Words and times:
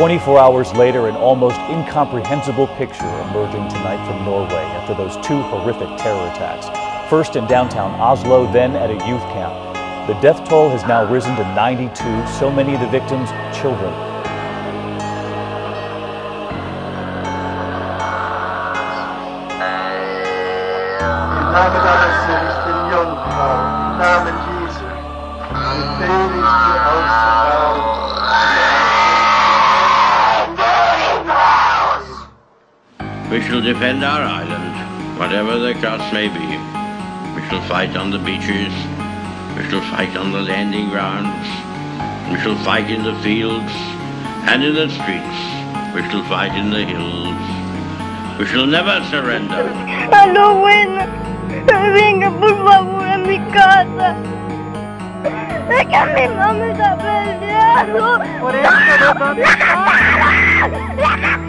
24 0.00 0.38
hours 0.38 0.72
later, 0.72 1.08
an 1.08 1.16
almost 1.16 1.60
incomprehensible 1.68 2.66
picture 2.68 3.04
emerging 3.04 3.68
tonight 3.68 4.02
from 4.06 4.24
Norway 4.24 4.64
after 4.72 4.94
those 4.94 5.14
two 5.16 5.38
horrific 5.42 5.94
terror 5.98 6.26
attacks. 6.28 6.68
First 7.10 7.36
in 7.36 7.46
downtown 7.46 8.00
Oslo, 8.00 8.50
then 8.50 8.76
at 8.76 8.88
a 8.88 8.94
youth 9.06 9.20
camp. 9.34 9.52
The 10.06 10.14
death 10.22 10.48
toll 10.48 10.70
has 10.70 10.82
now 10.84 11.04
risen 11.12 11.36
to 11.36 11.42
92, 11.54 11.92
so 12.28 12.50
many 12.50 12.72
of 12.72 12.80
the 12.80 12.88
victims 12.88 13.28
children. 13.54 13.92
Namen 21.52 21.82
Gottes 21.84 22.09
shall 33.50 33.60
defend 33.60 34.02
our 34.04 34.22
island, 34.22 35.18
whatever 35.18 35.58
the 35.58 35.74
cost 35.74 36.14
may 36.14 36.28
be. 36.28 36.56
We 37.34 37.42
shall 37.48 37.60
fight 37.66 37.96
on 37.96 38.12
the 38.12 38.18
beaches. 38.20 38.72
We 39.56 39.64
shall 39.68 39.80
fight 39.90 40.16
on 40.16 40.30
the 40.30 40.40
landing 40.40 40.88
grounds. 40.88 41.48
We 42.30 42.38
shall 42.38 42.54
fight 42.62 42.88
in 42.88 43.02
the 43.02 43.16
fields 43.26 43.72
and 44.46 44.62
in 44.62 44.74
the 44.74 44.88
streets. 44.88 45.40
We 45.94 46.02
shall 46.08 46.22
fight 46.30 46.54
in 46.54 46.70
the 46.70 46.84
hills. 46.86 47.34
We 48.38 48.46
shall 48.46 48.66
never 48.66 49.02
surrender. 49.10 49.68
Aló, 50.14 50.60
buena. 50.60 51.08
Venga, 51.92 52.30
por 52.30 52.54
favor, 52.54 53.04
a 53.04 53.18
mi 53.18 53.40
casa. 53.50 54.14
Es 55.74 55.86
que 55.90 56.00
mi 56.14 56.28
mamá 56.36 56.66
está 56.70 56.96
peleando. 56.96 58.22
Por 58.38 58.54
eso 58.54 58.70
no 59.00 59.10
Terror 59.34 61.39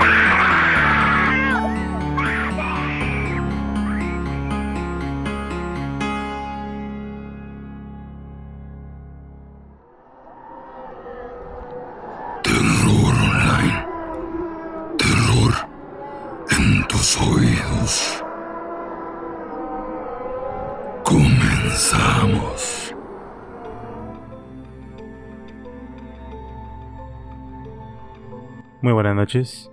Muy 28.92 28.96
buenas 28.96 29.16
noches. 29.16 29.72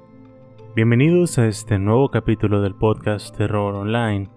Bienvenidos 0.76 1.38
a 1.40 1.48
este 1.48 1.80
nuevo 1.80 2.08
capítulo 2.08 2.62
del 2.62 2.76
podcast 2.76 3.36
Terror 3.36 3.74
Online, 3.74 4.28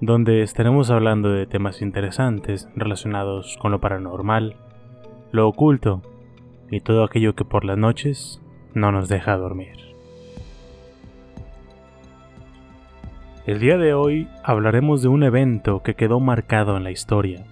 donde 0.00 0.42
estaremos 0.42 0.88
hablando 0.90 1.30
de 1.30 1.48
temas 1.48 1.82
interesantes 1.82 2.68
relacionados 2.76 3.58
con 3.60 3.72
lo 3.72 3.80
paranormal, 3.80 4.54
lo 5.32 5.48
oculto 5.48 6.02
y 6.70 6.78
todo 6.78 7.02
aquello 7.02 7.34
que 7.34 7.44
por 7.44 7.64
las 7.64 7.76
noches 7.76 8.40
no 8.72 8.92
nos 8.92 9.08
deja 9.08 9.36
dormir. 9.36 9.96
El 13.46 13.58
día 13.58 13.78
de 13.78 13.94
hoy 13.94 14.28
hablaremos 14.44 15.02
de 15.02 15.08
un 15.08 15.24
evento 15.24 15.82
que 15.82 15.96
quedó 15.96 16.20
marcado 16.20 16.76
en 16.76 16.84
la 16.84 16.92
historia, 16.92 17.44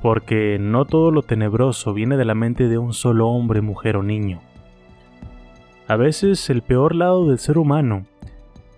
porque 0.00 0.58
no 0.60 0.84
todo 0.84 1.10
lo 1.10 1.22
tenebroso 1.22 1.92
viene 1.92 2.16
de 2.16 2.24
la 2.24 2.36
mente 2.36 2.68
de 2.68 2.78
un 2.78 2.92
solo 2.92 3.26
hombre, 3.26 3.62
mujer 3.62 3.96
o 3.96 4.04
niño. 4.04 4.42
A 5.92 5.96
veces 5.96 6.48
el 6.48 6.62
peor 6.62 6.94
lado 6.94 7.28
del 7.28 7.38
ser 7.38 7.58
humano 7.58 8.06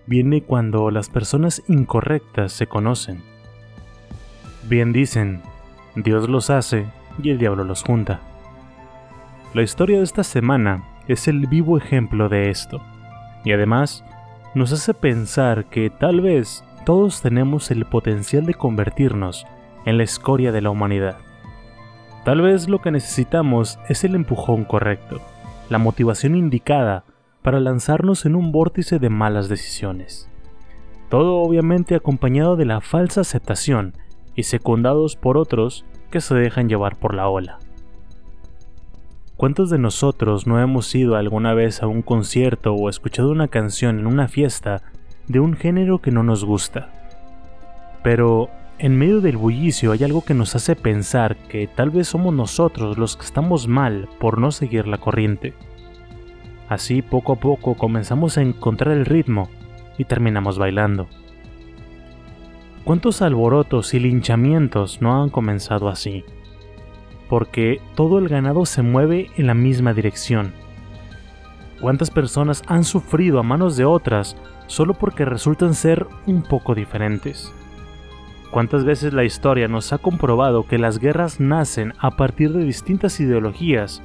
viene 0.05 0.43
cuando 0.43 0.91
las 0.91 1.09
personas 1.09 1.63
incorrectas 1.69 2.53
se 2.53 2.67
conocen. 2.67 3.23
Bien 4.69 4.93
dicen, 4.93 5.41
Dios 5.95 6.29
los 6.29 6.51
hace 6.51 6.87
y 7.23 7.31
el 7.31 7.39
diablo 7.39 7.63
los 7.63 7.85
junta. 7.85 8.19
La 9.55 9.63
historia 9.63 9.99
de 9.99 10.03
esta 10.03 10.25
semana 10.25 10.89
es 11.07 11.29
el 11.29 11.47
vivo 11.47 11.79
ejemplo 11.79 12.29
de 12.29 12.51
esto, 12.51 12.83
y 13.45 13.53
además 13.53 14.05
nos 14.57 14.73
hace 14.73 14.93
pensar 14.93 15.67
que 15.67 15.91
tal 15.91 16.21
vez 16.21 16.65
todos 16.85 17.23
tenemos 17.23 17.71
el 17.71 17.85
potencial 17.85 18.45
de 18.45 18.55
convertirnos 18.55 19.47
en 19.85 19.99
la 19.99 20.03
escoria 20.03 20.51
de 20.51 20.63
la 20.63 20.71
humanidad. 20.71 21.19
Tal 22.25 22.41
vez 22.41 22.69
lo 22.69 22.81
que 22.81 22.91
necesitamos 22.91 23.79
es 23.89 24.03
el 24.03 24.17
empujón 24.17 24.65
correcto, 24.65 25.21
la 25.71 25.79
motivación 25.79 26.35
indicada 26.35 27.04
para 27.45 27.61
lanzarnos 27.61 28.25
en 28.25 28.37
un 28.37 28.53
vórtice 28.53 28.99
de 28.99 29.11
malas 29.11 29.51
decisiones. 29.51 30.31
Todo 31.11 31.43
obviamente 31.43 31.95
acompañado 31.95 32.57
de 32.57 32.65
la 32.65 32.81
falsa 32.81 33.21
aceptación 33.21 33.93
y 34.35 34.45
secundados 34.45 35.15
por 35.15 35.37
otros 35.37 35.85
que 36.11 36.23
se 36.23 36.35
dejan 36.35 36.71
llevar 36.71 36.97
por 36.97 37.15
la 37.15 37.29
ola. 37.29 37.59
¿Cuántos 39.37 39.69
de 39.69 39.77
nosotros 39.77 40.47
no 40.47 40.59
hemos 40.59 40.95
ido 40.95 41.17
alguna 41.17 41.53
vez 41.53 41.83
a 41.83 41.87
un 41.87 42.01
concierto 42.01 42.73
o 42.73 42.89
escuchado 42.89 43.31
una 43.31 43.49
canción 43.49 43.99
en 43.99 44.07
una 44.07 44.27
fiesta 44.27 44.81
de 45.29 45.41
un 45.41 45.53
género 45.53 46.01
que 46.01 46.11
no 46.11 46.23
nos 46.23 46.47
gusta? 46.47 46.95
Pero 48.03 48.49
en 48.79 48.97
medio 48.97 49.21
del 49.21 49.37
bullicio 49.37 49.93
hay 49.93 50.03
algo 50.03 50.25
que 50.25 50.33
nos 50.33 50.57
hace 50.57 50.77
pensar 50.77 51.37
que 51.37 51.67
tal 51.67 51.91
vez 51.91 52.09
somos 52.09 52.33
nosotros 52.33 52.97
los 52.97 53.19
que 53.19 53.27
estamos 53.27 53.69
mal 53.69 54.09
por 54.19 54.39
no 54.39 54.51
seguir 54.51 54.87
la 54.87 54.97
corriente. 54.97 55.53
Así 56.75 57.03
poco 57.03 57.35
a 57.35 57.37
poco 57.37 57.77
comenzamos 57.77 58.37
a 58.37 58.43
encontrar 58.43 58.97
el 58.97 59.07
ritmo 59.07 59.49
y 59.97 60.07
terminamos 60.07 60.59
bailando. 60.59 61.07
¿Cuántos 62.83 63.23
alborotos 63.23 63.95
y 63.95 64.01
linchamientos 64.01 65.01
no 65.01 65.23
han 65.23 65.31
comenzado 65.31 65.89
así? 65.89 66.25
Porque 67.29 67.81
todo 67.95 68.19
el 68.19 68.29
ganado 68.29 68.67
se 68.67 68.83
mueve 68.83 69.31
en 69.37 69.47
la 69.47 69.55
misma 69.55 69.95
dirección. 69.95 70.53
¿Cuántas 71.81 72.11
personas 72.11 72.65
han 72.67 72.83
sufrido 72.83 73.39
a 73.39 73.45
manos 73.45 73.77
de 73.77 73.85
otras 73.85 74.37
solo 74.67 74.95
porque 74.95 75.25
resultan 75.25 75.75
ser 75.75 76.09
un 76.27 76.43
poco 76.43 76.75
diferentes? 76.75 77.53
¿Cuántas 78.51 78.85
veces 78.85 79.13
la 79.13 79.23
historia 79.23 79.69
nos 79.69 79.93
ha 79.93 79.99
comprobado 79.99 80.67
que 80.67 80.79
las 80.79 80.99
guerras 80.99 81.39
nacen 81.39 81.93
a 82.01 82.17
partir 82.17 82.53
de 82.53 82.65
distintas 82.65 83.21
ideologías 83.21 84.03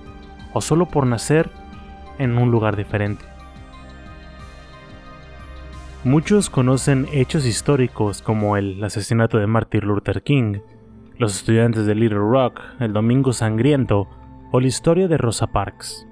o 0.54 0.62
solo 0.62 0.86
por 0.86 1.08
nacer 1.08 1.50
en 2.20 2.38
un 2.38 2.52
lugar 2.52 2.76
diferente? 2.76 3.26
Muchos 6.04 6.50
conocen 6.50 7.08
hechos 7.12 7.46
históricos 7.46 8.22
como 8.22 8.56
el 8.56 8.82
asesinato 8.84 9.38
de 9.38 9.48
Martin 9.48 9.82
Luther 9.82 10.24
King, 10.24 10.60
los 11.18 11.36
estudiantes 11.36 11.86
de 11.86 11.96
Little 11.96 12.20
Rock, 12.20 12.62
el 12.80 12.94
Domingo 12.94 13.34
Sangriento 13.34 14.08
o 14.52 14.62
la 14.62 14.68
historia 14.68 15.10
de 15.10 15.18
Rosa 15.18 15.48
Parks. 15.48 16.08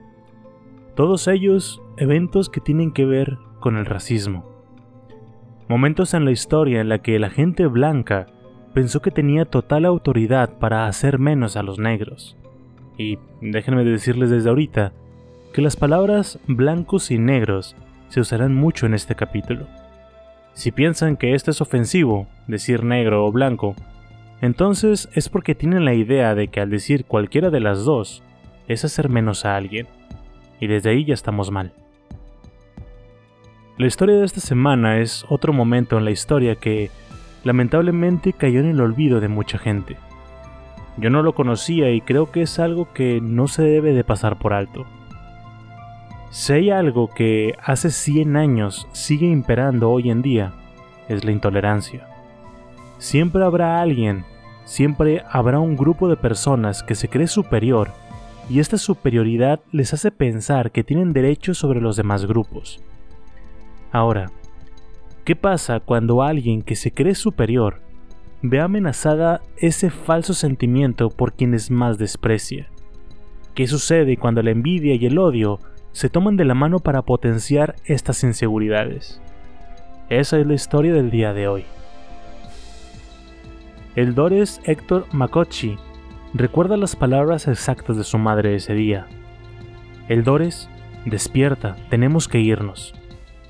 Todos 0.96 1.28
ellos 1.30 1.82
eventos 1.96 2.50
que 2.50 2.60
tienen 2.60 2.92
que 2.92 3.06
ver 3.06 3.38
con 3.62 3.78
el 3.78 3.86
racismo. 3.86 4.46
Momentos 5.70 6.14
en 6.14 6.26
la 6.26 6.32
historia 6.32 6.82
en 6.82 6.90
la 6.90 7.00
que 7.00 7.18
la 7.20 7.30
gente 7.30 7.66
blanca 7.68 8.28
pensó 8.74 9.02
que 9.02 9.12
tenía 9.12 9.46
total 9.46 9.86
autoridad 9.86 10.60
para 10.60 10.88
hacer 10.88 11.18
menos 11.18 11.56
a 11.56 11.64
los 11.64 11.80
negros. 11.80 12.36
Y 12.98 13.20
déjenme 13.42 13.86
decirles 13.86 14.30
desde 14.30 14.50
ahorita 14.50 14.92
que 15.58 15.64
las 15.64 15.76
palabras 15.76 16.38
blancos 16.46 17.10
y 17.10 17.18
negros 17.18 17.76
se 18.10 18.20
usarán 18.20 18.54
mucho 18.54 18.86
en 18.86 18.94
este 18.94 19.16
capítulo. 19.16 19.66
Si 20.54 20.72
piensan 20.72 21.18
que 21.18 21.34
esto 21.34 21.50
es 21.50 21.62
ofensivo, 21.62 22.28
decir 22.46 22.84
negro 22.84 23.26
o 23.26 23.32
blanco, 23.32 23.74
entonces 24.40 25.10
es 25.14 25.30
porque 25.30 25.56
tienen 25.56 25.84
la 25.84 25.96
idea 25.96 26.36
de 26.36 26.50
que 26.50 26.60
al 26.60 26.70
decir 26.70 27.06
cualquiera 27.06 27.50
de 27.50 27.60
las 27.60 27.86
dos 27.86 28.22
es 28.68 28.86
hacer 28.86 29.10
menos 29.10 29.46
a 29.46 29.56
alguien, 29.56 29.88
y 30.60 30.68
desde 30.68 30.92
ahí 30.92 31.06
ya 31.06 31.16
estamos 31.16 31.50
mal. 31.50 31.74
La 33.80 33.88
historia 33.88 34.18
de 34.18 34.26
esta 34.26 34.42
semana 34.42 35.00
es 35.00 35.26
otro 35.28 35.54
momento 35.54 35.98
en 35.98 36.06
la 36.06 36.12
historia 36.12 36.54
que 36.54 36.92
lamentablemente 37.44 38.32
cayó 38.32 38.60
en 38.60 38.68
el 38.68 38.80
olvido 38.80 39.20
de 39.22 39.28
mucha 39.28 39.58
gente. 39.58 39.98
Yo 40.98 41.10
no 41.10 41.24
lo 41.24 41.34
conocía 41.34 41.90
y 41.90 42.02
creo 42.02 42.30
que 42.30 42.44
es 42.44 42.60
algo 42.60 42.94
que 42.94 43.22
no 43.22 43.48
se 43.48 43.64
debe 43.64 43.96
de 43.96 44.04
pasar 44.04 44.38
por 44.38 44.54
alto. 44.54 44.86
Si 46.30 46.54
hay 46.54 46.70
algo 46.72 47.10
que 47.10 47.56
hace 47.64 47.90
100 47.90 48.36
años 48.36 48.88
sigue 48.92 49.28
imperando 49.28 49.90
hoy 49.90 50.10
en 50.10 50.22
día, 50.22 50.54
es 51.08 51.24
la 51.24 51.32
intolerancia. 51.32 52.06
Siempre 52.98 53.44
habrá 53.46 53.82
alguien, 53.82 54.26
siempre 54.66 55.24
habrá 55.30 55.60
un 55.60 55.78
grupo 55.78 56.10
de 56.10 56.18
personas 56.18 56.84
que 56.84 56.96
se 56.96 57.08
cree 57.08 57.28
superior 57.28 57.92
y 58.50 58.60
esta 58.60 58.78
superioridad 58.78 59.62
les 59.72 59.94
hace 59.94 60.12
pensar 60.12 60.72
que 60.72 60.84
tienen 60.84 61.14
derechos 61.14 61.58
sobre 61.58 61.80
los 61.80 61.96
demás 61.96 62.26
grupos. 62.26 62.82
Ahora, 63.92 64.30
¿qué 65.24 65.36
pasa 65.36 65.80
cuando 65.80 66.24
alguien 66.24 66.62
que 66.62 66.76
se 66.76 66.92
cree 66.92 67.16
superior 67.16 67.80
ve 68.42 68.60
amenazada 68.60 69.42
ese 69.58 69.90
falso 69.90 70.34
sentimiento 70.34 71.10
por 71.10 71.34
quienes 71.34 71.72
más 71.72 71.98
desprecia? 71.98 72.68
¿Qué 73.54 73.66
sucede 73.66 74.18
cuando 74.18 74.44
la 74.44 74.52
envidia 74.52 74.96
y 74.96 75.06
el 75.06 75.18
odio 75.18 75.60
se 75.98 76.12
toman 76.12 76.38
de 76.38 76.46
la 76.46 76.54
mano 76.54 76.78
para 76.78 77.02
potenciar 77.02 77.76
estas 77.84 78.24
inseguridades. 78.24 79.20
Esa 80.10 80.38
es 80.38 80.46
la 80.46 80.54
historia 80.54 80.94
del 80.94 81.10
día 81.10 81.34
de 81.34 81.48
hoy. 81.48 81.66
El 83.96 84.14
Dores 84.14 84.62
Héctor 84.66 85.08
Makochi 85.12 85.76
recuerda 86.36 86.78
las 86.78 86.96
palabras 86.96 87.48
exactas 87.48 87.98
de 87.98 88.04
su 88.04 88.20
madre 88.20 88.54
ese 88.54 88.76
día. 88.76 89.08
El 90.08 90.24
Dores, 90.24 90.70
despierta, 91.06 91.76
tenemos 91.90 92.28
que 92.28 92.42
irnos. 92.42 92.94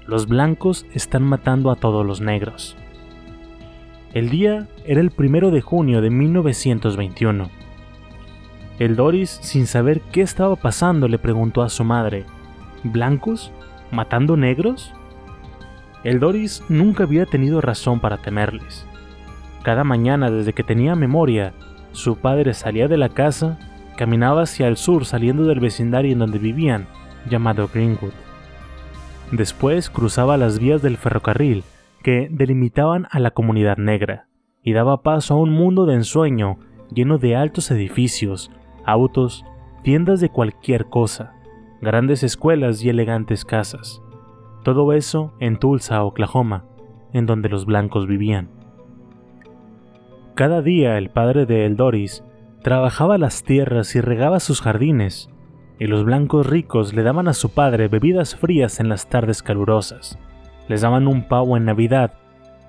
Los 0.06 0.30
blancos 0.30 0.86
están 0.94 1.24
matando 1.24 1.70
a 1.70 1.76
todos 1.76 2.06
los 2.06 2.22
negros. 2.22 2.78
El 4.14 4.30
día 4.30 4.70
era 4.86 5.02
el 5.02 5.12
primero 5.12 5.52
de 5.52 5.60
junio 5.60 6.00
de 6.00 6.12
1921. 6.12 7.50
El 8.80 8.96
Doris, 8.96 9.40
sin 9.42 9.66
saber 9.66 10.00
qué 10.14 10.22
estaba 10.22 10.56
pasando, 10.56 11.08
le 11.08 11.18
preguntó 11.18 11.64
a 11.64 11.70
su 11.70 11.84
madre, 11.84 12.26
¿Blancos? 12.84 13.52
¿Matando 13.92 14.38
negros? 14.38 14.94
El 16.04 16.20
Doris 16.20 16.64
nunca 16.70 17.04
había 17.04 17.26
tenido 17.26 17.62
razón 17.62 18.00
para 18.00 18.18
temerles. 18.18 18.86
Cada 19.64 19.84
mañana 19.84 20.32
desde 20.32 20.54
que 20.54 20.64
tenía 20.64 20.96
memoria, 20.96 21.54
su 21.92 22.18
padre 22.18 22.54
salía 22.54 22.88
de 22.88 22.98
la 22.98 23.10
casa, 23.10 23.58
caminaba 23.98 24.44
hacia 24.44 24.68
el 24.68 24.78
sur 24.78 25.06
saliendo 25.06 25.46
del 25.46 25.60
vecindario 25.60 26.14
en 26.14 26.20
donde 26.20 26.40
vivían, 26.40 26.88
llamado 27.30 27.70
Greenwood. 27.74 28.14
Después 29.32 29.90
cruzaba 29.90 30.38
las 30.38 30.60
vías 30.60 30.82
del 30.82 30.98
ferrocarril 30.98 31.64
que 32.04 32.30
delimitaban 32.32 33.08
a 33.12 33.20
la 33.20 33.32
comunidad 33.32 33.78
negra 33.78 34.28
y 34.64 34.74
daba 34.74 35.02
paso 35.02 35.34
a 35.34 35.38
un 35.38 35.52
mundo 35.52 35.86
de 35.86 35.96
ensueño 35.96 36.60
lleno 36.94 37.18
de 37.18 37.36
altos 37.36 37.70
edificios, 37.72 38.52
autos, 38.86 39.44
tiendas 39.84 40.22
de 40.22 40.30
cualquier 40.30 40.86
cosa, 40.86 41.34
grandes 41.82 42.24
escuelas 42.24 42.84
y 42.84 42.90
elegantes 42.90 43.46
casas. 43.46 44.02
Todo 44.64 44.94
eso 44.94 45.34
en 45.40 45.58
Tulsa, 45.58 46.04
Oklahoma, 46.04 46.66
en 47.14 47.26
donde 47.26 47.50
los 47.50 47.66
blancos 47.66 48.08
vivían. 48.08 48.50
Cada 50.36 50.62
día 50.62 50.98
el 50.98 51.10
padre 51.10 51.46
de 51.46 51.66
Eldoris 51.66 52.24
trabajaba 52.64 53.18
las 53.18 53.44
tierras 53.44 53.96
y 53.96 54.02
regaba 54.02 54.40
sus 54.40 54.62
jardines, 54.62 55.30
y 55.80 55.86
los 55.86 56.04
blancos 56.04 56.48
ricos 56.48 56.94
le 56.94 57.04
daban 57.04 57.28
a 57.28 57.34
su 57.34 57.50
padre 57.50 57.88
bebidas 57.88 58.36
frías 58.36 58.80
en 58.80 58.90
las 58.90 59.08
tardes 59.08 59.44
calurosas, 59.44 60.20
les 60.68 60.82
daban 60.82 61.08
un 61.08 61.28
pavo 61.28 61.56
en 61.56 61.66
Navidad, 61.66 62.14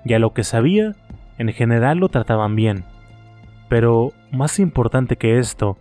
y 0.05 0.13
a 0.13 0.19
lo 0.19 0.33
que 0.33 0.43
sabía, 0.43 0.95
en 1.37 1.49
general 1.49 1.97
lo 1.97 2.09
trataban 2.09 2.55
bien. 2.55 2.85
Pero, 3.67 4.13
más 4.31 4.59
importante 4.59 5.17
que 5.17 5.37
esto, 5.37 5.77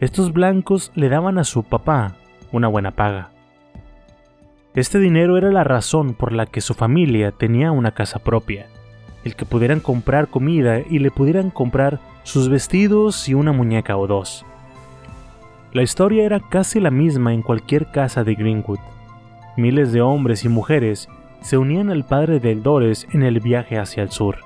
estos 0.00 0.32
blancos 0.32 0.92
le 0.94 1.08
daban 1.08 1.38
a 1.38 1.44
su 1.44 1.62
papá 1.62 2.16
una 2.54 2.68
buena 2.68 2.92
paga. 2.92 3.30
Este 4.74 5.00
dinero 5.00 5.36
era 5.36 5.50
la 5.50 5.64
razón 5.64 6.14
por 6.14 6.32
la 6.32 6.46
que 6.46 6.60
su 6.60 6.74
familia 6.74 7.32
tenía 7.32 7.72
una 7.72 7.90
casa 7.90 8.20
propia, 8.20 8.66
el 9.24 9.34
que 9.34 9.44
pudieran 9.44 9.80
comprar 9.80 10.28
comida 10.28 10.78
y 10.78 11.00
le 11.00 11.10
pudieran 11.10 11.50
comprar 11.50 11.98
sus 12.22 12.48
vestidos 12.48 13.28
y 13.28 13.34
una 13.34 13.52
muñeca 13.52 13.96
o 13.96 14.06
dos. 14.06 14.46
La 15.72 15.82
historia 15.82 16.24
era 16.24 16.38
casi 16.38 16.78
la 16.78 16.92
misma 16.92 17.34
en 17.34 17.42
cualquier 17.42 17.90
casa 17.90 18.22
de 18.22 18.36
Greenwood. 18.36 18.78
Miles 19.56 19.92
de 19.92 20.00
hombres 20.00 20.44
y 20.44 20.48
mujeres 20.48 21.08
se 21.40 21.58
unían 21.58 21.90
al 21.90 22.04
padre 22.04 22.38
de 22.38 22.52
Eldores 22.52 23.08
en 23.12 23.24
el 23.24 23.40
viaje 23.40 23.78
hacia 23.78 24.04
el 24.04 24.10
sur. 24.10 24.38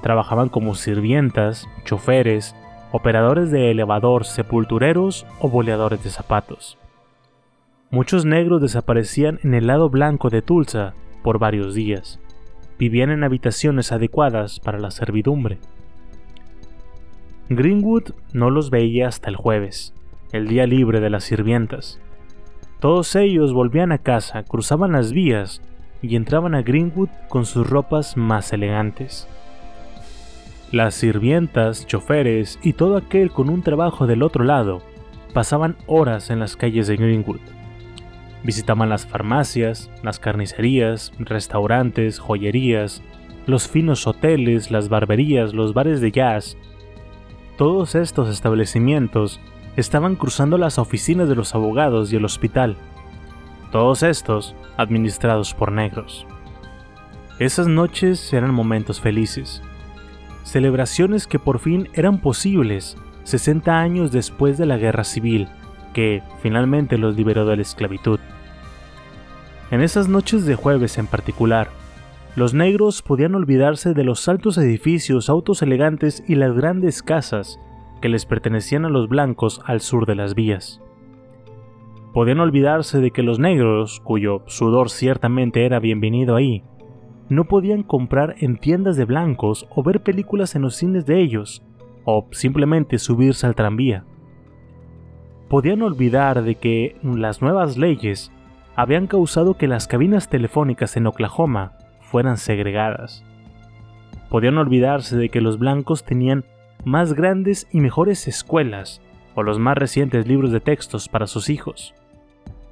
Trabajaban 0.00 0.48
como 0.48 0.76
sirvientas, 0.76 1.68
choferes, 1.84 2.54
operadores 2.92 3.50
de 3.50 3.72
elevador, 3.72 4.24
sepultureros 4.24 5.26
o 5.40 5.48
boleadores 5.48 6.04
de 6.04 6.10
zapatos. 6.10 6.78
Muchos 7.92 8.24
negros 8.24 8.60
desaparecían 8.60 9.38
en 9.44 9.54
el 9.54 9.68
lado 9.68 9.88
blanco 9.88 10.30
de 10.30 10.42
Tulsa 10.42 10.94
por 11.22 11.38
varios 11.38 11.74
días 11.74 12.18
vivían 12.82 13.10
en 13.10 13.22
habitaciones 13.22 13.92
adecuadas 13.92 14.58
para 14.58 14.80
la 14.80 14.90
servidumbre. 14.90 15.58
Greenwood 17.48 18.10
no 18.32 18.50
los 18.50 18.70
veía 18.70 19.06
hasta 19.06 19.30
el 19.30 19.36
jueves, 19.36 19.94
el 20.32 20.48
día 20.48 20.66
libre 20.66 20.98
de 20.98 21.08
las 21.08 21.22
sirvientas. 21.22 22.00
Todos 22.80 23.14
ellos 23.14 23.52
volvían 23.52 23.92
a 23.92 23.98
casa, 23.98 24.42
cruzaban 24.42 24.90
las 24.90 25.12
vías 25.12 25.62
y 26.02 26.16
entraban 26.16 26.56
a 26.56 26.62
Greenwood 26.62 27.10
con 27.28 27.46
sus 27.46 27.70
ropas 27.70 28.16
más 28.16 28.52
elegantes. 28.52 29.28
Las 30.72 30.96
sirvientas, 30.96 31.86
choferes 31.86 32.58
y 32.64 32.72
todo 32.72 32.96
aquel 32.96 33.30
con 33.30 33.48
un 33.48 33.62
trabajo 33.62 34.08
del 34.08 34.24
otro 34.24 34.42
lado 34.42 34.82
pasaban 35.32 35.76
horas 35.86 36.30
en 36.30 36.40
las 36.40 36.56
calles 36.56 36.88
de 36.88 36.96
Greenwood 36.96 37.61
Visitaban 38.44 38.88
las 38.88 39.06
farmacias, 39.06 39.90
las 40.02 40.18
carnicerías, 40.18 41.12
restaurantes, 41.18 42.18
joyerías, 42.18 43.02
los 43.46 43.68
finos 43.68 44.06
hoteles, 44.06 44.70
las 44.70 44.88
barberías, 44.88 45.54
los 45.54 45.74
bares 45.74 46.00
de 46.00 46.10
jazz. 46.10 46.56
Todos 47.56 47.94
estos 47.94 48.28
establecimientos 48.28 49.40
estaban 49.76 50.16
cruzando 50.16 50.58
las 50.58 50.78
oficinas 50.78 51.28
de 51.28 51.36
los 51.36 51.54
abogados 51.54 52.12
y 52.12 52.16
el 52.16 52.24
hospital. 52.24 52.76
Todos 53.70 54.02
estos 54.02 54.56
administrados 54.76 55.54
por 55.54 55.70
negros. 55.70 56.26
Esas 57.38 57.68
noches 57.68 58.32
eran 58.32 58.52
momentos 58.52 59.00
felices. 59.00 59.62
Celebraciones 60.42 61.26
que 61.26 61.38
por 61.38 61.60
fin 61.60 61.88
eran 61.94 62.18
posibles 62.18 62.96
60 63.24 63.78
años 63.78 64.10
después 64.10 64.58
de 64.58 64.66
la 64.66 64.76
guerra 64.76 65.04
civil 65.04 65.48
que 65.92 66.22
finalmente 66.40 66.98
los 66.98 67.16
liberó 67.16 67.46
de 67.46 67.56
la 67.56 67.62
esclavitud. 67.62 68.18
En 69.70 69.80
esas 69.80 70.08
noches 70.08 70.44
de 70.44 70.54
jueves 70.54 70.98
en 70.98 71.06
particular, 71.06 71.68
los 72.36 72.54
negros 72.54 73.02
podían 73.02 73.34
olvidarse 73.34 73.94
de 73.94 74.04
los 74.04 74.28
altos 74.28 74.58
edificios, 74.58 75.28
autos 75.28 75.62
elegantes 75.62 76.24
y 76.26 76.34
las 76.34 76.54
grandes 76.54 77.02
casas 77.02 77.58
que 78.00 78.08
les 78.08 78.26
pertenecían 78.26 78.84
a 78.84 78.88
los 78.88 79.08
blancos 79.08 79.60
al 79.64 79.80
sur 79.80 80.06
de 80.06 80.14
las 80.14 80.34
vías. 80.34 80.80
Podían 82.12 82.40
olvidarse 82.40 83.00
de 83.00 83.10
que 83.10 83.22
los 83.22 83.38
negros, 83.38 84.00
cuyo 84.00 84.42
sudor 84.46 84.90
ciertamente 84.90 85.64
era 85.64 85.78
bienvenido 85.78 86.36
ahí, 86.36 86.62
no 87.28 87.44
podían 87.44 87.82
comprar 87.82 88.34
en 88.38 88.58
tiendas 88.58 88.96
de 88.96 89.06
blancos 89.06 89.66
o 89.70 89.82
ver 89.82 90.02
películas 90.02 90.54
en 90.54 90.62
los 90.62 90.76
cines 90.76 91.06
de 91.06 91.20
ellos, 91.20 91.62
o 92.04 92.26
simplemente 92.32 92.98
subirse 92.98 93.46
al 93.46 93.54
tranvía 93.54 94.04
podían 95.52 95.82
olvidar 95.82 96.44
de 96.44 96.54
que 96.54 96.96
las 97.02 97.42
nuevas 97.42 97.76
leyes 97.76 98.32
habían 98.74 99.06
causado 99.06 99.58
que 99.58 99.68
las 99.68 99.86
cabinas 99.86 100.30
telefónicas 100.30 100.96
en 100.96 101.06
Oklahoma 101.06 101.72
fueran 102.00 102.38
segregadas. 102.38 103.22
Podían 104.30 104.56
olvidarse 104.56 105.14
de 105.18 105.28
que 105.28 105.42
los 105.42 105.58
blancos 105.58 106.04
tenían 106.04 106.46
más 106.86 107.12
grandes 107.12 107.68
y 107.70 107.80
mejores 107.80 108.28
escuelas 108.28 109.02
o 109.34 109.42
los 109.42 109.58
más 109.58 109.76
recientes 109.76 110.26
libros 110.26 110.52
de 110.52 110.60
textos 110.60 111.10
para 111.10 111.26
sus 111.26 111.50
hijos. 111.50 111.92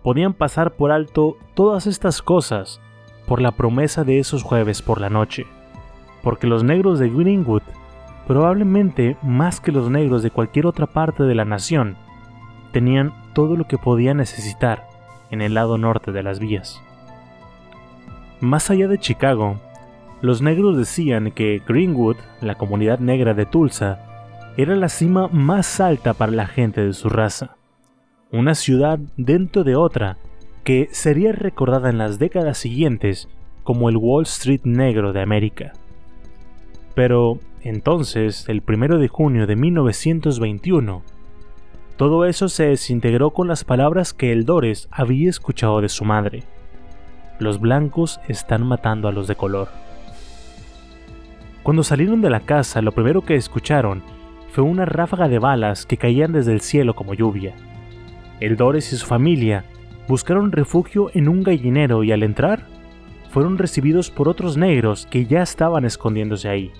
Podían 0.02 0.32
pasar 0.32 0.70
por 0.70 0.90
alto 0.90 1.36
todas 1.52 1.86
estas 1.86 2.22
cosas 2.22 2.80
por 3.26 3.42
la 3.42 3.52
promesa 3.52 4.04
de 4.04 4.20
esos 4.20 4.42
jueves 4.42 4.80
por 4.80 5.02
la 5.02 5.10
noche, 5.10 5.44
porque 6.22 6.46
los 6.46 6.64
negros 6.64 6.98
de 6.98 7.10
Greenwood, 7.10 7.62
probablemente 8.26 9.18
más 9.20 9.60
que 9.60 9.70
los 9.70 9.90
negros 9.90 10.22
de 10.22 10.30
cualquier 10.30 10.64
otra 10.64 10.86
parte 10.86 11.24
de 11.24 11.34
la 11.34 11.44
nación, 11.44 11.98
tenían 12.72 13.12
todo 13.32 13.56
lo 13.56 13.66
que 13.66 13.78
podían 13.78 14.18
necesitar 14.18 14.86
en 15.30 15.42
el 15.42 15.54
lado 15.54 15.78
norte 15.78 16.12
de 16.12 16.22
las 16.22 16.38
vías. 16.38 16.80
Más 18.40 18.70
allá 18.70 18.88
de 18.88 18.98
Chicago, 18.98 19.60
los 20.22 20.42
negros 20.42 20.76
decían 20.76 21.30
que 21.30 21.62
Greenwood, 21.66 22.16
la 22.40 22.54
comunidad 22.56 22.98
negra 22.98 23.34
de 23.34 23.46
Tulsa, 23.46 24.06
era 24.56 24.74
la 24.76 24.88
cima 24.88 25.28
más 25.28 25.80
alta 25.80 26.14
para 26.14 26.32
la 26.32 26.46
gente 26.46 26.84
de 26.84 26.92
su 26.92 27.08
raza. 27.08 27.56
Una 28.32 28.54
ciudad 28.54 28.98
dentro 29.16 29.64
de 29.64 29.76
otra 29.76 30.18
que 30.64 30.88
sería 30.92 31.32
recordada 31.32 31.90
en 31.90 31.98
las 31.98 32.18
décadas 32.18 32.58
siguientes 32.58 33.28
como 33.62 33.88
el 33.88 33.96
Wall 33.96 34.24
Street 34.24 34.60
negro 34.64 35.12
de 35.12 35.22
América. 35.22 35.72
Pero 36.94 37.38
entonces, 37.62 38.48
el 38.48 38.62
1 38.66 38.98
de 38.98 39.08
junio 39.08 39.46
de 39.46 39.56
1921, 39.56 41.02
todo 42.00 42.24
eso 42.24 42.48
se 42.48 42.64
desintegró 42.64 43.28
con 43.32 43.46
las 43.46 43.62
palabras 43.62 44.14
que 44.14 44.32
Eldores 44.32 44.88
había 44.90 45.28
escuchado 45.28 45.82
de 45.82 45.90
su 45.90 46.06
madre. 46.06 46.44
Los 47.38 47.60
blancos 47.60 48.22
están 48.26 48.66
matando 48.66 49.06
a 49.06 49.12
los 49.12 49.26
de 49.26 49.36
color. 49.36 49.68
Cuando 51.62 51.82
salieron 51.82 52.22
de 52.22 52.30
la 52.30 52.40
casa, 52.40 52.80
lo 52.80 52.92
primero 52.92 53.20
que 53.20 53.34
escucharon 53.34 54.02
fue 54.48 54.64
una 54.64 54.86
ráfaga 54.86 55.28
de 55.28 55.38
balas 55.38 55.84
que 55.84 55.98
caían 55.98 56.32
desde 56.32 56.54
el 56.54 56.62
cielo 56.62 56.94
como 56.94 57.12
lluvia. 57.12 57.52
Eldores 58.40 58.94
y 58.94 58.96
su 58.96 59.04
familia 59.04 59.66
buscaron 60.08 60.52
refugio 60.52 61.10
en 61.12 61.28
un 61.28 61.42
gallinero 61.42 62.02
y 62.02 62.12
al 62.12 62.22
entrar, 62.22 62.64
fueron 63.28 63.58
recibidos 63.58 64.10
por 64.10 64.26
otros 64.26 64.56
negros 64.56 65.06
que 65.10 65.26
ya 65.26 65.42
estaban 65.42 65.84
escondiéndose 65.84 66.48
ahí. 66.48 66.72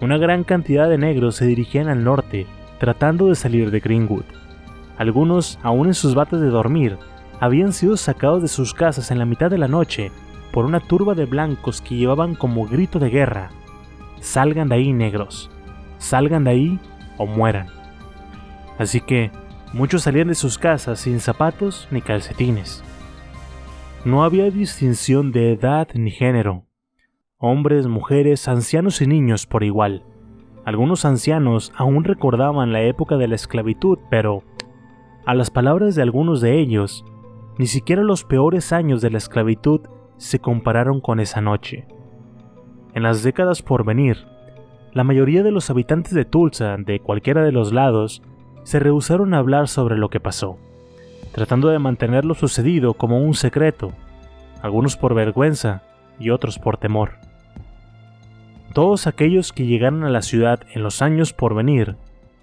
Una 0.00 0.18
gran 0.18 0.42
cantidad 0.42 0.88
de 0.88 0.98
negros 0.98 1.36
se 1.36 1.46
dirigían 1.46 1.86
al 1.86 2.02
norte 2.02 2.48
tratando 2.78 3.28
de 3.28 3.34
salir 3.34 3.70
de 3.70 3.80
Greenwood. 3.80 4.24
Algunos, 4.98 5.58
aún 5.62 5.88
en 5.88 5.94
sus 5.94 6.14
bates 6.14 6.40
de 6.40 6.48
dormir, 6.48 6.98
habían 7.40 7.72
sido 7.72 7.96
sacados 7.96 8.42
de 8.42 8.48
sus 8.48 8.72
casas 8.72 9.10
en 9.10 9.18
la 9.18 9.26
mitad 9.26 9.50
de 9.50 9.58
la 9.58 9.68
noche 9.68 10.10
por 10.52 10.64
una 10.64 10.80
turba 10.80 11.14
de 11.14 11.26
blancos 11.26 11.80
que 11.80 11.96
llevaban 11.96 12.34
como 12.34 12.66
grito 12.66 12.98
de 12.98 13.10
guerra, 13.10 13.50
salgan 14.20 14.68
de 14.68 14.76
ahí 14.76 14.92
negros, 14.92 15.50
salgan 15.98 16.44
de 16.44 16.50
ahí 16.50 16.80
o 17.18 17.26
mueran. 17.26 17.68
Así 18.78 19.00
que 19.00 19.30
muchos 19.72 20.02
salían 20.02 20.28
de 20.28 20.34
sus 20.34 20.58
casas 20.58 21.00
sin 21.00 21.20
zapatos 21.20 21.88
ni 21.90 22.00
calcetines. 22.00 22.82
No 24.04 24.22
había 24.24 24.50
distinción 24.50 25.32
de 25.32 25.52
edad 25.52 25.88
ni 25.94 26.10
género. 26.10 26.64
Hombres, 27.38 27.86
mujeres, 27.86 28.48
ancianos 28.48 29.02
y 29.02 29.06
niños 29.06 29.46
por 29.46 29.64
igual. 29.64 30.04
Algunos 30.66 31.04
ancianos 31.04 31.72
aún 31.76 32.02
recordaban 32.02 32.72
la 32.72 32.82
época 32.82 33.16
de 33.16 33.28
la 33.28 33.36
esclavitud, 33.36 34.00
pero, 34.10 34.42
a 35.24 35.32
las 35.32 35.48
palabras 35.48 35.94
de 35.94 36.02
algunos 36.02 36.40
de 36.40 36.58
ellos, 36.58 37.04
ni 37.56 37.68
siquiera 37.68 38.02
los 38.02 38.24
peores 38.24 38.72
años 38.72 39.00
de 39.00 39.10
la 39.10 39.18
esclavitud 39.18 39.82
se 40.16 40.40
compararon 40.40 41.00
con 41.00 41.20
esa 41.20 41.40
noche. 41.40 41.86
En 42.94 43.04
las 43.04 43.22
décadas 43.22 43.62
por 43.62 43.84
venir, 43.84 44.26
la 44.92 45.04
mayoría 45.04 45.44
de 45.44 45.52
los 45.52 45.70
habitantes 45.70 46.14
de 46.14 46.24
Tulsa, 46.24 46.76
de 46.78 46.98
cualquiera 46.98 47.44
de 47.44 47.52
los 47.52 47.72
lados, 47.72 48.20
se 48.64 48.80
rehusaron 48.80 49.34
a 49.34 49.38
hablar 49.38 49.68
sobre 49.68 49.96
lo 49.96 50.08
que 50.08 50.18
pasó, 50.18 50.58
tratando 51.30 51.68
de 51.68 51.78
mantener 51.78 52.24
lo 52.24 52.34
sucedido 52.34 52.94
como 52.94 53.20
un 53.20 53.34
secreto, 53.34 53.92
algunos 54.62 54.96
por 54.96 55.14
vergüenza 55.14 55.84
y 56.18 56.30
otros 56.30 56.58
por 56.58 56.76
temor. 56.76 57.25
Todos 58.76 59.06
aquellos 59.06 59.54
que 59.54 59.64
llegaran 59.64 60.04
a 60.04 60.10
la 60.10 60.20
ciudad 60.20 60.60
en 60.74 60.82
los 60.82 61.00
años 61.00 61.32
por 61.32 61.54
venir 61.54 61.96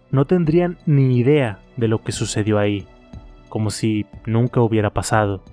no 0.09 0.25
tendrían 0.25 0.79
ni 0.87 1.15
idea 1.15 1.59
de 1.77 1.87
lo 1.87 2.01
que 2.01 2.11
sucedió 2.11 2.57
ahí, 2.57 2.87
como 3.49 3.69
si 3.69 4.07
nunca 4.25 4.59
hubiera 4.59 4.89
pasado. 4.89 5.43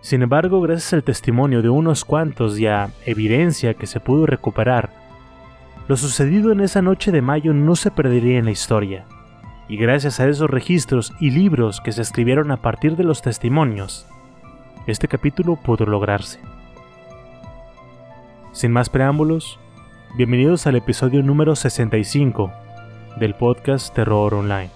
Sin 0.00 0.22
embargo, 0.22 0.60
gracias 0.60 0.94
al 0.94 1.04
testimonio 1.04 1.62
de 1.62 1.68
unos 1.68 2.04
cuantos 2.04 2.58
y 2.58 2.66
a 2.66 2.90
evidencia 3.06 3.74
que 3.74 3.86
se 3.86 4.00
pudo 4.00 4.26
recuperar, 4.26 4.90
lo 5.86 5.96
sucedido 5.96 6.50
en 6.50 6.60
esa 6.60 6.82
noche 6.82 7.12
de 7.12 7.22
mayo 7.22 7.54
no 7.54 7.76
se 7.76 7.92
perdería 7.92 8.36
en 8.36 8.46
la 8.46 8.50
historia, 8.50 9.04
y 9.68 9.76
gracias 9.76 10.18
a 10.18 10.28
esos 10.28 10.50
registros 10.50 11.12
y 11.20 11.30
libros 11.30 11.80
que 11.80 11.92
se 11.92 12.02
escribieron 12.02 12.50
a 12.50 12.56
partir 12.56 12.96
de 12.96 13.04
los 13.04 13.22
testimonios, 13.22 14.08
este 14.88 15.06
capítulo 15.06 15.54
pudo 15.54 15.86
lograrse. 15.86 16.40
Sin 18.60 18.72
más 18.72 18.90
preámbulos, 18.90 19.58
bienvenidos 20.18 20.66
al 20.66 20.76
episodio 20.76 21.22
número 21.22 21.56
65 21.56 22.52
del 23.18 23.32
podcast 23.32 23.94
Terror 23.94 24.34
Online. 24.34 24.68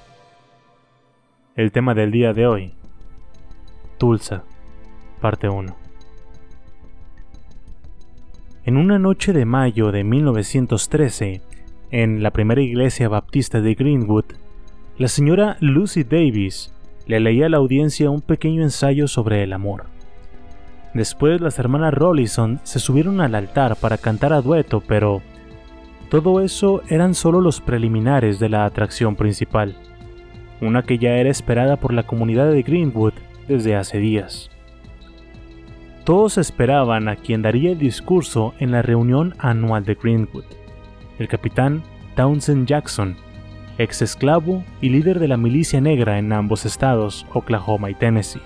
El 1.55 1.71
tema 1.71 1.93
del 1.93 2.11
día 2.11 2.33
de 2.33 2.47
hoy, 2.47 2.73
Tulsa 3.99 4.43
parte 5.21 5.51
1. 5.51 5.77
En 8.65 8.79
una 8.79 8.99
noche 8.99 9.35
de 9.35 9.45
mayo 9.45 9.93
de 9.93 10.03
1913, 10.03 11.43
en 11.91 12.23
la 12.23 12.31
primera 12.31 12.63
iglesia 12.63 13.11
baptista 13.11 13.61
de 13.61 13.75
Greenwood, 13.75 14.25
la 14.97 15.09
señora 15.09 15.59
Lucy 15.61 16.05
Davis 16.05 16.73
le 17.05 17.21
leía 17.21 17.45
a 17.45 17.49
la 17.51 17.59
audiencia 17.59 18.09
un 18.09 18.23
pequeño 18.23 18.63
ensayo 18.63 19.09
sobre 19.09 19.43
el 19.43 19.53
amor. 19.53 19.94
Después 20.95 21.41
las 21.41 21.59
hermanas 21.59 21.93
Rollison 21.93 22.61
se 22.63 22.79
subieron 22.79 23.21
al 23.21 23.35
altar 23.35 23.75
para 23.77 23.99
cantar 23.99 24.33
a 24.33 24.41
dueto, 24.41 24.81
pero 24.81 25.23
todo 26.09 26.41
eso 26.41 26.83
eran 26.89 27.15
solo 27.15 27.41
los 27.41 27.61
preliminares 27.61 28.39
de 28.39 28.49
la 28.49 28.65
atracción 28.65 29.17
principal, 29.17 29.77
una 30.61 30.83
que 30.83 30.99
ya 30.99 31.17
era 31.17 31.31
esperada 31.31 31.77
por 31.77 31.93
la 31.93 32.05
comunidad 32.05 32.53
de 32.53 32.63
Greenwood 32.63 33.15
desde 33.49 33.75
hace 33.75 33.99
días. 33.99 34.51
Todos 36.05 36.39
esperaban 36.39 37.09
a 37.09 37.17
quien 37.17 37.43
daría 37.43 37.73
el 37.73 37.79
discurso 37.79 38.55
en 38.61 38.71
la 38.71 38.83
reunión 38.83 39.35
anual 39.39 39.85
de 39.85 39.97
Greenwood, 39.97 40.45
el 41.19 41.27
capitán 41.27 41.83
Townsend 42.15 42.69
Jackson, 42.69 43.17
ex 43.79 44.01
esclavo 44.01 44.63
y 44.81 44.91
líder 44.91 45.19
de 45.19 45.27
la 45.27 45.37
milicia 45.37 45.81
negra 45.81 46.21
en 46.21 46.33
ambos 46.33 46.65
estados, 46.65 47.27
Oklahoma 47.33 47.91
y 47.91 47.95
Tennessee. 47.95 48.41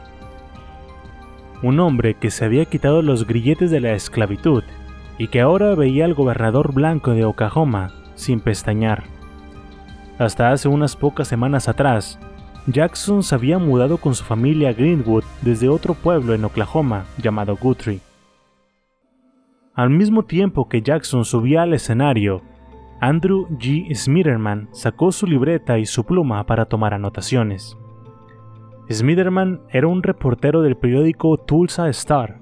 Un 1.62 1.80
hombre 1.80 2.14
que 2.14 2.30
se 2.30 2.44
había 2.44 2.64
quitado 2.66 3.02
los 3.02 3.26
grilletes 3.26 3.70
de 3.70 3.80
la 3.80 3.92
esclavitud 3.92 4.62
y 5.18 5.28
que 5.28 5.40
ahora 5.40 5.74
veía 5.74 6.04
al 6.04 6.14
gobernador 6.14 6.72
blanco 6.72 7.10
de 7.12 7.24
Oklahoma 7.24 7.92
sin 8.14 8.40
pestañear. 8.40 9.04
Hasta 10.18 10.52
hace 10.52 10.68
unas 10.68 10.96
pocas 10.96 11.28
semanas 11.28 11.68
atrás, 11.68 12.18
Jackson 12.66 13.22
se 13.22 13.34
había 13.34 13.58
mudado 13.58 13.96
con 13.96 14.14
su 14.14 14.24
familia 14.24 14.70
a 14.70 14.72
Greenwood 14.72 15.24
desde 15.42 15.68
otro 15.68 15.94
pueblo 15.94 16.34
en 16.34 16.44
Oklahoma 16.44 17.06
llamado 17.22 17.56
Guthrie. 17.56 18.00
Al 19.74 19.90
mismo 19.90 20.24
tiempo 20.24 20.68
que 20.68 20.82
Jackson 20.82 21.24
subía 21.24 21.62
al 21.62 21.72
escenario, 21.72 22.42
Andrew 23.00 23.46
G. 23.58 23.94
Smitherman 23.94 24.68
sacó 24.72 25.12
su 25.12 25.26
libreta 25.26 25.78
y 25.78 25.86
su 25.86 26.04
pluma 26.04 26.44
para 26.46 26.66
tomar 26.66 26.94
anotaciones. 26.94 27.76
Smitherman 28.90 29.60
era 29.70 29.86
un 29.86 30.02
reportero 30.02 30.62
del 30.62 30.76
periódico 30.76 31.36
Tulsa 31.36 31.90
Star, 31.90 32.38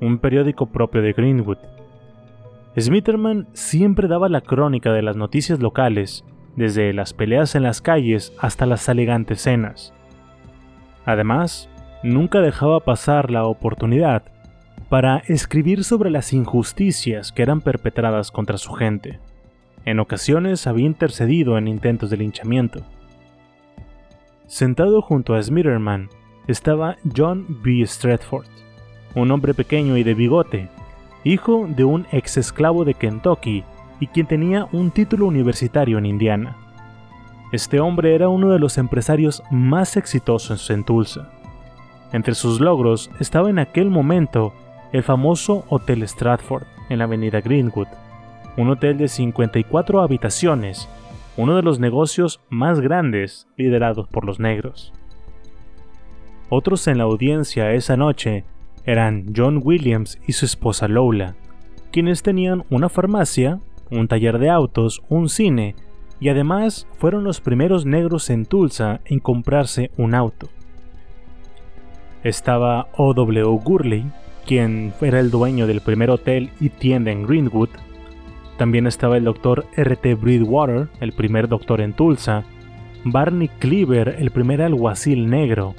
un 0.00 0.18
periódico 0.18 0.66
propio 0.66 1.02
de 1.02 1.12
Greenwood. 1.12 1.58
Smitherman 2.76 3.46
siempre 3.52 4.08
daba 4.08 4.28
la 4.28 4.40
crónica 4.40 4.92
de 4.92 5.02
las 5.02 5.14
noticias 5.14 5.60
locales 5.60 6.24
desde 6.56 6.92
las 6.92 7.14
peleas 7.14 7.54
en 7.54 7.62
las 7.62 7.80
calles 7.80 8.32
hasta 8.40 8.66
las 8.66 8.88
elegantes 8.88 9.42
cenas. 9.42 9.94
Además, 11.04 11.70
nunca 12.02 12.40
dejaba 12.40 12.80
pasar 12.80 13.30
la 13.30 13.44
oportunidad 13.44 14.24
para 14.88 15.18
escribir 15.28 15.84
sobre 15.84 16.10
las 16.10 16.32
injusticias 16.32 17.30
que 17.30 17.42
eran 17.42 17.60
perpetradas 17.60 18.32
contra 18.32 18.58
su 18.58 18.72
gente. 18.72 19.20
En 19.84 20.00
ocasiones 20.00 20.66
había 20.66 20.86
intercedido 20.86 21.56
en 21.56 21.68
intentos 21.68 22.10
de 22.10 22.16
linchamiento. 22.16 22.80
Sentado 24.46 25.00
junto 25.00 25.34
a 25.34 25.42
Smitherman 25.42 26.10
estaba 26.46 26.96
John 27.16 27.46
B. 27.62 27.82
Stratford, 27.82 28.44
un 29.14 29.30
hombre 29.30 29.54
pequeño 29.54 29.96
y 29.96 30.02
de 30.02 30.12
bigote, 30.12 30.68
hijo 31.24 31.66
de 31.66 31.84
un 31.84 32.06
ex 32.12 32.36
esclavo 32.36 32.84
de 32.84 32.92
Kentucky 32.92 33.64
y 34.00 34.06
quien 34.08 34.26
tenía 34.26 34.66
un 34.70 34.90
título 34.90 35.26
universitario 35.26 35.96
en 35.96 36.04
Indiana. 36.04 36.56
Este 37.52 37.80
hombre 37.80 38.14
era 38.14 38.28
uno 38.28 38.50
de 38.50 38.58
los 38.58 38.76
empresarios 38.76 39.42
más 39.50 39.96
exitosos 39.96 40.68
en 40.68 40.84
Tulsa. 40.84 41.30
Entre 42.12 42.34
sus 42.34 42.60
logros 42.60 43.10
estaba 43.20 43.48
en 43.48 43.58
aquel 43.58 43.88
momento 43.88 44.52
el 44.92 45.02
famoso 45.02 45.64
Hotel 45.70 46.02
Stratford 46.02 46.64
en 46.90 46.98
la 46.98 47.04
avenida 47.04 47.40
Greenwood, 47.40 47.88
un 48.58 48.68
hotel 48.68 48.98
de 48.98 49.08
54 49.08 50.02
habitaciones, 50.02 50.86
uno 51.36 51.56
de 51.56 51.62
los 51.62 51.78
negocios 51.78 52.40
más 52.48 52.80
grandes 52.80 53.48
liderados 53.56 54.08
por 54.08 54.24
los 54.24 54.40
negros. 54.40 54.92
Otros 56.48 56.86
en 56.86 56.98
la 56.98 57.04
audiencia 57.04 57.72
esa 57.72 57.96
noche 57.96 58.44
eran 58.84 59.26
John 59.34 59.60
Williams 59.62 60.20
y 60.26 60.32
su 60.32 60.44
esposa 60.44 60.88
Lola, 60.88 61.34
quienes 61.90 62.22
tenían 62.22 62.64
una 62.70 62.88
farmacia 62.88 63.60
un 63.90 64.08
taller 64.08 64.38
de 64.38 64.50
autos, 64.50 65.02
un 65.08 65.28
cine 65.28 65.74
y 66.20 66.28
además 66.28 66.86
fueron 66.98 67.24
los 67.24 67.40
primeros 67.40 67.86
negros 67.86 68.30
en 68.30 68.46
Tulsa 68.46 69.00
en 69.04 69.20
comprarse 69.20 69.90
un 69.96 70.14
auto. 70.14 70.48
Estaba 72.22 72.88
O.W. 72.96 73.60
Gurley, 73.62 74.04
quien 74.46 74.94
era 75.00 75.20
el 75.20 75.30
dueño 75.30 75.66
del 75.66 75.80
primer 75.80 76.10
hotel 76.10 76.50
y 76.60 76.70
tienda 76.70 77.10
en 77.10 77.26
Greenwood. 77.26 77.68
También 78.56 78.86
estaba 78.86 79.16
el 79.16 79.24
doctor 79.24 79.66
R.T. 79.76 80.14
Breedwater, 80.14 80.88
el 81.00 81.12
primer 81.12 81.48
doctor 81.48 81.80
en 81.80 81.92
Tulsa. 81.92 82.44
Barney 83.04 83.48
Cleaver, 83.58 84.16
el 84.18 84.30
primer 84.30 84.62
alguacil 84.62 85.28
negro. 85.28 85.74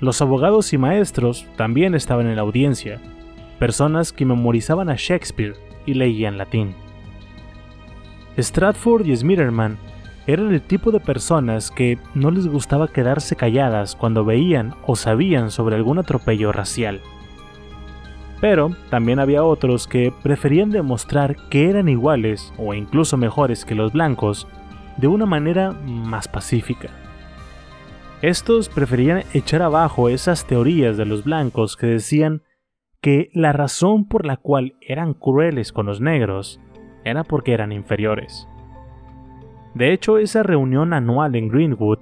Los 0.00 0.22
abogados 0.22 0.72
y 0.72 0.78
maestros 0.78 1.46
también 1.56 1.94
estaban 1.94 2.26
en 2.26 2.36
la 2.36 2.42
audiencia, 2.42 3.00
personas 3.58 4.12
que 4.12 4.24
memorizaban 4.24 4.88
a 4.88 4.96
Shakespeare 4.96 5.54
y 5.86 5.94
leían 5.94 6.38
latín. 6.38 6.74
Stratford 8.38 9.06
y 9.06 9.16
Smitherman 9.16 9.76
eran 10.26 10.52
el 10.52 10.62
tipo 10.62 10.90
de 10.90 11.00
personas 11.00 11.70
que 11.70 11.98
no 12.14 12.30
les 12.30 12.46
gustaba 12.46 12.88
quedarse 12.88 13.36
calladas 13.36 13.94
cuando 13.94 14.24
veían 14.24 14.74
o 14.86 14.96
sabían 14.96 15.50
sobre 15.50 15.76
algún 15.76 15.98
atropello 15.98 16.50
racial. 16.50 17.00
Pero 18.40 18.70
también 18.90 19.18
había 19.18 19.44
otros 19.44 19.86
que 19.86 20.12
preferían 20.22 20.70
demostrar 20.70 21.36
que 21.48 21.70
eran 21.70 21.88
iguales 21.88 22.52
o 22.58 22.74
incluso 22.74 23.16
mejores 23.16 23.64
que 23.64 23.74
los 23.74 23.92
blancos 23.92 24.46
de 24.96 25.08
una 25.08 25.26
manera 25.26 25.72
más 25.72 26.28
pacífica. 26.28 26.90
Estos 28.22 28.68
preferían 28.68 29.22
echar 29.34 29.62
abajo 29.62 30.08
esas 30.08 30.46
teorías 30.46 30.96
de 30.96 31.04
los 31.04 31.24
blancos 31.24 31.76
que 31.76 31.86
decían 31.86 32.42
que 33.00 33.28
la 33.34 33.52
razón 33.52 34.08
por 34.08 34.24
la 34.24 34.38
cual 34.38 34.76
eran 34.80 35.12
crueles 35.12 35.72
con 35.72 35.86
los 35.86 36.00
negros 36.00 36.60
era 37.04 37.22
porque 37.22 37.52
eran 37.52 37.70
inferiores. 37.70 38.48
De 39.74 39.92
hecho, 39.92 40.18
esa 40.18 40.42
reunión 40.42 40.94
anual 40.94 41.34
en 41.34 41.48
Greenwood 41.48 41.98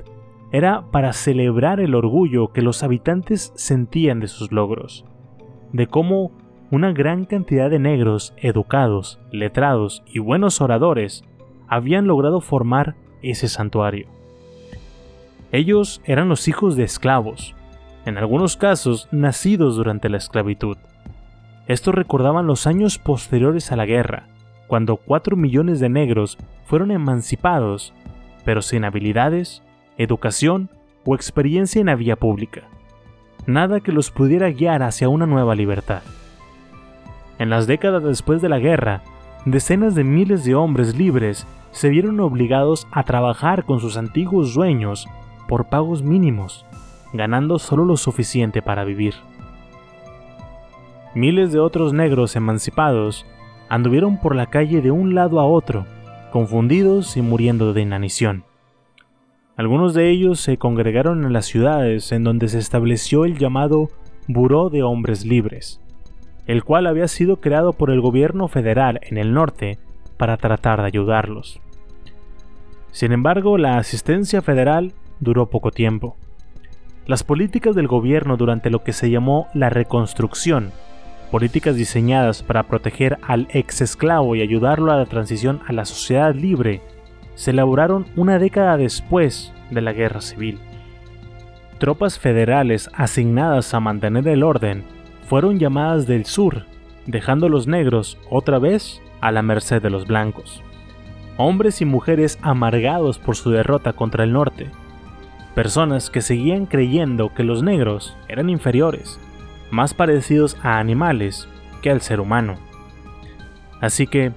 era 0.53 0.91
para 0.93 1.13
celebrar 1.13 1.81
el 1.81 1.95
orgullo 1.95 2.53
que 2.53 2.63
los 2.63 2.83
habitantes 2.83 3.53
sentían 3.57 4.21
de 4.21 4.29
sus 4.29 4.53
logros, 4.53 5.07
de 5.73 5.87
cómo 5.87 6.33
una 6.71 6.93
gran 6.93 7.25
cantidad 7.25 7.69
de 7.71 7.79
negros 7.79 8.33
educados, 8.37 9.21
letrados 9.31 10.03
y 10.07 10.19
buenos 10.21 10.61
oradores 10.61 11.25
habían 11.69 12.07
logrado 12.07 12.41
formar 12.41 12.95
ese 13.23 13.49
santuario. 13.49 14.09
Ellos 15.53 16.01
eran 16.05 16.29
los 16.29 16.49
hijos 16.49 16.77
de 16.77 16.85
esclavos, 16.85 17.55
en 18.07 18.17
algunos 18.17 18.57
casos 18.57 19.09
nacidos 19.13 19.77
durante 19.77 20.09
la 20.09 20.17
esclavitud. 20.17 20.77
Estos 21.67 21.95
recordaban 21.95 22.47
los 22.47 22.67
años 22.67 22.99
posteriores 22.99 23.71
a 23.71 23.77
la 23.77 23.87
guerra, 23.87 24.29
cuando 24.67 24.97
4 24.97 25.37
millones 25.37 25.79
de 25.79 25.89
negros 25.89 26.39
fueron 26.65 26.91
emancipados, 26.91 27.93
pero 28.45 28.63
sin 28.63 28.85
habilidades, 28.85 29.63
educación 29.99 30.71
o 31.05 31.15
experiencia 31.15 31.81
en 31.81 31.87
la 31.87 31.95
vía 31.95 32.17
pública. 32.17 32.63
Nada 33.47 33.81
que 33.81 33.93
los 33.93 34.11
pudiera 34.11 34.51
guiar 34.51 34.83
hacia 34.83 35.09
una 35.09 35.27
nueva 35.27 35.55
libertad. 35.55 36.03
En 37.39 37.51
las 37.51 37.67
décadas 37.67 38.05
después 38.05 38.41
de 38.41 38.49
la 38.49 38.61
guerra, 38.61 39.03
decenas 39.45 39.97
de 39.97 40.05
miles 40.05 40.45
de 40.45 40.55
hombres 40.55 40.97
libres 40.97 41.47
se 41.73 41.89
vieron 41.89 42.21
obligados 42.21 42.87
a 42.93 43.03
trabajar 43.03 43.65
con 43.65 43.81
sus 43.81 43.97
antiguos 43.97 44.55
dueños 44.55 45.09
por 45.49 45.69
pagos 45.69 46.03
mínimos, 46.03 46.65
ganando 47.13 47.59
solo 47.59 47.85
lo 47.85 47.97
suficiente 47.97 48.63
para 48.63 48.85
vivir. 48.85 49.15
Miles 51.15 51.53
de 51.53 51.59
otros 51.59 51.93
negros 51.93 52.37
emancipados 52.37 53.27
anduvieron 53.69 54.19
por 54.19 54.37
la 54.37 54.47
calle 54.47 54.81
de 54.81 54.91
un 54.93 55.15
lado 55.15 55.41
a 55.41 55.47
otro, 55.47 55.85
confundidos 56.31 57.17
y 57.17 57.23
muriendo 57.23 57.73
de 57.73 57.83
inanición. 57.83 58.45
Algunos 59.57 59.93
de 59.93 60.09
ellos 60.09 60.41
se 60.41 60.57
congregaron 60.57 61.25
en 61.25 61.35
las 61.35 61.45
ciudades 61.45 62.11
en 62.13 62.25
donde 62.25 62.49
se 62.49 62.59
estableció 62.59 63.27
el 63.27 63.37
llamado 63.37 63.91
Buró 64.27 64.71
de 64.71 64.83
Hombres 64.83 65.27
Libres, 65.27 65.79
el 66.47 66.65
cual 66.65 66.87
había 66.87 67.07
sido 67.07 67.37
creado 67.37 67.75
por 67.75 67.91
el 67.91 68.01
gobierno 68.01 68.49
federal 68.49 68.99
en 69.03 69.19
el 69.19 69.35
norte 69.35 69.79
para 70.17 70.39
tratar 70.39 70.81
de 70.81 70.87
ayudarlos. 70.87 71.61
Sin 72.93 73.13
embargo, 73.13 73.59
la 73.59 73.77
asistencia 73.77 74.41
federal 74.41 74.95
duró 75.21 75.51
poco 75.51 75.71
tiempo. 75.71 76.17
Las 77.07 77.23
políticas 77.23 77.75
del 77.75 77.89
gobierno 77.89 78.39
durante 78.39 78.71
lo 78.71 78.83
que 78.83 78.95
se 78.95 79.11
llamó 79.11 79.49
la 79.53 79.69
reconstrucción, 79.69 80.73
políticas 81.31 81.77
diseñadas 81.77 82.43
para 82.43 82.63
proteger 82.63 83.19
al 83.23 83.49
ex 83.51 83.83
esclavo 83.83 84.35
y 84.35 84.41
ayudarlo 84.41 84.93
a 84.93 84.97
la 84.97 85.07
transición 85.07 85.61
a 85.67 85.73
la 85.73 85.85
sociedad 85.85 86.35
libre, 86.35 86.81
se 87.35 87.51
elaboraron 87.51 88.07
una 88.17 88.39
década 88.39 88.77
después 88.77 89.53
de 89.71 89.81
la 89.81 89.93
guerra 89.93 90.21
civil. 90.21 90.59
Tropas 91.79 92.19
federales 92.19 92.91
asignadas 92.95 93.75
a 93.75 93.81
mantener 93.81 94.29
el 94.29 94.43
orden 94.43 94.85
fueron 95.29 95.59
llamadas 95.59 96.07
del 96.07 96.27
sur, 96.27 96.67
dejando 97.07 97.47
a 97.47 97.51
los 97.51 97.67
negros 97.67 98.19
otra 98.31 98.59
vez 98.59 99.01
a 99.21 99.33
la 99.33 99.43
merced 99.43 99.83
de 99.83 99.91
los 99.91 100.07
blancos. 100.07 100.63
Hombres 101.37 101.81
y 101.81 101.85
mujeres 101.85 102.39
amargados 102.43 103.19
por 103.19 103.37
su 103.37 103.51
derrota 103.51 103.93
contra 103.93 104.25
el 104.25 104.33
norte 104.33 104.71
personas 105.55 106.11
que 106.11 106.23
seguían 106.23 106.67
creyendo 106.67 107.33
que 107.35 107.45
los 107.45 107.63
negros 107.63 108.17
eran 108.29 108.49
inferiores, 108.49 109.21
más 109.71 109.95
parecidos 109.95 110.57
a 110.63 110.79
animales 110.79 111.49
que 111.83 111.91
al 111.91 112.01
ser 112.01 112.21
humano. 112.21 112.57
Así 113.81 114.07
que, 114.07 114.33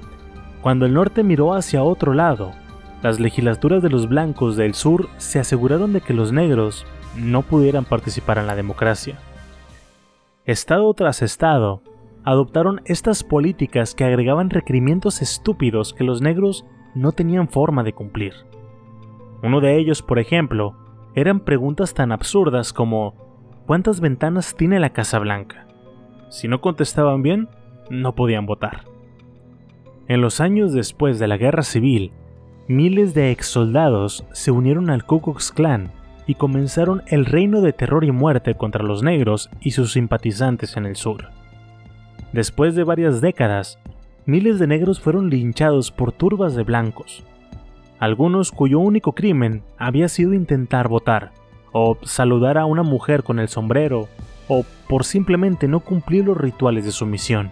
cuando 0.62 0.86
el 0.86 0.94
norte 0.94 1.24
miró 1.24 1.54
hacia 1.54 1.84
otro 1.84 2.14
lado, 2.14 2.54
las 3.06 3.20
legislaturas 3.20 3.84
de 3.84 3.92
los 3.92 4.10
blancos 4.10 4.56
del 4.56 4.74
sur 4.74 5.10
se 5.18 5.38
aseguraron 5.38 5.94
de 5.94 6.02
que 6.02 6.12
los 6.12 6.32
negros 6.32 6.88
no 7.16 7.44
pudieran 7.44 7.86
participar 7.86 8.40
en 8.40 8.48
la 8.48 8.56
democracia. 8.56 9.20
Estado 10.44 10.92
tras 10.96 11.22
estado, 11.22 11.84
adoptaron 12.24 12.82
estas 12.86 13.24
políticas 13.24 13.94
que 13.94 14.06
agregaban 14.06 14.50
requerimientos 14.50 15.22
estúpidos 15.22 15.94
que 15.94 16.03
los 16.03 16.24
negros 16.24 16.66
no 16.96 17.12
tenían 17.12 17.48
forma 17.48 17.84
de 17.84 17.94
cumplir. 17.94 18.34
Uno 19.44 19.62
de 19.62 19.77
ellos, 19.77 20.01
por 20.01 20.18
ejemplo, 20.18 20.75
eran 21.14 21.42
preguntas 21.42 21.94
tan 21.94 22.12
absurdas 22.12 22.74
como 22.74 23.14
¿cuántas 23.68 24.00
ventanas 24.01 24.56
tiene 24.56 24.79
la 24.79 24.94
Casa 24.94 25.20
Blanca? 25.20 25.68
Si 26.29 26.48
no 26.48 26.60
contestaban 26.60 27.22
bien, 27.22 27.50
no 27.92 28.16
podían 28.16 28.48
votar. 28.48 28.86
En 30.08 30.22
los 30.22 30.42
años 30.42 30.74
después 30.74 31.20
de 31.20 31.27
la 31.27 31.38
Guerra 31.38 31.62
Civil, 31.62 32.12
miles 32.68 33.14
de 33.14 33.32
ex 33.32 33.48
soldados 33.48 34.25
se 34.32 34.51
unieron 34.51 34.90
al 34.90 35.06
Ku 35.06 35.22
Klux 35.22 35.51
Klan 35.51 35.92
y 36.28 36.36
comenzaron 36.36 37.04
el 37.08 37.25
reino 37.25 37.62
de 37.62 37.74
terror 37.74 38.04
y 38.04 38.12
muerte 38.12 38.56
contra 38.56 38.84
los 38.84 39.04
negros 39.04 39.50
y 39.62 39.72
sus 39.72 39.94
simpatizantes 39.94 40.75
en 40.75 40.86
el 40.86 40.96
sur. 40.96 41.30
Después 42.34 42.75
de 42.75 42.84
varias 42.84 43.22
décadas, 43.22 43.78
miles 44.25 44.58
de 44.60 44.68
negros 44.68 45.00
fueron 45.00 45.30
linchados 45.30 45.92
por 45.92 46.12
turbas 46.12 46.56
de 46.56 46.64
blancos, 46.64 47.24
algunos 48.00 48.51
cuyo 48.51 48.80
único 48.80 49.14
crimen 49.14 49.64
había 49.78 50.10
sido 50.10 50.34
intentar 50.34 50.90
votar, 50.90 51.32
o 51.72 51.98
saludar 52.04 52.58
a 52.58 52.66
una 52.66 52.84
mujer 52.84 53.24
con 53.24 53.40
el 53.40 53.48
sombrero, 53.48 54.08
o 54.48 54.66
por 54.90 55.06
simplemente 55.06 55.68
no 55.68 55.80
cumplir 55.80 56.25
los 56.25 56.38
rituales 56.38 56.86
de 56.86 56.92
su 56.92 57.06
misión. 57.06 57.51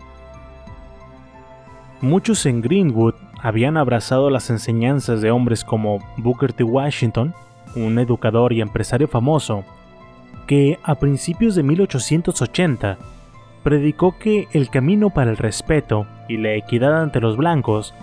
Muchos 2.01 2.45
en 2.45 2.61
Greenwood 2.61 3.15
habían 3.43 3.75
abrazado 3.75 4.29
las 4.29 4.49
enseñanzas 4.49 5.21
de 5.21 5.29
hombres 5.29 5.65
como 5.65 5.99
Booker 6.15 6.53
T. 6.53 6.63
Washington, 6.63 7.33
un 7.75 7.99
educador 7.99 8.53
y 8.53 8.61
empresario 8.61 9.09
famoso, 9.09 9.65
que 10.47 10.79
a 10.81 10.95
principios 10.95 11.53
de 11.53 11.63
1880 11.63 12.97
predicó 13.61 14.17
que 14.17 14.47
el 14.53 14.69
camino 14.69 15.09
para 15.09 15.29
el 15.29 15.35
respeto 15.35 16.07
y 16.29 16.37
la 16.37 16.53
equidad 16.53 17.01
ante 17.01 17.19
los 17.19 17.35
blancos 17.35 17.93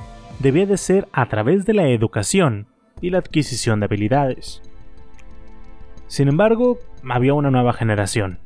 debía 0.41 0.67
de 0.67 0.77
ser 0.77 1.09
a 1.11 1.27
través 1.27 1.65
de 1.65 1.73
la 1.73 1.89
educación 1.89 2.67
y 3.01 3.09
la 3.09 3.19
adquisición 3.19 3.81
de 3.81 3.87
habilidades. 3.87 4.61
Sin 6.07 6.29
embargo, 6.29 6.79
había 7.09 7.33
una 7.33 7.51
nueva 7.51 7.73
generación. 7.73 8.41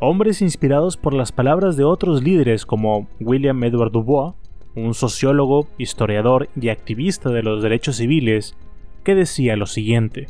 Hombres 0.00 0.42
inspirados 0.42 0.98
por 0.98 1.14
las 1.14 1.32
palabras 1.32 1.78
de 1.78 1.84
otros 1.84 2.22
líderes 2.22 2.66
como 2.66 3.08
William 3.20 3.64
Edward 3.64 3.92
Dubois, 3.92 4.34
un 4.74 4.94
sociólogo, 4.94 5.68
historiador 5.78 6.48
y 6.60 6.68
activista 6.68 7.30
de 7.30 7.42
los 7.42 7.62
derechos 7.62 7.96
civiles, 7.96 8.56
que 9.04 9.14
decía 9.14 9.56
lo 9.56 9.66
siguiente. 9.66 10.28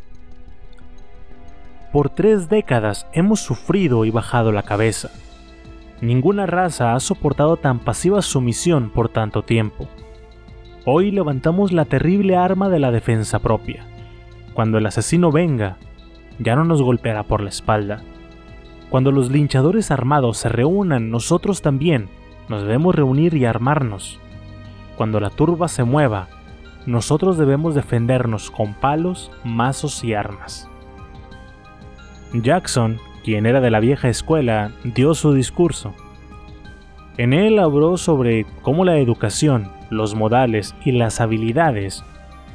Por 1.93 2.11
tres 2.11 2.49
décadas 2.49 3.07
hemos 3.13 3.41
sufrido 3.41 4.05
y 4.05 4.11
bajado 4.11 4.53
la 4.53 4.65
cabeza. 4.65 5.11
Ninguna 6.01 6.45
raza 6.45 6.95
ha 6.95 7.01
soportado 7.01 7.57
tan 7.57 7.79
pasiva 7.79 8.21
sumisión 8.21 8.91
por 8.91 9.09
tanto 9.09 9.43
tiempo. 9.43 9.89
Hoy 10.85 11.11
levantamos 11.13 11.73
la 11.73 11.85
terrible 11.85 12.37
arma 12.37 12.69
de 12.69 12.81
la 12.81 12.91
defensa 12.91 13.39
propia. 13.39 13.87
Cuando 14.53 14.79
el 14.79 14.87
asesino 14.87 15.33
venga, 15.33 15.79
ya 16.39 16.57
no 16.57 16.65
nos 16.65 16.83
golpeará 16.83 17.23
por 17.23 17.41
la 17.41 17.49
espalda. 17.49 18.03
Cuando 18.91 19.11
los 19.11 19.31
linchadores 19.31 19.91
armados 19.91 20.37
se 20.39 20.49
reúnan, 20.49 21.11
nosotros 21.11 21.63
también 21.63 22.09
nos 22.49 22.63
debemos 22.63 22.95
reunir 22.95 23.35
y 23.35 23.47
armarnos. 23.47 24.21
Cuando 24.97 25.21
la 25.21 25.31
turba 25.31 25.69
se 25.69 25.85
mueva, 25.85 26.29
nosotros 26.87 27.39
debemos 27.39 27.75
defendernos 27.75 28.51
con 28.51 28.75
palos, 28.75 29.31
mazos 29.45 30.05
y 30.05 30.15
armas. 30.15 30.69
Jackson, 32.33 32.99
quien 33.25 33.47
era 33.47 33.61
de 33.61 33.71
la 33.71 33.81
vieja 33.81 34.09
escuela, 34.09 34.73
dio 34.85 35.15
su 35.15 35.33
discurso. 35.33 35.95
En 37.17 37.33
él 37.33 37.59
habló 37.59 37.97
sobre 37.97 38.45
cómo 38.63 38.85
la 38.85 38.99
educación, 38.99 39.71
los 39.91 40.15
modales 40.15 40.75
y 40.85 40.93
las 40.93 41.21
habilidades 41.21 42.05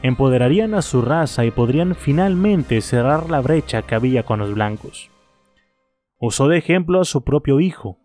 empoderarían 0.02 0.74
a 0.74 0.82
su 0.82 1.02
raza 1.02 1.46
y 1.46 1.52
podrían 1.52 1.96
finalmente 1.96 2.82
cerrar 2.82 3.30
la 3.30 3.42
brecha 3.42 3.82
que 3.82 3.96
había 3.96 4.24
con 4.24 4.40
los 4.40 4.54
blancos. 4.54 5.10
Usó 6.20 6.48
de 6.48 6.58
ejemplo 6.58 7.02
a 7.02 7.06
su 7.06 7.24
propio 7.24 7.60
hijo, 7.60 7.98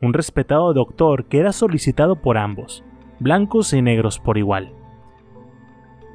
un 0.00 0.14
respetado 0.14 0.72
doctor 0.72 1.26
que 1.26 1.38
era 1.38 1.52
solicitado 1.52 2.16
por 2.16 2.38
ambos, 2.38 2.82
blancos 3.20 3.72
y 3.72 3.82
negros 3.82 4.18
por 4.18 4.38
igual. 4.38 4.72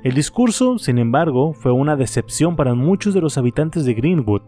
El 0.03 0.13
discurso, 0.13 0.77
sin 0.77 0.97
embargo, 0.97 1.53
fue 1.53 1.71
una 1.71 1.95
decepción 1.95 2.55
para 2.55 2.75
muchos 2.75 3.13
de 3.13 3.21
los 3.21 3.37
habitantes 3.37 3.85
de 3.85 3.93
Greenwood. 3.93 4.41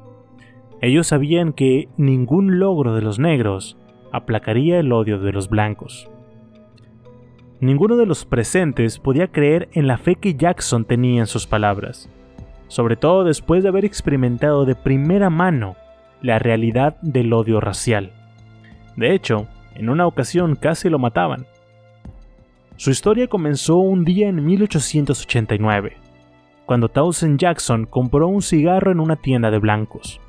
Ellos 0.81 1.07
sabían 1.07 1.53
que 1.53 1.89
ningún 1.97 2.59
logro 2.59 2.93
de 2.93 3.01
los 3.01 3.17
negros 3.17 3.77
aplacaría 4.11 4.79
el 4.79 4.91
odio 4.91 5.19
de 5.19 5.31
los 5.31 5.49
blancos. 5.49 6.09
Ninguno 7.59 7.95
de 7.95 8.05
los 8.05 8.25
presentes 8.25 8.99
podía 8.99 9.31
creer 9.31 9.67
en 9.71 9.87
la 9.87 9.97
fe 9.97 10.15
que 10.15 10.35
Jackson 10.35 10.85
tenía 10.85 11.21
en 11.21 11.27
sus 11.27 11.47
palabras, 11.47 12.07
sobre 12.67 12.95
todo 12.95 13.23
después 13.23 13.63
de 13.63 13.69
haber 13.69 13.83
experimentado 13.83 14.65
de 14.65 14.75
primera 14.75 15.31
mano 15.31 15.75
la 16.21 16.37
realidad 16.37 16.97
del 17.01 17.33
odio 17.33 17.59
racial. 17.59 18.11
De 18.95 19.15
hecho, 19.15 19.47
en 19.73 19.89
una 19.89 20.05
ocasión 20.05 20.55
casi 20.55 20.89
lo 20.89 20.99
mataban. 20.99 21.47
Su 22.77 22.91
historia 22.91 23.27
comenzó 23.27 23.77
un 23.77 24.05
día 24.05 24.29
en 24.29 24.45
1889. 24.45 25.97
cuando 26.67 26.89
Townsend 26.89 27.39
Jackson 27.39 27.85
compró 27.85 28.27
un 28.27 28.41
cigarro 28.41 28.91
en 28.91 28.99
una 28.99 29.15
tienda 29.15 29.49
de 29.49 29.57
blancos. 29.57 30.19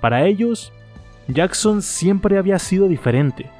Para 0.00 0.24
ellos, 0.24 0.72
Jackson 1.26 1.82
siempre 1.82 2.38
había 2.38 2.60
sido 2.60 2.86
diferente. 2.86 3.50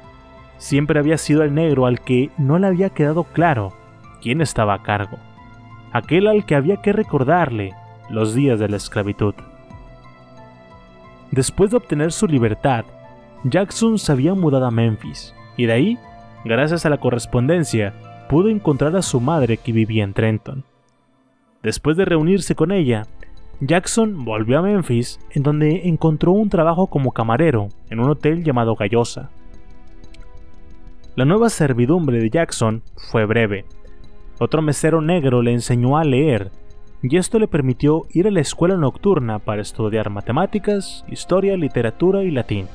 Siempre 0.57 0.97
había 0.97 1.17
sido 1.17 1.43
el 1.43 1.53
negro 1.53 1.85
al 1.85 1.99
que 1.99 2.29
no 2.37 2.57
le 2.57 2.67
había 2.67 2.89
quedado 2.89 3.25
claro 3.25 3.73
quién 4.21 4.39
estaba 4.39 4.75
a 4.75 4.81
cargo. 4.81 5.17
Aquel 5.91 6.27
al 6.27 6.45
que 6.45 6.55
había 6.55 6.81
que 6.81 6.93
recordarle 6.93 7.73
los 8.09 8.33
días 8.33 8.59
de 8.59 8.69
la 8.69 8.77
esclavitud. 8.77 9.35
Después 11.31 11.69
de 11.71 11.77
obtener 11.77 12.13
su 12.13 12.27
libertad, 12.27 12.85
Jackson 13.43 13.99
se 13.99 14.13
había 14.13 14.33
mudado 14.33 14.65
a 14.65 14.71
Memphis, 14.71 15.35
y 15.57 15.65
de 15.65 15.73
ahí, 15.73 15.99
gracias 16.45 16.85
a 16.85 16.89
la 16.89 16.97
correspondencia, 16.97 17.93
pudo 18.29 18.49
encontrar 18.49 18.95
a 18.95 19.01
su 19.01 19.19
madre 19.19 19.57
que 19.57 19.71
vivía 19.71 20.03
en 20.03 20.13
Trenton. 20.13 20.63
Después 21.63 21.97
de 21.97 22.05
reunirse 22.05 22.55
con 22.55 22.71
ella, 22.71 23.07
Jackson 23.61 24.23
volvió 24.23 24.59
a 24.59 24.61
Memphis, 24.61 25.19
en 25.31 25.43
donde 25.43 25.87
encontró 25.89 26.31
un 26.31 26.49
trabajo 26.49 26.87
como 26.87 27.11
camarero 27.11 27.67
en 27.89 27.99
un 27.99 28.09
hotel 28.09 28.43
llamado 28.43 28.75
Gallosa. 28.75 29.29
La 31.15 31.25
nueva 31.25 31.49
servidumbre 31.49 32.19
de 32.19 32.29
Jackson 32.29 32.83
fue 32.95 33.25
breve. 33.25 33.65
Otro 34.39 34.61
mesero 34.61 35.01
negro 35.01 35.41
le 35.41 35.51
enseñó 35.51 35.97
a 35.97 36.05
leer, 36.05 36.51
y 37.01 37.17
esto 37.17 37.39
le 37.39 37.49
permitió 37.49 38.05
ir 38.11 38.27
a 38.27 38.31
la 38.31 38.39
escuela 38.39 38.77
nocturna 38.77 39.39
para 39.39 39.61
estudiar 39.61 40.09
matemáticas, 40.09 41.03
historia, 41.09 41.57
literatura 41.57 42.23
y 42.23 42.31
latín. 42.31 42.67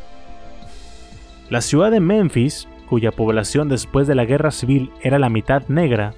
La 1.48 1.62
ciudad 1.62 1.90
de 1.90 2.00
Memphis, 2.00 2.68
cuya 2.88 3.12
población 3.12 3.68
después 3.68 4.06
de 4.06 4.14
la 4.14 4.24
guerra 4.24 4.50
civil 4.50 4.90
era 5.02 5.18
la 5.18 5.28
mitad 5.28 5.66
negra, 5.68 6.14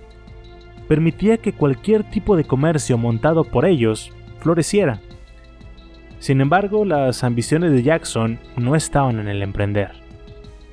permitía 0.88 1.38
que 1.38 1.52
cualquier 1.52 2.04
tipo 2.04 2.36
de 2.36 2.44
comercio 2.44 2.98
montado 2.98 3.44
por 3.44 3.66
ellos 3.66 4.12
floreciera. 4.40 5.00
Sin 6.18 6.40
embargo, 6.40 6.84
las 6.84 7.24
ambiciones 7.24 7.72
de 7.72 7.82
Jackson 7.82 8.38
no 8.56 8.74
estaban 8.74 9.18
en 9.18 9.28
el 9.28 9.42
emprender. 9.42 9.92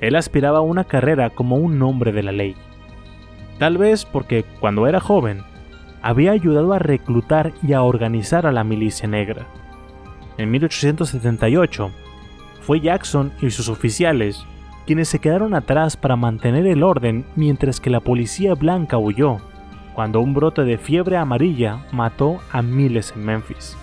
Él 0.00 0.16
aspiraba 0.16 0.58
a 0.58 0.62
una 0.62 0.84
carrera 0.84 1.30
como 1.30 1.56
un 1.56 1.80
hombre 1.82 2.12
de 2.12 2.22
la 2.22 2.32
ley. 2.32 2.54
Tal 3.58 3.78
vez 3.78 4.04
porque 4.04 4.44
cuando 4.60 4.86
era 4.86 5.00
joven, 5.00 5.42
había 6.02 6.32
ayudado 6.32 6.72
a 6.72 6.78
reclutar 6.78 7.52
y 7.62 7.72
a 7.72 7.82
organizar 7.82 8.46
a 8.46 8.52
la 8.52 8.64
milicia 8.64 9.08
negra. 9.08 9.46
En 10.36 10.50
1878, 10.50 11.90
fue 12.60 12.80
Jackson 12.80 13.32
y 13.40 13.50
sus 13.50 13.68
oficiales 13.68 14.44
quienes 14.86 15.08
se 15.08 15.18
quedaron 15.18 15.54
atrás 15.54 15.96
para 15.96 16.16
mantener 16.16 16.66
el 16.66 16.82
orden 16.82 17.24
mientras 17.36 17.80
que 17.80 17.90
la 17.90 18.00
policía 18.00 18.54
blanca 18.54 18.98
huyó 18.98 19.40
cuando 19.94 20.20
un 20.20 20.34
brote 20.34 20.64
de 20.64 20.76
fiebre 20.76 21.16
amarilla 21.16 21.86
mató 21.92 22.40
a 22.50 22.62
miles 22.62 23.12
en 23.16 23.24
Memphis. 23.24 23.76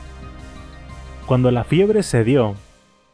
Cuando 1.25 1.49
la 1.51 1.63
fiebre 1.63 2.03
cedió, 2.03 2.55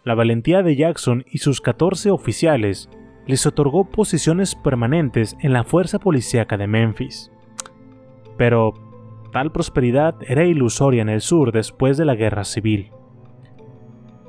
la 0.03 0.15
valentía 0.15 0.63
de 0.63 0.75
Jackson 0.75 1.23
y 1.29 1.37
sus 1.37 1.61
14 1.61 2.09
oficiales 2.09 2.89
les 3.27 3.45
otorgó 3.45 3.85
posiciones 3.85 4.55
permanentes 4.55 5.37
en 5.41 5.53
la 5.53 5.63
fuerza 5.63 5.99
policíaca 5.99 6.57
de 6.57 6.65
Memphis. 6.65 7.31
Pero 8.37 8.73
tal 9.31 9.51
prosperidad 9.51 10.15
era 10.27 10.45
ilusoria 10.45 11.01
en 11.01 11.09
el 11.09 11.21
sur 11.21 11.51
después 11.51 11.97
de 11.97 12.05
la 12.05 12.15
guerra 12.15 12.45
civil. 12.45 12.91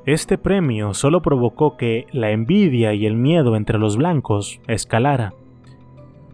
Este 0.05 0.37
premio 0.37 0.93
solo 0.93 1.21
provocó 1.21 1.77
que 1.77 2.07
la 2.11 2.31
envidia 2.31 2.93
y 2.93 3.05
el 3.05 3.15
miedo 3.15 3.55
entre 3.55 3.77
los 3.77 3.97
blancos 3.97 4.59
escalara. 4.67 5.33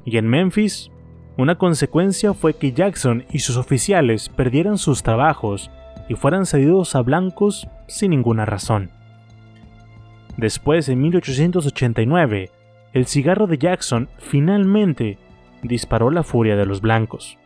Y 0.06 0.18
en 0.18 0.28
Memphis 0.28 0.92
una 1.38 1.58
consecuencia 1.58 2.34
fue 2.34 2.54
que 2.54 2.72
Jackson 2.72 3.26
y 3.30 3.40
sus 3.40 3.58
oficiales 3.58 4.30
perdieran 4.30 4.78
sus 4.78 5.04
trabajos 5.04 5.70
y 6.08 6.16
fueran 6.16 6.46
cedidos 6.46 6.96
a 6.96 7.02
blancos 7.02 7.68
sin 7.88 8.12
ninguna 8.12 8.46
razón. 8.46 8.92
Después, 10.38 10.88
en 10.88 11.02
1889, 11.02 12.52
el 12.94 13.06
cigarro 13.06 13.48
de 13.48 13.58
Jackson 13.58 14.08
finalmente 14.18 15.18
disparó 15.62 16.10
la 16.10 16.24
furia 16.24 16.56
de 16.56 16.66
los 16.66 16.80
blancos. 16.80 17.38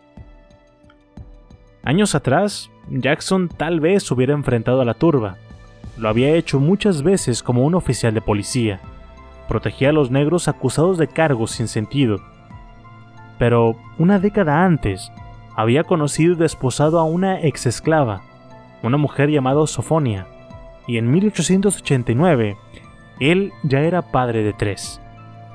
Años 1.83 2.13
atrás, 2.13 2.69
Jackson 2.89 3.49
tal 3.49 3.79
vez 3.79 4.11
hubiera 4.11 4.33
enfrentado 4.33 4.81
a 4.81 4.85
la 4.85 4.93
turba. 4.93 5.37
Lo 5.99 6.09
había 6.09 6.33
hecho 6.33 6.59
muchas 6.59 7.03
veces 7.03 7.43
como 7.43 7.65
un 7.65 7.75
oficial 7.75 8.13
de 8.13 8.21
policía. 8.21 8.79
Protegía 9.47 9.89
a 9.89 9.93
los 9.93 10.09
negros 10.09 10.47
acusados 10.47 10.97
de 10.97 11.07
cargos 11.07 11.51
sin 11.51 11.67
sentido 11.67 12.19
pero 13.39 13.77
una 13.97 14.19
década 14.19 14.63
antes 14.63 15.11
había 15.55 15.85
conocido 15.85 16.33
y 16.33 16.37
desposado 16.37 16.99
a 16.99 17.03
una 17.05 17.41
ex 17.41 17.65
esclava, 17.65 18.21
una 18.83 18.97
mujer 18.97 19.29
llamada 19.29 19.65
Sofonia, 19.65 20.27
y 20.85 20.97
en 20.97 21.09
1889 21.09 22.57
él 23.19 23.51
ya 23.63 23.79
era 23.79 24.01
padre 24.01 24.43
de 24.43 24.53
tres, 24.53 25.01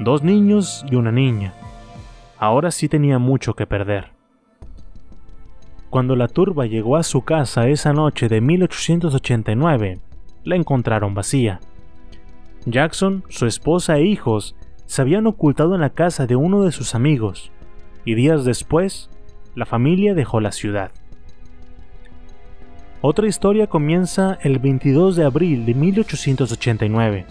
dos 0.00 0.22
niños 0.22 0.84
y 0.90 0.96
una 0.96 1.12
niña. 1.12 1.54
Ahora 2.38 2.70
sí 2.70 2.88
tenía 2.88 3.18
mucho 3.18 3.54
que 3.54 3.66
perder. 3.66 4.12
Cuando 5.90 6.16
la 6.16 6.26
turba 6.26 6.66
llegó 6.66 6.96
a 6.96 7.02
su 7.02 7.22
casa 7.22 7.68
esa 7.68 7.92
noche 7.92 8.28
de 8.28 8.40
1889, 8.40 10.00
la 10.44 10.56
encontraron 10.56 11.14
vacía. 11.14 11.60
Jackson, 12.66 13.24
su 13.28 13.46
esposa 13.46 13.98
e 13.98 14.04
hijos 14.04 14.54
se 14.86 15.02
habían 15.02 15.26
ocultado 15.26 15.74
en 15.74 15.80
la 15.80 15.90
casa 15.90 16.26
de 16.26 16.36
uno 16.36 16.62
de 16.62 16.72
sus 16.72 16.94
amigos, 16.94 17.50
y 18.04 18.14
días 18.14 18.44
después, 18.44 19.10
la 19.54 19.66
familia 19.66 20.14
dejó 20.14 20.40
la 20.40 20.52
ciudad. 20.52 20.90
Otra 23.00 23.26
historia 23.26 23.66
comienza 23.66 24.38
el 24.42 24.58
22 24.58 25.16
de 25.16 25.24
abril 25.24 25.66
de 25.66 25.74
1889, 25.74 27.26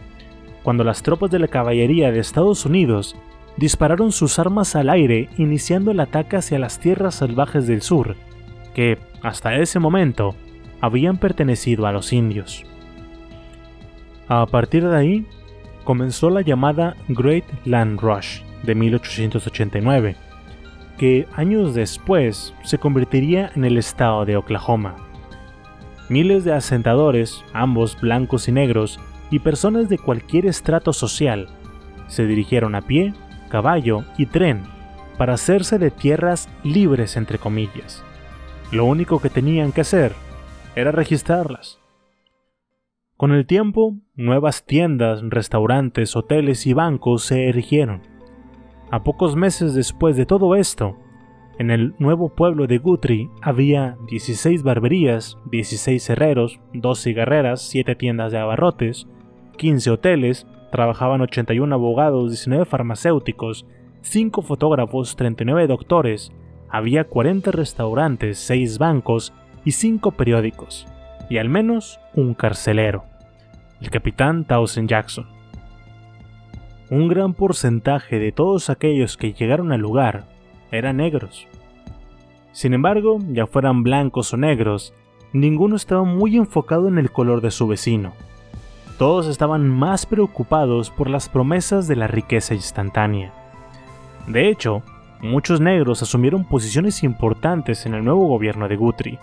cuando 0.62 0.84
las 0.84 1.02
tropas 1.02 1.32
de 1.32 1.40
la 1.40 1.48
caballería 1.48 2.12
de 2.12 2.20
Estados 2.20 2.66
Unidos 2.66 3.16
dispararon 3.58 4.12
sus 4.12 4.40
armas 4.40 4.76
al 4.76 4.90
aire 4.90 5.30
iniciando 5.38 5.92
el 5.92 6.00
ataque 6.00 6.38
hacia 6.38 6.60
las 6.60 6.80
tierras 6.80 7.16
salvajes 7.16 7.68
del 7.68 7.82
sur, 7.82 8.16
que, 8.74 8.98
hasta 9.22 9.56
ese 9.56 9.80
momento, 9.80 10.36
habían 10.80 11.18
pertenecido 11.18 11.88
a 11.88 11.92
los 11.92 12.14
indios. 12.14 12.66
A 14.36 14.48
partir 14.48 14.90
de 14.90 14.98
ahí, 14.98 15.28
comenzó 15.84 16.32
la 16.32 16.42
llamada 16.42 16.96
Great 17.08 17.46
Land 17.66 18.00
Rush 18.00 18.42
de 18.64 18.74
1889, 18.74 20.16
que 20.98 21.28
años 21.36 21.76
después 21.76 22.56
se 22.64 22.80
convertiría 22.80 23.52
en 23.56 23.64
el 23.64 23.78
estado 23.78 24.26
de 24.26 24.36
Oklahoma. 24.36 24.96
Miles 26.10 26.46
de 26.46 26.54
asentadores, 26.54 27.44
ambos 27.54 28.02
blancos 28.02 28.48
y 28.48 28.52
negros, 28.52 29.00
y 29.30 29.38
personas 29.38 29.88
de 29.88 30.00
cualquier 30.00 30.48
estrato 30.48 30.94
social, 30.94 31.50
se 32.08 32.26
dirigieron 32.26 32.74
a 32.74 32.82
pie, 32.82 33.14
caballo 33.50 34.04
y 34.18 34.26
tren 34.26 34.64
para 35.16 35.36
hacerse 35.36 35.78
de 35.78 35.92
tierras 35.92 36.50
libres 36.64 37.18
entre 37.18 37.38
comillas. 37.38 38.04
Lo 38.72 38.86
único 38.86 39.22
que 39.22 39.30
tenían 39.30 39.72
que 39.72 39.82
hacer 39.82 40.16
era 40.76 40.92
registrarlas. 40.92 41.83
Con 43.24 43.32
el 43.32 43.46
tiempo, 43.46 43.96
nuevas 44.18 44.66
tiendas, 44.66 45.22
restaurantes, 45.24 46.14
hoteles 46.18 46.68
y 46.68 46.74
bancos 46.74 47.24
se 47.24 47.48
erigieron. 47.48 48.02
A 48.92 49.04
pocos 49.04 49.38
meses 49.38 49.74
después 49.74 50.18
de 50.18 50.26
todo 50.26 50.56
esto, 50.56 50.98
en 51.58 51.72
el 51.72 51.96
nuevo 52.00 52.36
pueblo 52.36 52.68
de 52.68 52.80
Guthrie 52.80 53.30
había 53.42 53.96
16 54.10 54.64
barberías, 54.64 55.38
16 55.50 56.10
herreros, 56.10 56.60
2 56.74 57.00
cigarreras, 57.02 57.62
7 57.62 57.96
tiendas 57.96 58.34
de 58.34 58.40
abarrotes, 58.40 59.08
15 59.56 59.92
hoteles, 59.92 60.46
trabajaban 60.70 61.22
81 61.22 61.74
abogados, 61.74 62.30
19 62.30 62.66
farmacéuticos, 62.66 63.66
5 64.02 64.42
fotógrafos, 64.42 65.16
39 65.16 65.68
doctores, 65.68 66.34
había 66.68 67.06
40 67.06 67.52
restaurantes, 67.52 68.38
6 68.40 68.80
bancos 68.80 69.34
y 69.64 69.72
5 69.72 70.12
periódicos, 70.12 70.86
y 71.30 71.38
al 71.38 71.48
menos 71.48 72.02
un 72.16 72.34
carcelero, 72.34 73.13
el 73.84 73.90
capitán 73.92 74.46
Townsend 74.46 74.90
Jackson 74.90 75.28
un 76.94 77.08
gran 77.08 77.34
porcentaje 77.34 78.20
de 78.20 78.32
todos 78.32 78.70
aquellos 78.70 79.18
que 79.18 79.34
llegaron 79.34 79.72
al 79.72 79.80
lugar 79.82 80.26
eran 80.72 80.98
negros. 80.98 81.48
Sin 82.52 82.76
embargo, 82.76 83.18
ya 83.30 83.48
fueran 83.48 83.82
blancos 83.82 84.32
o 84.32 84.38
negros, 84.38 84.94
ninguno 85.32 85.76
estaba 85.76 86.04
muy 86.04 86.38
enfocado 86.38 86.88
en 86.88 87.00
el 87.00 87.10
color 87.10 87.42
de 87.42 87.50
su 87.50 87.68
vecino. 87.68 88.14
Todos 89.00 89.26
estaban 89.26 89.68
más 89.68 90.06
preocupados 90.06 90.92
por 90.92 91.10
las 91.10 91.30
promesas 91.30 91.88
de 91.88 91.96
la 91.96 92.06
riqueza 92.06 92.54
instantánea. 92.54 93.34
De 94.28 94.50
hecho, 94.50 94.84
muchos 95.20 95.62
negros 95.62 96.04
asumieron 96.04 96.46
posiciones 96.46 97.02
importantes 97.02 97.88
en 97.88 97.96
el 97.96 98.04
nuevo 98.06 98.28
gobierno 98.28 98.68
de 98.68 98.76
Guthrie, 98.76 99.20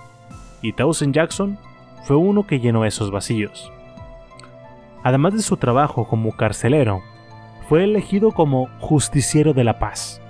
y 0.60 0.72
Townsend 0.72 1.14
Jackson 1.14 1.56
fue 2.02 2.16
uno 2.16 2.48
que 2.48 2.58
llenó 2.58 2.84
esos 2.84 3.12
vacíos. 3.12 3.70
Además 5.02 5.34
de 5.34 5.42
su 5.42 5.56
trabajo 5.56 6.06
como 6.06 6.32
carcelero, 6.32 7.02
fue 7.68 7.84
elegido 7.84 8.32
como 8.32 8.68
justiciero 8.80 9.52
de 9.54 9.64
la 9.64 9.78
paz. 9.78 10.20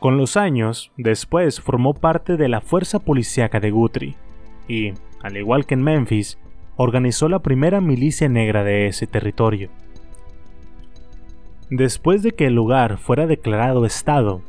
Con 0.00 0.18
los 0.18 0.36
años, 0.36 0.90
después 0.96 1.60
formó 1.60 1.94
parte 1.94 2.36
de 2.36 2.48
la 2.48 2.60
fuerza 2.60 2.98
policíaca 2.98 3.60
de 3.60 3.70
Guthrie 3.70 4.16
y, 4.66 4.94
al 5.22 5.36
igual 5.36 5.64
que 5.64 5.74
en 5.74 5.82
Memphis, 5.82 6.38
organizó 6.76 7.28
la 7.28 7.38
primera 7.38 7.80
milicia 7.80 8.28
negra 8.28 8.64
de 8.64 8.88
ese 8.88 9.06
territorio. 9.06 9.70
Después 11.70 12.22
de 12.22 12.32
que 12.32 12.46
el 12.46 12.54
lugar 12.54 12.98
fuera 12.98 13.26
declarado 13.26 13.86
estado, 13.86 14.42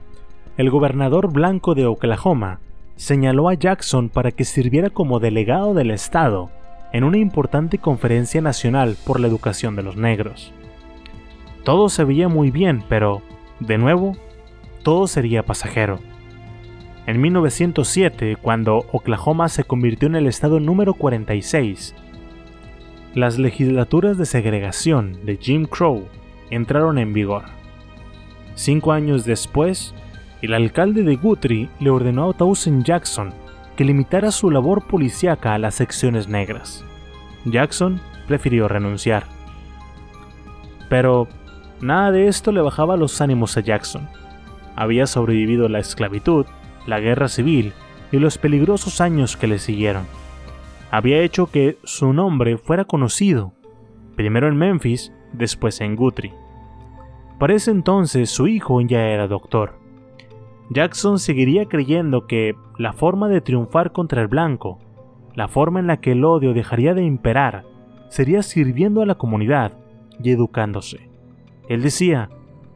el 0.57 0.69
gobernador 0.69 1.31
blanco 1.31 1.75
de 1.75 1.85
Oklahoma 1.85 2.59
señaló 2.95 3.47
a 3.47 3.53
Jackson 3.53 4.09
para 4.09 4.31
que 4.31 4.45
sirviera 4.45 4.89
como 4.89 5.19
delegado 5.19 5.73
del 5.73 5.91
estado 5.91 6.49
en 6.93 7.03
una 7.03 7.17
importante 7.17 7.79
conferencia 7.79 8.39
nacional 8.39 8.95
por 9.05 9.19
la 9.19 9.27
educación 9.27 9.75
de 9.75 9.83
los 9.83 9.97
negros. 9.97 10.53
Todo 11.63 11.89
se 11.89 12.03
veía 12.03 12.29
muy 12.29 12.51
bien, 12.51 12.83
pero, 12.87 13.21
de 13.59 13.77
nuevo, 13.77 14.15
todo 14.83 15.07
sería 15.07 15.43
pasajero. 15.43 15.99
En 17.05 17.19
1907, 17.19 18.37
cuando 18.41 18.85
Oklahoma 18.91 19.49
se 19.49 19.63
convirtió 19.63 20.07
en 20.07 20.15
el 20.15 20.27
estado 20.27 20.59
número 20.59 20.93
46, 20.93 21.95
las 23.15 23.37
legislaturas 23.37 24.17
de 24.17 24.25
segregación 24.25 25.25
de 25.25 25.37
Jim 25.37 25.65
Crow 25.65 26.05
entraron 26.49 26.97
en 26.97 27.11
vigor. 27.11 27.43
Cinco 28.55 28.91
años 28.91 29.25
después, 29.25 29.93
el 30.41 30.53
alcalde 30.53 31.03
de 31.03 31.15
Guthrie 31.15 31.69
le 31.79 31.89
ordenó 31.89 32.29
a 32.29 32.33
Towson 32.33 32.83
Jackson 32.83 33.33
que 33.75 33.85
limitara 33.85 34.31
su 34.31 34.51
labor 34.51 34.87
policíaca 34.87 35.53
a 35.53 35.57
las 35.57 35.75
secciones 35.75 36.27
negras. 36.27 36.83
Jackson 37.45 37.99
prefirió 38.27 38.67
renunciar. 38.67 39.25
Pero 40.89 41.27
nada 41.81 42.11
de 42.11 42.27
esto 42.27 42.51
le 42.51 42.61
bajaba 42.61 42.97
los 42.97 43.19
ánimos 43.21 43.57
a 43.57 43.61
Jackson. 43.61 44.07
Había 44.75 45.07
sobrevivido 45.07 45.69
la 45.69 45.79
esclavitud, 45.79 46.45
la 46.87 46.99
guerra 46.99 47.27
civil 47.27 47.73
y 48.11 48.19
los 48.19 48.37
peligrosos 48.37 49.01
años 49.01 49.37
que 49.37 49.47
le 49.47 49.59
siguieron 49.59 50.05
había 50.93 51.23
hecho 51.23 51.47
que 51.47 51.79
su 51.83 52.13
nombre 52.13 52.59
fuera 52.59 52.85
conocido, 52.85 53.51
primero 54.15 54.47
en 54.47 54.55
Memphis, 54.55 55.11
después 55.31 55.81
en 55.81 55.95
Guthrie. 55.95 56.35
Para 57.39 57.55
ese 57.55 57.71
entonces 57.71 58.29
su 58.29 58.47
hijo 58.47 58.79
ya 58.81 59.07
era 59.07 59.27
doctor. 59.27 59.79
Jackson 60.73 61.19
seguiría 61.19 61.65
creyendo 61.67 62.25
que 62.25 62.55
la 62.79 62.93
forma 62.93 63.29
de 63.29 63.41
triunfar 63.41 63.91
contra 63.91 64.21
el 64.21 64.27
blanco, 64.27 64.79
la 65.35 65.47
forma 65.47 65.79
en 65.79 65.87
la 65.87 65.97
que 65.97 66.13
el 66.13 66.25
odio 66.25 66.53
dejaría 66.53 66.95
de 66.95 67.03
imperar, 67.03 67.63
sería 68.09 68.41
sirviendo 68.41 69.01
a 69.01 69.05
la 69.05 69.15
comunidad 69.15 69.73
y 70.21 70.31
educándose. 70.31 71.09
Él 71.69 71.83
decía, 71.83 72.29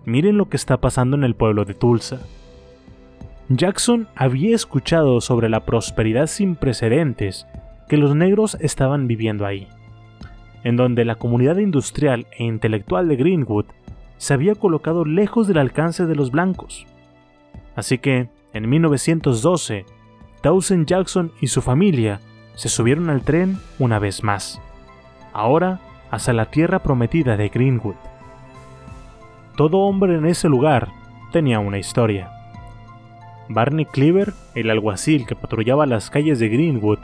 miren 0.05 0.37
lo 0.37 0.47
que 0.47 0.57
está 0.57 0.77
pasando 0.77 1.17
en 1.17 1.23
el 1.23 1.35
pueblo 1.35 1.65
de 1.65 1.73
Tulsa. 1.73 2.21
Jackson 3.49 4.07
había 4.15 4.55
escuchado 4.55 5.19
sobre 5.19 5.49
la 5.49 5.65
prosperidad 5.65 6.27
sin 6.27 6.55
precedentes 6.55 7.47
que 7.89 7.97
los 7.97 8.15
negros 8.15 8.57
estaban 8.59 9.07
viviendo 9.07 9.45
ahí, 9.45 9.67
en 10.63 10.75
donde 10.75 11.03
la 11.05 11.15
comunidad 11.15 11.57
industrial 11.57 12.27
e 12.37 12.43
intelectual 12.43 13.07
de 13.07 13.15
Greenwood 13.15 13.65
se 14.17 14.33
había 14.33 14.53
colocado 14.53 15.05
lejos 15.05 15.47
del 15.47 15.57
alcance 15.57 16.05
de 16.05 16.15
los 16.15 16.31
blancos. 16.31 16.85
Así 17.77 17.99
que, 17.99 18.27
en 18.53 18.67
1912, 18.67 19.85
Towson 20.41 20.85
Jackson 20.87 21.31
y 21.39 21.47
su 21.47 21.61
familia 21.61 22.19
se 22.55 22.69
subieron 22.69 23.11
al 23.11 23.21
tren 23.21 23.59
una 23.77 23.99
vez 23.99 24.23
más, 24.23 24.59
ahora 25.31 25.79
hacia 26.09 26.33
la 26.33 26.47
tierra 26.47 26.79
prometida 26.79 27.37
de 27.37 27.49
Greenwood. 27.49 27.95
Todo 29.55 29.77
hombre 29.81 30.15
en 30.15 30.25
ese 30.25 30.49
lugar 30.49 30.89
tenía 31.31 31.59
una 31.59 31.77
historia. 31.77 32.31
Barney 33.47 33.85
Cleaver, 33.85 34.33
el 34.55 34.71
alguacil 34.71 35.27
que 35.27 35.35
patrullaba 35.35 35.85
las 35.85 36.09
calles 36.09 36.39
de 36.39 36.49
Greenwood, 36.49 36.99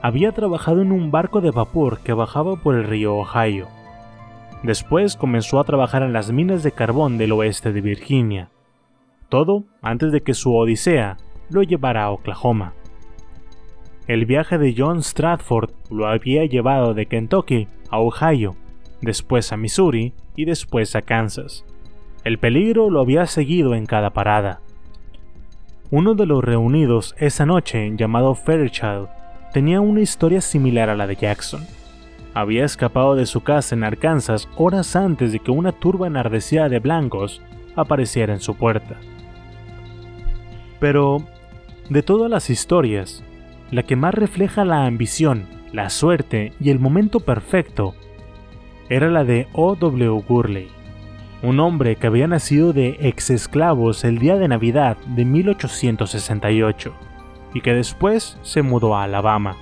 había 0.00 0.32
trabajado 0.32 0.80
en 0.80 0.90
un 0.90 1.10
barco 1.10 1.42
de 1.42 1.50
vapor 1.50 2.00
que 2.00 2.14
bajaba 2.14 2.56
por 2.56 2.76
el 2.76 2.84
río 2.84 3.14
Ohio. 3.14 3.68
Después 4.62 5.16
comenzó 5.16 5.60
a 5.60 5.64
trabajar 5.64 6.02
en 6.02 6.14
las 6.14 6.32
minas 6.32 6.62
de 6.62 6.72
carbón 6.72 7.18
del 7.18 7.32
oeste 7.32 7.72
de 7.72 7.82
Virginia. 7.82 8.48
Todo 9.28 9.64
antes 9.82 10.12
de 10.12 10.22
que 10.22 10.34
su 10.34 10.56
odisea 10.56 11.18
lo 11.50 11.62
llevara 11.62 12.04
a 12.04 12.10
Oklahoma. 12.10 12.74
El 14.06 14.24
viaje 14.24 14.56
de 14.56 14.74
John 14.76 15.02
Stratford 15.02 15.70
lo 15.90 16.06
había 16.06 16.46
llevado 16.46 16.94
de 16.94 17.06
Kentucky 17.06 17.68
a 17.90 18.00
Ohio, 18.00 18.56
después 19.02 19.52
a 19.52 19.58
Missouri 19.58 20.14
y 20.34 20.46
después 20.46 20.96
a 20.96 21.02
Kansas. 21.02 21.64
El 22.24 22.38
peligro 22.38 22.88
lo 22.88 23.00
había 23.00 23.26
seguido 23.26 23.74
en 23.74 23.84
cada 23.84 24.10
parada. 24.10 24.60
Uno 25.90 26.14
de 26.14 26.26
los 26.26 26.42
reunidos 26.42 27.14
esa 27.18 27.44
noche, 27.44 27.92
llamado 27.96 28.34
Fairchild, 28.34 29.08
tenía 29.52 29.80
una 29.80 30.00
historia 30.00 30.40
similar 30.40 30.88
a 30.88 30.96
la 30.96 31.06
de 31.06 31.16
Jackson. 31.16 31.66
Había 32.34 32.64
escapado 32.64 33.14
de 33.14 33.26
su 33.26 33.42
casa 33.42 33.74
en 33.74 33.84
Arkansas 33.84 34.48
horas 34.56 34.96
antes 34.96 35.32
de 35.32 35.40
que 35.40 35.50
una 35.50 35.72
turba 35.72 36.06
enardecida 36.06 36.68
de 36.68 36.78
blancos 36.78 37.42
apareciera 37.76 38.32
en 38.32 38.40
su 38.40 38.54
puerta. 38.54 38.96
Pero, 40.80 41.22
de 41.88 42.02
todas 42.02 42.30
las 42.30 42.50
historias, 42.50 43.22
la 43.70 43.82
que 43.82 43.96
más 43.96 44.14
refleja 44.14 44.64
la 44.64 44.86
ambición, 44.86 45.46
la 45.72 45.90
suerte 45.90 46.52
y 46.60 46.70
el 46.70 46.78
momento 46.78 47.20
perfecto 47.20 47.94
era 48.88 49.08
la 49.08 49.24
de 49.24 49.48
O.W. 49.52 50.22
Gurley, 50.26 50.68
un 51.42 51.60
hombre 51.60 51.96
que 51.96 52.06
había 52.06 52.26
nacido 52.26 52.72
de 52.72 52.96
ex 53.00 53.30
esclavos 53.30 54.04
el 54.04 54.18
día 54.18 54.36
de 54.36 54.48
Navidad 54.48 54.96
de 55.08 55.24
1868 55.24 56.94
y 57.54 57.60
que 57.60 57.74
después 57.74 58.38
se 58.42 58.62
mudó 58.62 58.96
a 58.96 59.04
Alabama. 59.04 59.56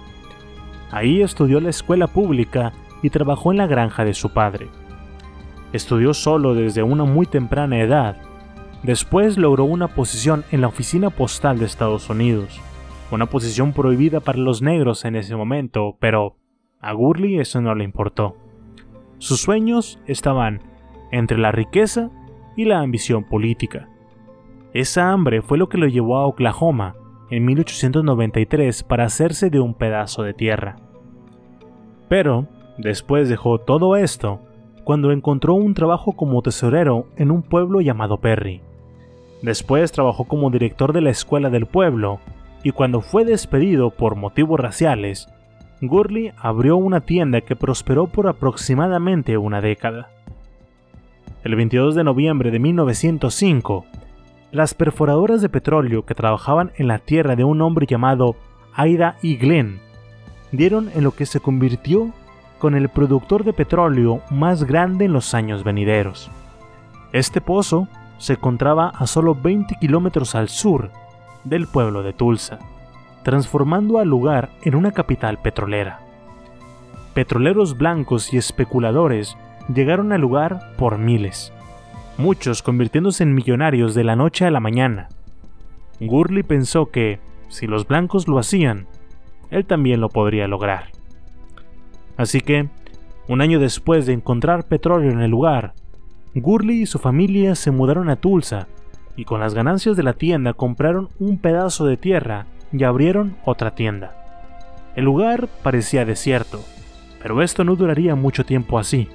Ahí 0.90 1.22
estudió 1.22 1.60
la 1.60 1.70
escuela 1.70 2.06
pública 2.06 2.72
y 3.02 3.10
trabajó 3.10 3.50
en 3.50 3.58
la 3.58 3.66
granja 3.66 4.04
de 4.04 4.14
su 4.14 4.32
padre. 4.32 4.68
Estudió 5.72 6.14
solo 6.14 6.54
desde 6.54 6.82
una 6.82 7.04
muy 7.04 7.26
temprana 7.26 7.80
edad. 7.80 8.16
Después 8.82 9.38
logró 9.38 9.64
una 9.64 9.88
posición 9.88 10.44
en 10.52 10.60
la 10.60 10.68
oficina 10.68 11.10
postal 11.10 11.58
de 11.58 11.64
Estados 11.64 12.08
Unidos, 12.10 12.60
una 13.10 13.26
posición 13.26 13.72
prohibida 13.72 14.20
para 14.20 14.38
los 14.38 14.62
negros 14.62 15.04
en 15.04 15.16
ese 15.16 15.34
momento, 15.34 15.96
pero 15.98 16.36
a 16.80 16.92
Gurley 16.92 17.38
eso 17.38 17.60
no 17.60 17.74
le 17.74 17.84
importó. 17.84 18.36
Sus 19.18 19.40
sueños 19.40 19.98
estaban 20.06 20.60
entre 21.10 21.38
la 21.38 21.52
riqueza 21.52 22.10
y 22.56 22.64
la 22.64 22.80
ambición 22.80 23.24
política. 23.24 23.88
Esa 24.72 25.10
hambre 25.10 25.42
fue 25.42 25.58
lo 25.58 25.68
que 25.68 25.78
lo 25.78 25.86
llevó 25.86 26.18
a 26.18 26.26
Oklahoma, 26.26 26.94
en 27.30 27.44
1893 27.44 28.84
para 28.84 29.04
hacerse 29.04 29.50
de 29.50 29.58
un 29.58 29.74
pedazo 29.74 30.22
de 30.22 30.34
tierra. 30.34 30.76
Pero, 32.08 32.46
después 32.78 33.28
dejó 33.28 33.58
todo 33.58 33.96
esto 33.96 34.40
cuando 34.86 35.10
encontró 35.10 35.54
un 35.54 35.74
trabajo 35.74 36.12
como 36.12 36.40
tesorero 36.42 37.08
en 37.16 37.32
un 37.32 37.42
pueblo 37.42 37.80
llamado 37.80 38.18
Perry. 38.18 38.60
Después 39.42 39.90
trabajó 39.90 40.26
como 40.26 40.48
director 40.48 40.92
de 40.92 41.00
la 41.00 41.10
escuela 41.10 41.50
del 41.50 41.66
pueblo 41.66 42.20
y 42.62 42.70
cuando 42.70 43.00
fue 43.00 43.24
despedido 43.24 43.90
por 43.90 44.14
motivos 44.14 44.60
raciales, 44.60 45.28
Gurley 45.80 46.30
abrió 46.38 46.76
una 46.76 47.00
tienda 47.00 47.40
que 47.40 47.56
prosperó 47.56 48.06
por 48.06 48.28
aproximadamente 48.28 49.36
una 49.36 49.60
década. 49.60 50.08
El 51.42 51.56
22 51.56 51.96
de 51.96 52.04
noviembre 52.04 52.52
de 52.52 52.60
1905, 52.60 53.86
las 54.52 54.74
perforadoras 54.74 55.42
de 55.42 55.48
petróleo 55.48 56.06
que 56.06 56.14
trabajaban 56.14 56.70
en 56.76 56.86
la 56.86 57.00
tierra 57.00 57.34
de 57.34 57.42
un 57.42 57.60
hombre 57.60 57.86
llamado 57.88 58.36
Aida 58.72 59.16
y 59.20 59.36
Glenn 59.36 59.80
dieron 60.52 60.92
en 60.94 61.02
lo 61.02 61.10
que 61.10 61.26
se 61.26 61.40
convirtió 61.40 62.12
con 62.58 62.74
el 62.74 62.88
productor 62.88 63.44
de 63.44 63.52
petróleo 63.52 64.22
más 64.30 64.64
grande 64.64 65.04
en 65.04 65.12
los 65.12 65.34
años 65.34 65.64
venideros. 65.64 66.30
Este 67.12 67.40
pozo 67.40 67.88
se 68.18 68.34
encontraba 68.34 68.88
a 68.88 69.06
solo 69.06 69.34
20 69.34 69.76
kilómetros 69.80 70.34
al 70.34 70.48
sur 70.48 70.90
del 71.44 71.66
pueblo 71.66 72.02
de 72.02 72.12
Tulsa, 72.12 72.58
transformando 73.22 73.98
al 73.98 74.08
lugar 74.08 74.50
en 74.62 74.74
una 74.74 74.92
capital 74.92 75.38
petrolera. 75.38 76.00
Petroleros 77.14 77.76
blancos 77.76 78.32
y 78.32 78.36
especuladores 78.36 79.36
llegaron 79.72 80.12
al 80.12 80.20
lugar 80.20 80.74
por 80.76 80.98
miles 80.98 81.52
muchos 82.18 82.62
convirtiéndose 82.62 83.22
en 83.22 83.34
millonarios 83.34 83.94
de 83.94 84.04
la 84.04 84.16
noche 84.16 84.46
a 84.46 84.50
la 84.50 84.60
mañana. 84.60 85.08
Gurley 86.00 86.42
pensó 86.42 86.90
que, 86.90 87.20
si 87.48 87.66
los 87.66 87.86
blancos 87.86 88.28
lo 88.28 88.38
hacían, 88.38 88.86
él 89.50 89.66
también 89.66 90.00
lo 90.00 90.08
podría 90.08 90.48
lograr. 90.48 90.95
Así 92.16 92.40
que, 92.40 92.68
un 93.28 93.40
año 93.40 93.58
después 93.58 94.06
de 94.06 94.12
encontrar 94.12 94.64
petróleo 94.64 95.10
en 95.10 95.20
el 95.20 95.30
lugar, 95.30 95.74
Gurley 96.34 96.82
y 96.82 96.86
su 96.86 96.98
familia 96.98 97.54
se 97.54 97.70
mudaron 97.70 98.08
a 98.08 98.16
Tulsa 98.16 98.68
y 99.16 99.24
con 99.24 99.40
las 99.40 99.54
ganancias 99.54 99.96
de 99.96 100.02
la 100.02 100.12
tienda 100.12 100.52
compraron 100.52 101.08
un 101.18 101.38
pedazo 101.38 101.86
de 101.86 101.96
tierra 101.96 102.46
y 102.72 102.84
abrieron 102.84 103.36
otra 103.44 103.74
tienda. 103.74 104.14
El 104.94 105.04
lugar 105.04 105.48
parecía 105.62 106.04
desierto, 106.04 106.60
pero 107.22 107.42
esto 107.42 107.64
no 107.64 107.76
duraría 107.76 108.14
mucho 108.14 108.44
tiempo 108.44 108.78
así 108.78 109.08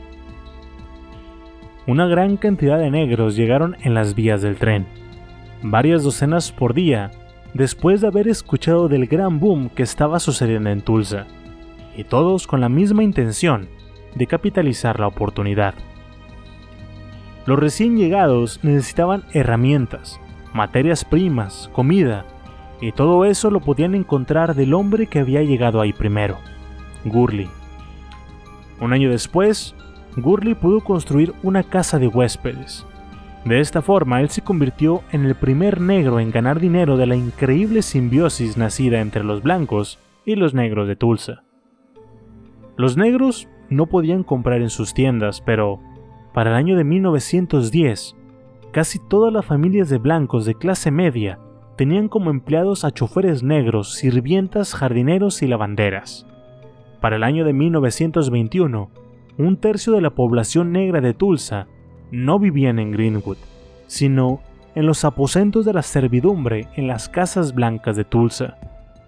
una 1.88 2.06
gran 2.06 2.38
cantidad 2.38 2.78
de 2.78 2.92
negros 2.92 3.36
llegaron 3.36 3.76
en 3.82 3.94
las 3.94 4.14
vías 4.16 4.42
del 4.42 4.56
tren. 4.56 4.86
varias 5.64 6.04
docenas 6.04 6.52
por 6.52 6.74
día, 6.74 7.12
después 7.54 8.02
de 8.02 8.08
haber 8.08 8.28
escuchado 8.28 8.88
del 8.88 9.08
gran 9.08 9.40
boom 9.40 9.70
que 9.70 9.84
estaba 9.84 10.20
sucediendo 10.20 10.70
en 10.70 10.82
Tulsa, 10.82 11.28
y 11.96 12.04
todos 12.04 12.48
con 12.48 12.62
la 12.62 12.70
misma 12.70 13.04
intención 13.04 13.70
de 14.16 14.28
capitalizar 14.28 15.00
la 15.00 15.08
oportunidad. 15.08 15.74
Los 17.46 17.60
recién 17.60 17.98
llegados 17.98 18.60
necesitaban 18.64 19.24
herramientas, 19.34 20.20
materias 20.54 21.04
primas, 21.06 21.70
comida, 21.74 22.26
y 22.82 22.92
todo 22.92 23.26
eso 23.26 23.52
lo 23.52 23.60
podían 23.60 23.96
encontrar 23.96 24.56
del 24.56 24.74
hombre 24.74 25.08
que 25.08 25.20
había 25.20 25.42
llegado 25.44 25.82
ahí 25.82 25.94
primero, 25.94 26.38
Gurley. 27.06 27.50
Un 28.80 28.94
año 28.94 29.10
después, 29.10 29.76
Gurley 30.18 30.56
pudo 30.56 30.82
construir 30.82 31.34
una 31.44 31.64
casa 31.64 32.00
de 32.00 32.08
huéspedes. 32.08 32.86
De 33.46 33.60
esta 33.60 33.82
forma, 33.82 34.22
él 34.22 34.30
se 34.30 34.42
convirtió 34.42 35.04
en 35.12 35.26
el 35.26 35.36
primer 35.36 35.82
negro 35.82 36.20
en 36.20 36.32
ganar 36.32 36.60
dinero 36.60 36.98
de 36.98 37.08
la 37.08 37.16
increíble 37.16 37.82
simbiosis 37.82 38.58
nacida 38.58 39.00
entre 39.00 39.24
los 39.24 39.42
blancos 39.42 40.00
y 40.26 40.36
los 40.36 40.54
negros 40.54 40.88
de 40.88 40.96
Tulsa. 40.96 41.44
Los 42.78 42.98
negros 42.98 43.48
no 43.70 43.88
podían 43.88 44.24
comprar 44.24 44.62
en 44.62 44.70
sus 44.70 44.94
tiendas, 44.94 45.42
pero 45.42 45.80
para 46.34 46.52
el 46.52 46.56
año 46.56 46.78
de 46.78 46.84
1910, 46.84 48.16
casi 48.72 49.00
todas 49.00 49.34
las 49.34 49.46
familias 49.46 49.90
de 49.90 49.98
blancos 49.98 50.46
de 50.46 50.56
clase 50.56 50.92
media 50.92 51.40
tenían 51.78 52.10
como 52.10 52.30
empleados 52.30 52.86
a 52.86 52.92
choferes 52.92 53.44
negros, 53.44 53.94
sirvientas, 53.94 54.74
jardineros 54.74 55.42
y 55.42 55.48
lavanderas. 55.48 56.26
Para 57.00 57.16
el 57.16 57.24
año 57.24 57.44
de 57.44 57.54
1921, 57.54 58.90
un 59.38 59.58
tercio 59.58 59.94
de 59.94 60.02
la 60.02 60.12
población 60.12 60.72
negra 60.72 61.02
de 61.02 61.14
Tulsa 61.14 61.68
no 62.12 62.40
vivían 62.40 62.78
en 62.80 62.92
Greenwood, 62.92 63.38
sino 63.88 64.42
en 64.76 64.86
los 64.86 65.04
aposentos 65.04 65.66
de 65.66 65.74
la 65.74 65.82
servidumbre 65.82 66.68
en 66.76 66.88
las 66.88 67.10
casas 67.10 67.54
blancas 67.54 67.96
de 67.96 68.06
Tulsa, 68.06 68.58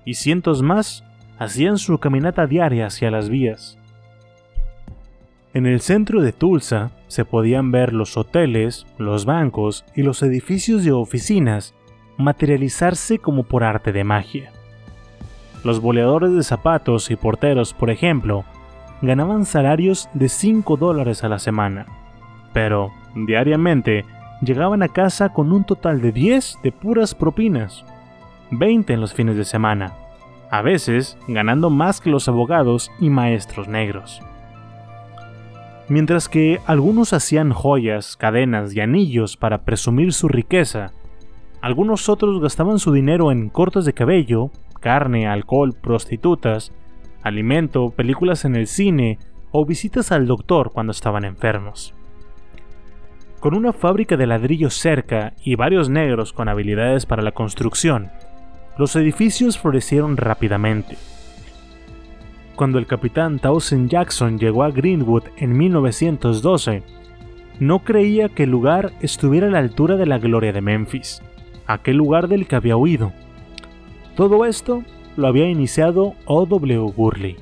y 0.05 0.15
cientos 0.15 0.61
más 0.61 1.05
hacían 1.43 1.77
su 1.77 1.97
caminata 1.97 2.47
diaria 2.47 2.87
hacia 2.87 3.11
las 3.11 3.29
vías. 3.29 3.77
En 5.53 5.67
el 5.67 5.81
centro 5.81 6.21
de 6.21 6.31
Tulsa 6.31 6.91
se 7.07 7.25
podían 7.25 7.71
ver 7.71 7.93
los 7.93 8.17
hoteles, 8.17 8.87
los 8.97 9.25
bancos 9.25 9.85
y 9.95 10.01
los 10.01 10.23
edificios 10.23 10.83
de 10.83 10.91
oficinas 10.91 11.75
materializarse 12.17 13.19
como 13.19 13.43
por 13.43 13.63
arte 13.63 13.91
de 13.91 14.03
magia. 14.03 14.51
Los 15.63 15.79
boleadores 15.79 16.33
de 16.33 16.43
zapatos 16.43 17.11
y 17.11 17.15
porteros, 17.15 17.73
por 17.73 17.89
ejemplo, 17.89 18.45
ganaban 19.01 19.45
salarios 19.45 20.09
de 20.13 20.29
5 20.29 20.77
dólares 20.77 21.23
a 21.23 21.29
la 21.29 21.39
semana, 21.39 21.85
pero 22.51 22.91
diariamente 23.15 24.05
llegaban 24.41 24.81
a 24.81 24.89
casa 24.89 25.29
con 25.29 25.51
un 25.51 25.63
total 25.65 26.01
de 26.01 26.11
10 26.11 26.59
de 26.63 26.71
puras 26.71 27.13
propinas, 27.13 27.85
20 28.51 28.93
en 28.93 29.01
los 29.01 29.13
fines 29.13 29.37
de 29.37 29.45
semana, 29.45 29.93
a 30.53 30.61
veces 30.61 31.17
ganando 31.27 31.71
más 31.71 31.99
que 31.99 32.11
los 32.11 32.27
abogados 32.27 32.91
y 32.99 33.09
maestros 33.09 33.67
negros. 33.67 34.21
Mientras 35.89 36.29
que 36.29 36.59
algunos 36.67 37.11
hacían 37.11 37.51
joyas, 37.51 38.15
cadenas 38.17 38.75
y 38.75 38.79
anillos 38.79 39.35
para 39.35 39.65
presumir 39.65 40.13
su 40.13 40.27
riqueza, 40.27 40.91
algunos 41.59 42.07
otros 42.07 42.39
gastaban 42.39 42.77
su 42.77 42.93
dinero 42.93 43.31
en 43.31 43.49
cortes 43.49 43.83
de 43.83 43.93
cabello, 43.93 44.51
carne, 44.79 45.25
alcohol, 45.25 45.73
prostitutas, 45.73 46.71
alimento, 47.23 47.89
películas 47.89 48.45
en 48.45 48.55
el 48.55 48.67
cine 48.67 49.17
o 49.49 49.65
visitas 49.65 50.11
al 50.11 50.27
doctor 50.27 50.71
cuando 50.71 50.91
estaban 50.91 51.25
enfermos. 51.25 51.95
Con 53.39 53.55
una 53.55 53.73
fábrica 53.73 54.17
de 54.17 54.27
ladrillos 54.27 54.75
cerca 54.75 55.33
y 55.43 55.55
varios 55.55 55.89
negros 55.89 56.31
con 56.31 56.47
habilidades 56.47 57.07
para 57.07 57.23
la 57.23 57.31
construcción, 57.31 58.11
los 58.77 58.95
edificios 58.95 59.57
florecieron 59.57 60.17
rápidamente. 60.17 60.97
Cuando 62.55 62.77
el 62.77 62.85
capitán 62.85 63.39
Towson 63.39 63.89
Jackson 63.89 64.37
llegó 64.37 64.63
a 64.63 64.71
Greenwood 64.71 65.23
en 65.37 65.57
1912, 65.57 66.83
no 67.59 67.79
creía 67.79 68.29
que 68.29 68.43
el 68.43 68.51
lugar 68.51 68.93
estuviera 69.01 69.47
a 69.47 69.51
la 69.51 69.59
altura 69.59 69.95
de 69.95 70.05
la 70.05 70.17
gloria 70.17 70.53
de 70.53 70.61
Memphis, 70.61 71.21
aquel 71.67 71.97
lugar 71.97 72.27
del 72.27 72.47
que 72.47 72.55
había 72.55 72.77
oído. 72.77 73.11
Todo 74.15 74.45
esto 74.45 74.83
lo 75.17 75.27
había 75.27 75.47
iniciado 75.47 76.13
O.W. 76.25 76.91
Gurley. 76.95 77.37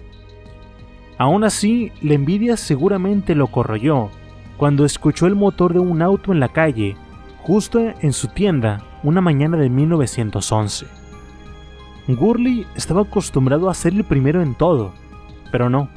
Aún 1.18 1.44
así, 1.44 1.92
la 2.02 2.16
envidia 2.16 2.58
seguramente 2.58 3.36
lo 3.36 3.48
corroyó 3.48 4.10
cuando 4.58 4.86
escuchó 4.86 5.28
el 5.28 5.36
motor 5.36 5.74
de 5.74 5.80
un 5.80 6.02
auto 6.02 6.32
en 6.32 6.40
la 6.40 6.50
calle, 6.50 6.96
justo 7.42 7.80
en 7.80 8.14
su 8.14 8.28
tienda, 8.28 8.84
una 9.04 9.22
mañana 9.22 9.58
de 9.58 9.70
1911. 9.70 11.01
Gurley 12.16 12.66
estaba 12.76 13.02
acostumbrado 13.02 13.70
a 13.70 13.74
ser 13.74 13.94
el 13.94 14.04
primero 14.04 14.42
en 14.42 14.56
todo, 14.56 14.92
pero 15.52 15.70
no. 15.70 15.90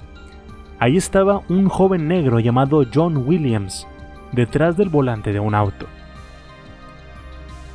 Ahí 0.79 0.97
estaba 0.97 1.43
un 1.49 1.69
joven 1.69 2.09
negro 2.09 2.41
llamado 2.41 2.85
John 2.93 3.27
Williams, 3.27 3.87
detrás 4.33 4.77
del 4.77 4.89
volante 4.89 5.33
de 5.33 5.41
un 5.41 5.55
auto. 5.55 5.87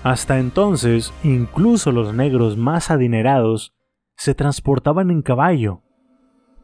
Hasta 0.03 0.39
entonces, 0.39 1.13
incluso 1.23 1.91
los 1.91 2.13
negros 2.13 2.57
más 2.57 2.91
adinerados 2.91 3.73
se 4.15 4.35
transportaban 4.35 5.11
en 5.11 5.21
caballo. 5.21 5.81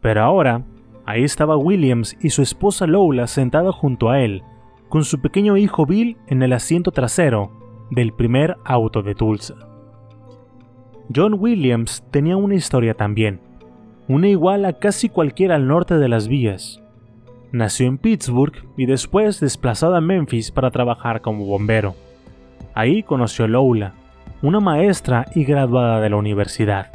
Pero 0.01 0.23
ahora, 0.23 0.63
Ahí 1.07 1.23
estaba 1.23 1.55
Williams 1.55 2.17
y 2.19 2.31
su 2.31 2.41
esposa 2.41 2.87
Lola 2.87 3.27
sentada 3.27 3.71
junto 3.71 4.09
a 4.09 4.21
él, 4.21 4.41
con 4.89 5.03
su 5.03 5.21
pequeño 5.21 5.55
hijo 5.55 5.85
Bill 5.85 6.17
en 6.27 6.41
el 6.41 6.51
asiento 6.51 6.91
trasero 6.91 7.51
del 7.91 8.11
primer 8.11 8.57
auto 8.65 9.03
de 9.03 9.13
Tulsa. 9.13 9.74
John 11.13 11.35
Williams 11.37 12.03
tenía 12.09 12.35
una 12.35 12.55
historia 12.55 12.95
también, 12.95 13.39
una 14.07 14.27
igual 14.27 14.65
a 14.65 14.73
casi 14.73 15.09
cualquiera 15.09 15.55
al 15.55 15.67
norte 15.67 15.97
de 15.97 16.07
las 16.07 16.27
vías. 16.27 16.81
Nació 17.51 17.87
en 17.87 17.97
Pittsburgh 17.97 18.55
y 18.75 18.85
después 18.87 19.39
desplazado 19.39 19.95
a 19.95 20.01
Memphis 20.01 20.51
para 20.51 20.71
trabajar 20.71 21.21
como 21.21 21.45
bombero. 21.45 21.95
Ahí 22.73 23.03
conoció 23.03 23.45
a 23.45 23.47
Lola, 23.47 23.93
una 24.41 24.59
maestra 24.59 25.27
y 25.35 25.43
graduada 25.43 26.01
de 26.01 26.09
la 26.09 26.17
universidad. 26.17 26.91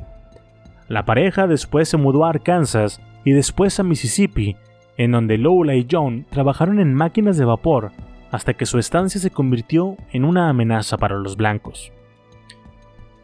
La 0.89 1.05
pareja 1.05 1.47
después 1.47 1.89
se 1.89 1.97
mudó 1.97 2.25
a 2.25 2.31
Arkansas 2.31 3.01
y 3.25 3.31
después 3.31 3.79
a 3.79 3.85
Mississippi, 3.85 4.57
en 4.97 5.13
donde 5.13 5.39
Lola 5.39 5.77
y 5.77 5.87
John 5.89 6.27
trabajaron 6.31 6.81
en 6.81 6.95
máquinas 6.95 7.37
de 7.37 7.45
vapor 7.45 7.93
hasta 8.33 8.55
que 8.55 8.67
su 8.67 8.79
estancia 8.79 9.21
se 9.21 9.31
convirtió 9.31 9.97
en 10.13 10.25
una 10.25 10.49
amenaza 10.49 10.99
para 10.99 11.17
los 11.17 11.37
blancos. 11.37 11.93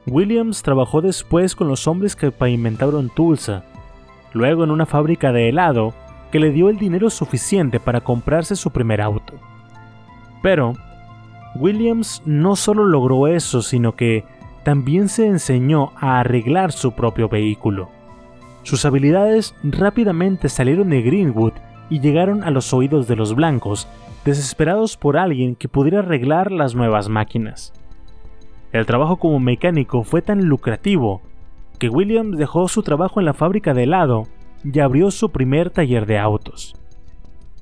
Williams 0.06 0.62
trabajó 0.62 1.00
después 1.00 1.56
con 1.56 1.66
los 1.66 1.88
hombres 1.88 2.14
que 2.14 2.30
pavimentaron 2.30 3.10
Tulsa, 3.10 3.64
luego 4.32 4.62
en 4.62 4.70
una 4.70 4.86
fábrica 4.86 5.32
de 5.32 5.48
helado 5.48 5.94
que 6.30 6.38
le 6.38 6.52
dio 6.52 6.68
el 6.68 6.78
dinero 6.78 7.10
suficiente 7.10 7.80
para 7.80 8.00
comprarse 8.00 8.54
su 8.54 8.70
primer 8.70 9.00
auto. 9.00 9.34
Pero, 10.42 10.74
Williams 11.56 12.22
no 12.24 12.54
solo 12.54 12.84
logró 12.84 13.26
eso, 13.26 13.62
sino 13.62 13.96
que 13.96 14.24
también 14.62 15.08
se 15.08 15.26
enseñó 15.26 15.92
a 15.96 16.20
arreglar 16.20 16.70
su 16.70 16.92
propio 16.92 17.28
vehículo. 17.28 17.88
Sus 18.62 18.84
habilidades 18.84 19.54
rápidamente 19.62 20.48
salieron 20.48 20.90
de 20.90 21.02
Greenwood 21.02 21.52
y 21.88 22.00
llegaron 22.00 22.44
a 22.44 22.50
los 22.50 22.72
oídos 22.72 23.08
de 23.08 23.16
los 23.16 23.34
blancos, 23.34 23.88
desesperados 24.24 24.96
por 24.96 25.16
alguien 25.16 25.56
que 25.56 25.68
pudiera 25.68 26.00
arreglar 26.00 26.52
las 26.52 26.74
nuevas 26.74 27.08
máquinas. 27.08 27.72
El 28.76 28.84
trabajo 28.84 29.16
como 29.16 29.40
mecánico 29.40 30.02
fue 30.02 30.20
tan 30.20 30.44
lucrativo 30.44 31.22
que 31.78 31.88
Williams 31.88 32.36
dejó 32.36 32.68
su 32.68 32.82
trabajo 32.82 33.20
en 33.20 33.24
la 33.24 33.32
fábrica 33.32 33.72
de 33.72 33.84
helado 33.84 34.24
y 34.62 34.78
abrió 34.80 35.10
su 35.10 35.30
primer 35.30 35.70
taller 35.70 36.04
de 36.04 36.18
autos. 36.18 36.74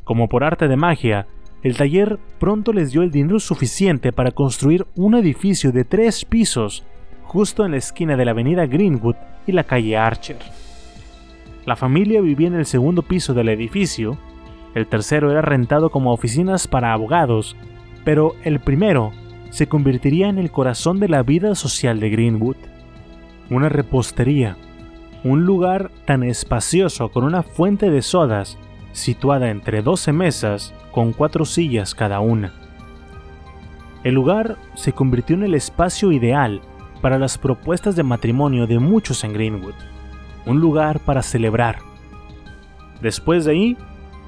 Como 0.02 0.28
por 0.28 0.42
arte 0.42 0.66
de 0.66 0.74
magia, 0.74 1.28
el 1.62 1.76
taller 1.76 2.18
pronto 2.40 2.72
les 2.72 2.90
dio 2.90 3.02
el 3.02 3.12
dinero 3.12 3.38
suficiente 3.38 4.12
para 4.12 4.32
construir 4.32 4.88
un 4.96 5.14
edificio 5.14 5.70
de 5.70 5.84
tres 5.84 6.24
pisos 6.24 6.84
justo 7.22 7.64
en 7.64 7.70
la 7.70 7.76
esquina 7.76 8.16
de 8.16 8.24
la 8.24 8.32
avenida 8.32 8.66
Greenwood 8.66 9.14
y 9.46 9.52
la 9.52 9.62
calle 9.62 9.96
Archer. 9.96 10.38
La 11.64 11.76
familia 11.76 12.22
vivía 12.22 12.48
en 12.48 12.54
el 12.54 12.66
segundo 12.66 13.02
piso 13.02 13.34
del 13.34 13.50
edificio, 13.50 14.18
el 14.74 14.88
tercero 14.88 15.30
era 15.30 15.42
rentado 15.42 15.90
como 15.90 16.12
oficinas 16.12 16.66
para 16.66 16.92
abogados, 16.92 17.56
pero 18.04 18.34
el 18.42 18.58
primero 18.58 19.12
se 19.54 19.68
convertiría 19.68 20.28
en 20.28 20.38
el 20.38 20.50
corazón 20.50 20.98
de 20.98 21.08
la 21.08 21.22
vida 21.22 21.54
social 21.54 22.00
de 22.00 22.10
Greenwood. 22.10 22.56
Una 23.50 23.68
repostería, 23.68 24.56
un 25.22 25.46
lugar 25.46 25.92
tan 26.06 26.24
espacioso 26.24 27.10
con 27.10 27.22
una 27.22 27.44
fuente 27.44 27.88
de 27.88 28.02
sodas 28.02 28.58
situada 28.90 29.50
entre 29.50 29.80
12 29.80 30.12
mesas 30.12 30.74
con 30.90 31.12
cuatro 31.12 31.44
sillas 31.44 31.94
cada 31.94 32.18
una. 32.18 32.52
El 34.02 34.14
lugar 34.14 34.56
se 34.74 34.92
convirtió 34.92 35.36
en 35.36 35.44
el 35.44 35.54
espacio 35.54 36.10
ideal 36.10 36.60
para 37.00 37.20
las 37.20 37.38
propuestas 37.38 37.94
de 37.94 38.02
matrimonio 38.02 38.66
de 38.66 38.80
muchos 38.80 39.22
en 39.22 39.34
Greenwood 39.34 39.74
un 40.46 40.58
lugar 40.58 40.98
para 40.98 41.22
celebrar. 41.22 41.78
Después 43.00 43.44
de 43.44 43.52
ahí, 43.52 43.76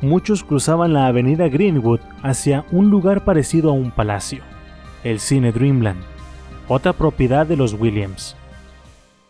muchos 0.00 0.44
cruzaban 0.44 0.92
la 0.92 1.08
avenida 1.08 1.48
Greenwood 1.48 1.98
hacia 2.22 2.64
un 2.70 2.90
lugar 2.90 3.24
parecido 3.24 3.70
a 3.70 3.72
un 3.72 3.90
palacio, 3.90 4.44
el 5.06 5.20
cine 5.20 5.52
Dreamland. 5.52 6.02
otra 6.66 6.92
propiedad 6.92 7.46
de 7.46 7.56
los 7.56 7.74
Williams. 7.74 8.36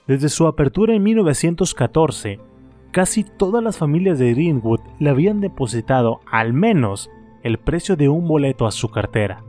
Desde 0.07 0.31
su 0.31 0.47
apertura 0.47 0.95
en 0.95 1.03
1914, 1.03 2.41
casi 2.93 3.25
todas 3.25 3.63
las 3.63 3.77
familias 3.77 4.19
de 4.19 4.33
Greenwood 4.33 4.81
le 4.99 5.11
habían 5.11 5.43
depositado 5.43 6.21
al 6.33 6.55
menos 6.55 7.11
el 7.43 7.59
precio 7.59 7.95
de 7.95 8.09
un 8.09 8.27
boleto 8.27 8.67
a 8.67 8.71
su 8.71 8.89
cartera. 8.89 9.45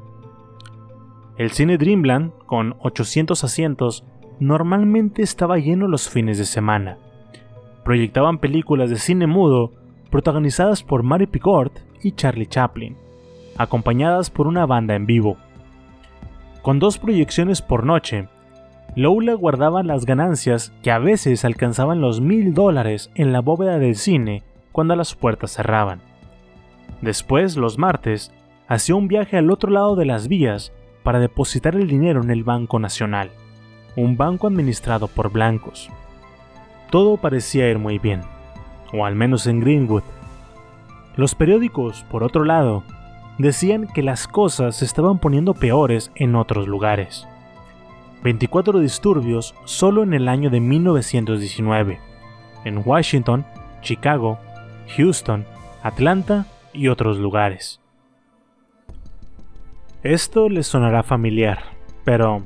El 1.37 1.51
cine 1.51 1.77
Dreamland, 1.77 2.33
con 2.45 2.75
800 2.81 3.45
asientos, 3.45 4.03
normalmente 4.37 5.21
estaba 5.21 5.59
lleno 5.59 5.87
los 5.87 6.09
fines 6.09 6.37
de 6.37 6.45
semana. 6.45 6.97
Proyectaban 7.85 8.39
películas 8.39 8.89
de 8.89 8.97
cine 8.97 9.27
mudo 9.27 9.71
protagonizadas 10.11 10.83
por 10.83 11.03
Mary 11.03 11.27
Pickford 11.27 11.71
y 12.03 12.11
Charlie 12.11 12.47
Chaplin, 12.47 12.97
acompañadas 13.57 14.29
por 14.29 14.47
una 14.47 14.65
banda 14.65 14.93
en 14.93 15.05
vivo. 15.05 15.37
Con 16.67 16.79
dos 16.79 16.97
proyecciones 16.97 17.61
por 17.61 17.85
noche, 17.85 18.27
Lola 18.93 19.35
guardaba 19.35 19.83
las 19.83 20.05
ganancias 20.05 20.73
que 20.83 20.91
a 20.91 20.99
veces 20.99 21.45
alcanzaban 21.45 22.01
los 22.01 22.19
mil 22.19 22.53
dólares 22.53 23.09
en 23.15 23.31
la 23.31 23.39
bóveda 23.39 23.79
del 23.79 23.95
cine 23.95 24.43
cuando 24.73 24.93
las 24.97 25.15
puertas 25.15 25.53
cerraban. 25.53 26.01
Después, 27.01 27.55
los 27.55 27.77
martes, 27.77 28.33
hacía 28.67 28.95
un 28.95 29.07
viaje 29.07 29.37
al 29.37 29.49
otro 29.49 29.71
lado 29.71 29.95
de 29.95 30.03
las 30.03 30.27
vías 30.27 30.73
para 31.03 31.21
depositar 31.21 31.73
el 31.73 31.87
dinero 31.87 32.21
en 32.21 32.31
el 32.31 32.43
Banco 32.43 32.79
Nacional, 32.79 33.31
un 33.95 34.17
banco 34.17 34.47
administrado 34.47 35.07
por 35.07 35.31
blancos. 35.31 35.89
Todo 36.91 37.15
parecía 37.15 37.69
ir 37.69 37.79
muy 37.79 37.97
bien, 37.97 38.23
o 38.91 39.05
al 39.05 39.15
menos 39.15 39.47
en 39.47 39.61
Greenwood. 39.61 40.03
Los 41.15 41.33
periódicos, 41.33 42.03
por 42.11 42.25
otro 42.25 42.43
lado, 42.43 42.83
decían 43.37 43.87
que 43.87 44.03
las 44.03 44.27
cosas 44.27 44.77
se 44.77 44.85
estaban 44.85 45.19
poniendo 45.19 45.53
peores 45.53 46.11
en 46.15 46.35
otros 46.35 46.67
lugares. 46.67 47.27
24 48.23 48.79
disturbios 48.79 49.55
solo 49.65 50.03
en 50.03 50.13
el 50.13 50.27
año 50.27 50.49
de 50.49 50.59
1919, 50.59 51.99
en 52.65 52.81
Washington, 52.83 53.45
Chicago, 53.81 54.39
Houston, 54.95 55.45
Atlanta 55.83 56.45
y 56.73 56.87
otros 56.87 57.17
lugares. 57.17 57.79
Esto 60.03 60.49
les 60.49 60.67
sonará 60.67 61.03
familiar, 61.03 61.59
pero 62.03 62.43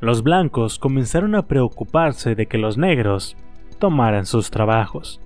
los 0.00 0.22
blancos 0.22 0.78
comenzaron 0.78 1.34
a 1.34 1.46
preocuparse 1.46 2.34
de 2.34 2.46
que 2.46 2.58
los 2.58 2.78
negros 2.78 3.36
tomaran 3.78 4.26
sus 4.26 4.50
trabajos, 4.50 5.20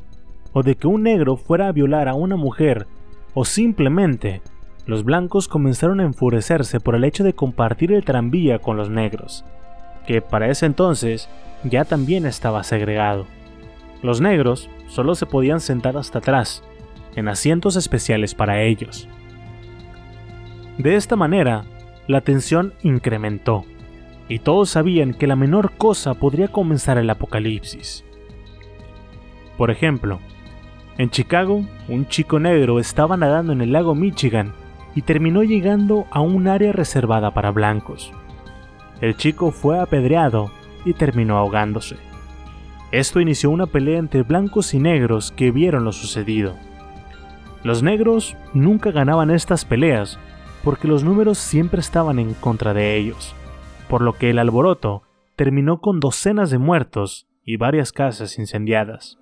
o 0.53 0.62
de 0.62 0.76
que 0.76 0.86
un 0.86 1.03
negro 1.03 1.36
fuera 1.36 1.68
a 1.68 1.72
violar 1.72 2.09
a 2.09 2.14
una 2.14 2.36
mujer, 2.36 2.86
o 3.34 3.45
simplemente 3.45 4.42
los 4.87 5.05
blancos 5.05 5.49
comenzaron 5.49 6.01
a 6.01 6.05
enfurecerse 6.05 6.78
por 6.78 6.95
el 6.95 7.05
hecho 7.05 7.24
de 7.24 7.32
compartir 7.32 7.93
el 7.93 8.05
tranvía 8.05 8.59
con 8.59 8.76
los 8.76 8.91
negros, 8.91 9.45
que 10.07 10.20
para 10.20 10.49
ese 10.51 10.66
entonces 10.66 11.28
ya 11.62 11.85
también 11.85 12.26
estaba 12.26 12.62
segregado. 12.64 13.26
Los 14.03 14.20
negros 14.20 14.68
solo 14.89 15.14
se 15.14 15.24
podían 15.26 15.61
sentar 15.61 15.97
hasta 15.97 16.18
atrás, 16.18 16.62
en 17.16 17.28
asientos 17.28 17.76
especiales 17.76 18.35
para 18.35 18.62
ellos. 18.62 19.09
De 20.76 20.97
esta 20.97 21.16
manera, 21.16 21.64
la 22.07 22.20
tensión 22.20 22.74
incrementó, 22.82 23.64
y 24.28 24.41
todos 24.41 24.70
sabían 24.70 25.14
que 25.14 25.26
la 25.26 25.37
menor 25.37 25.72
cosa 25.78 26.14
podría 26.14 26.49
comenzar 26.49 26.99
el 26.99 27.09
apocalipsis. 27.09 28.05
Por 29.57 29.70
ejemplo, 29.70 30.18
en 30.99 31.09
Chicago, 31.11 31.64
un 31.89 32.07
chico 32.09 32.39
negro 32.39 32.78
estaba 32.78 33.16
nadando 33.16 33.53
en 33.53 33.62
el 33.62 33.72
lago 33.72 33.95
Michigan 33.95 34.53
y 34.95 35.03
terminó 35.03 35.42
llegando 35.42 36.07
a 36.11 36.20
un 36.20 36.49
área 36.49 36.72
reservada 36.72 37.32
para 37.32 37.51
blancos. 37.51 38.12
El 39.01 39.16
chico 39.16 39.51
fue 39.51 39.78
apedreado 39.80 40.51
y 40.84 40.92
terminó 40.95 41.36
ahogándose. 41.36 41.97
Esto 42.92 43.20
inició 43.20 43.51
una 43.51 43.66
pelea 43.66 43.99
entre 43.99 44.22
blancos 44.22 44.72
y 44.72 44.78
negros 44.78 45.32
que 45.32 45.51
vieron 45.51 45.84
lo 45.84 45.92
sucedido. 45.92 46.55
Los 47.64 47.82
negros 47.82 48.36
nunca 48.53 48.92
ganaban 48.92 49.30
estas 49.30 49.64
peleas 49.64 50.18
porque 50.62 50.86
los 50.86 51.03
números 51.03 51.38
siempre 51.38 51.80
estaban 51.80 52.18
en 52.18 52.34
contra 52.34 52.72
de 52.72 52.97
ellos, 52.97 53.34
por 53.88 54.01
lo 54.01 54.12
que 54.14 54.30
el 54.30 54.38
alboroto 54.38 55.03
terminó 55.36 55.80
con 55.80 55.99
docenas 55.99 56.51
de 56.51 56.59
muertos 56.59 57.26
y 57.45 57.57
varias 57.57 57.92
casas 57.92 58.38
incendiadas. 58.38 59.18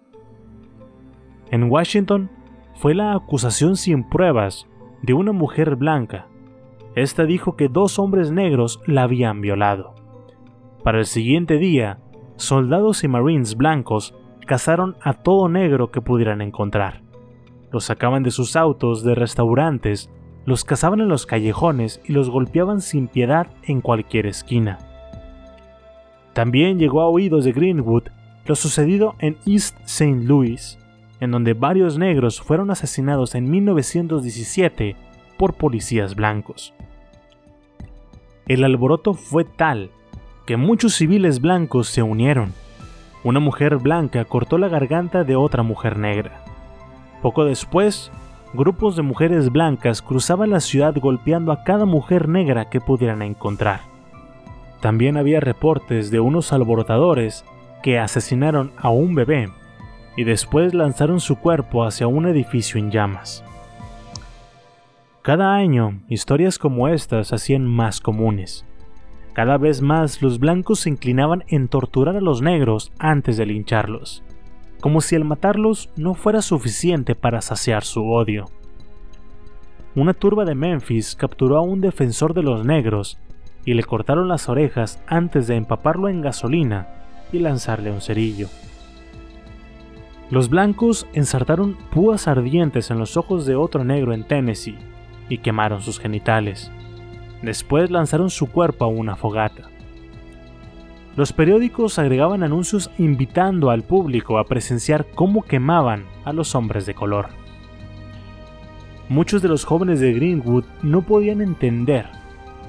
En 1.50 1.64
Washington 1.64 2.30
fue 2.74 2.94
la 2.94 3.14
acusación 3.14 3.76
sin 3.76 4.08
pruebas 4.08 4.66
de 5.02 5.14
una 5.14 5.32
mujer 5.32 5.76
blanca. 5.76 6.26
Esta 6.94 7.24
dijo 7.24 7.56
que 7.56 7.68
dos 7.68 7.98
hombres 7.98 8.30
negros 8.30 8.80
la 8.86 9.02
habían 9.02 9.40
violado. 9.40 9.94
Para 10.82 10.98
el 10.98 11.06
siguiente 11.06 11.58
día, 11.58 11.98
soldados 12.36 13.04
y 13.04 13.08
marines 13.08 13.56
blancos 13.56 14.14
cazaron 14.46 14.96
a 15.00 15.14
todo 15.14 15.48
negro 15.48 15.90
que 15.90 16.00
pudieran 16.00 16.40
encontrar. 16.40 17.02
Los 17.70 17.84
sacaban 17.84 18.22
de 18.22 18.30
sus 18.30 18.56
autos, 18.56 19.02
de 19.02 19.14
restaurantes, 19.14 20.10
los 20.44 20.64
cazaban 20.64 21.00
en 21.00 21.08
los 21.08 21.24
callejones 21.24 22.00
y 22.04 22.12
los 22.12 22.30
golpeaban 22.30 22.80
sin 22.80 23.08
piedad 23.08 23.46
en 23.62 23.80
cualquier 23.80 24.26
esquina. 24.26 24.78
También 26.32 26.78
llegó 26.78 27.00
a 27.02 27.08
oídos 27.08 27.44
de 27.44 27.52
Greenwood 27.52 28.04
lo 28.44 28.56
sucedido 28.56 29.14
en 29.20 29.36
East 29.46 29.76
St. 29.84 30.24
Louis, 30.24 30.78
en 31.22 31.30
donde 31.30 31.54
varios 31.54 31.98
negros 31.98 32.40
fueron 32.40 32.72
asesinados 32.72 33.36
en 33.36 33.48
1917 33.48 34.96
por 35.38 35.54
policías 35.54 36.16
blancos. 36.16 36.74
El 38.48 38.64
alboroto 38.64 39.14
fue 39.14 39.44
tal 39.44 39.92
que 40.46 40.56
muchos 40.56 40.94
civiles 40.94 41.40
blancos 41.40 41.86
se 41.86 42.02
unieron. 42.02 42.52
Una 43.22 43.38
mujer 43.38 43.76
blanca 43.76 44.24
cortó 44.24 44.58
la 44.58 44.66
garganta 44.66 45.22
de 45.22 45.36
otra 45.36 45.62
mujer 45.62 45.96
negra. 45.96 46.44
Poco 47.22 47.44
después, 47.44 48.10
grupos 48.52 48.96
de 48.96 49.02
mujeres 49.02 49.52
blancas 49.52 50.02
cruzaban 50.02 50.50
la 50.50 50.58
ciudad 50.58 50.92
golpeando 51.00 51.52
a 51.52 51.62
cada 51.62 51.84
mujer 51.84 52.28
negra 52.28 52.68
que 52.68 52.80
pudieran 52.80 53.22
encontrar. 53.22 53.82
También 54.80 55.16
había 55.16 55.38
reportes 55.38 56.10
de 56.10 56.18
unos 56.18 56.52
alborotadores 56.52 57.44
que 57.80 58.00
asesinaron 58.00 58.72
a 58.76 58.90
un 58.90 59.14
bebé 59.14 59.50
y 60.16 60.24
después 60.24 60.74
lanzaron 60.74 61.20
su 61.20 61.36
cuerpo 61.36 61.84
hacia 61.84 62.06
un 62.06 62.26
edificio 62.26 62.78
en 62.78 62.90
llamas. 62.90 63.44
Cada 65.22 65.54
año, 65.54 66.00
historias 66.08 66.58
como 66.58 66.88
estas 66.88 67.28
se 67.28 67.34
hacían 67.36 67.64
más 67.64 68.00
comunes. 68.00 68.66
Cada 69.34 69.56
vez 69.56 69.80
más 69.80 70.20
los 70.20 70.38
blancos 70.38 70.80
se 70.80 70.90
inclinaban 70.90 71.44
en 71.48 71.68
torturar 71.68 72.16
a 72.16 72.20
los 72.20 72.42
negros 72.42 72.92
antes 72.98 73.36
de 73.36 73.46
lincharlos, 73.46 74.22
como 74.80 75.00
si 75.00 75.14
el 75.14 75.24
matarlos 75.24 75.90
no 75.96 76.14
fuera 76.14 76.42
suficiente 76.42 77.14
para 77.14 77.40
saciar 77.40 77.84
su 77.84 78.10
odio. 78.10 78.46
Una 79.94 80.12
turba 80.12 80.44
de 80.44 80.54
Memphis 80.54 81.14
capturó 81.14 81.56
a 81.56 81.62
un 81.62 81.80
defensor 81.80 82.34
de 82.34 82.42
los 82.42 82.66
negros 82.66 83.18
y 83.64 83.74
le 83.74 83.84
cortaron 83.84 84.26
las 84.26 84.48
orejas 84.48 85.00
antes 85.06 85.46
de 85.46 85.54
empaparlo 85.54 86.08
en 86.08 86.20
gasolina 86.20 86.88
y 87.32 87.38
lanzarle 87.38 87.90
un 87.90 88.00
cerillo. 88.00 88.48
Los 90.32 90.48
blancos 90.48 91.06
ensartaron 91.12 91.76
púas 91.90 92.26
ardientes 92.26 92.90
en 92.90 92.98
los 92.98 93.18
ojos 93.18 93.44
de 93.44 93.54
otro 93.54 93.84
negro 93.84 94.14
en 94.14 94.24
Tennessee 94.24 94.78
y 95.28 95.36
quemaron 95.36 95.82
sus 95.82 96.00
genitales. 96.00 96.72
Después 97.42 97.90
lanzaron 97.90 98.30
su 98.30 98.46
cuerpo 98.50 98.86
a 98.86 98.88
una 98.88 99.14
fogata. 99.14 99.68
Los 101.16 101.34
periódicos 101.34 101.98
agregaban 101.98 102.42
anuncios 102.42 102.90
invitando 102.96 103.68
al 103.68 103.82
público 103.82 104.38
a 104.38 104.44
presenciar 104.44 105.04
cómo 105.14 105.42
quemaban 105.42 106.06
a 106.24 106.32
los 106.32 106.54
hombres 106.54 106.86
de 106.86 106.94
color. 106.94 107.26
Muchos 109.10 109.42
de 109.42 109.48
los 109.48 109.66
jóvenes 109.66 110.00
de 110.00 110.14
Greenwood 110.14 110.64
no 110.82 111.02
podían 111.02 111.42
entender 111.42 112.06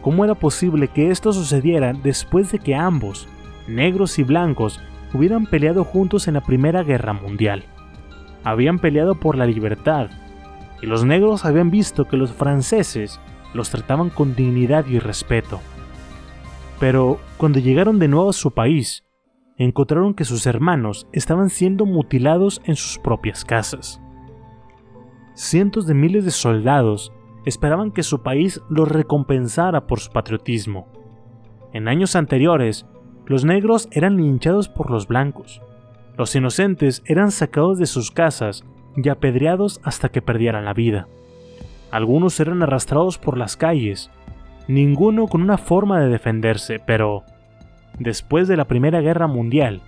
cómo 0.01 0.26
era 0.26 0.36
posible 0.36 0.89
que 0.89 1.11
esto 1.11 1.32
sucediera 1.32 1.93
después 1.93 2.51
de 2.51 2.59
que 2.59 2.76
ambos, 2.76 3.30
negros 3.70 4.20
y 4.20 4.24
blancos, 4.24 4.82
hubieran 5.14 5.45
peleado 5.45 5.84
juntos 5.84 6.28
en 6.28 6.34
la 6.34 6.41
Primera 6.41 6.84
Guerra 6.84 7.14
Mundial. 7.14 7.66
Habían 8.43 8.80
peleado 8.80 9.16
por 9.16 9.38
la 9.38 9.45
libertad, 9.45 10.09
y 10.82 10.86
los 10.86 11.05
negros 11.05 11.45
habían 11.45 11.72
visto 11.72 12.07
que 12.07 12.18
los 12.18 12.34
franceses 12.34 13.20
los 13.53 13.70
trataban 13.70 14.09
con 14.09 14.36
dignidad 14.36 14.86
y 14.88 14.99
respeto. 14.99 15.61
Pero 16.80 17.20
cuando 17.38 17.59
llegaron 17.59 17.99
de 17.99 18.07
nuevo 18.07 18.32
a 18.32 18.34
su 18.34 18.51
país, 18.51 19.05
encontraron 19.57 20.14
que 20.14 20.26
sus 20.26 20.45
hermanos 20.45 21.07
estaban 21.14 21.49
siendo 21.49 21.86
mutilados 21.86 22.61
en 22.66 22.76
sus 22.76 22.97
propias 22.97 23.45
casas. 23.45 24.01
Cientos 25.36 25.88
de 25.88 25.93
miles 25.93 26.26
de 26.26 26.32
soldados 26.32 27.14
esperaban 27.45 27.91
que 27.91 28.03
su 28.03 28.22
país 28.22 28.61
los 28.70 28.89
recompensara 28.89 29.88
por 29.88 29.99
su 29.99 30.11
patriotismo. 30.11 30.88
En 31.72 31.88
años 31.88 32.16
anteriores, 32.16 32.86
los 33.26 33.45
negros 33.45 33.88
eran 33.91 34.17
linchados 34.17 34.69
por 34.69 34.91
los 34.91 35.07
blancos. 35.07 35.61
Los 36.17 36.36
inocentes 36.36 37.01
eran 37.05 37.32
sacados 37.32 37.78
de 37.80 37.86
sus 37.86 38.11
casas 38.11 38.63
y 38.95 39.09
apedreados 39.09 39.80
hasta 39.84 40.09
que 40.09 40.21
perdieran 40.21 40.65
la 40.65 40.74
vida. 40.74 41.07
Algunos 41.91 42.39
eran 42.39 42.61
arrastrados 42.61 43.17
por 43.17 43.38
las 43.38 43.55
calles, 43.55 44.11
ninguno 44.67 45.28
con 45.28 45.41
una 45.41 45.57
forma 45.57 45.99
de 45.99 46.09
defenderse, 46.09 46.80
pero 46.80 47.24
después 47.99 48.47
de 48.47 48.57
la 48.57 48.65
Primera 48.65 49.01
Guerra 49.01 49.28
Mundial. 49.28 49.82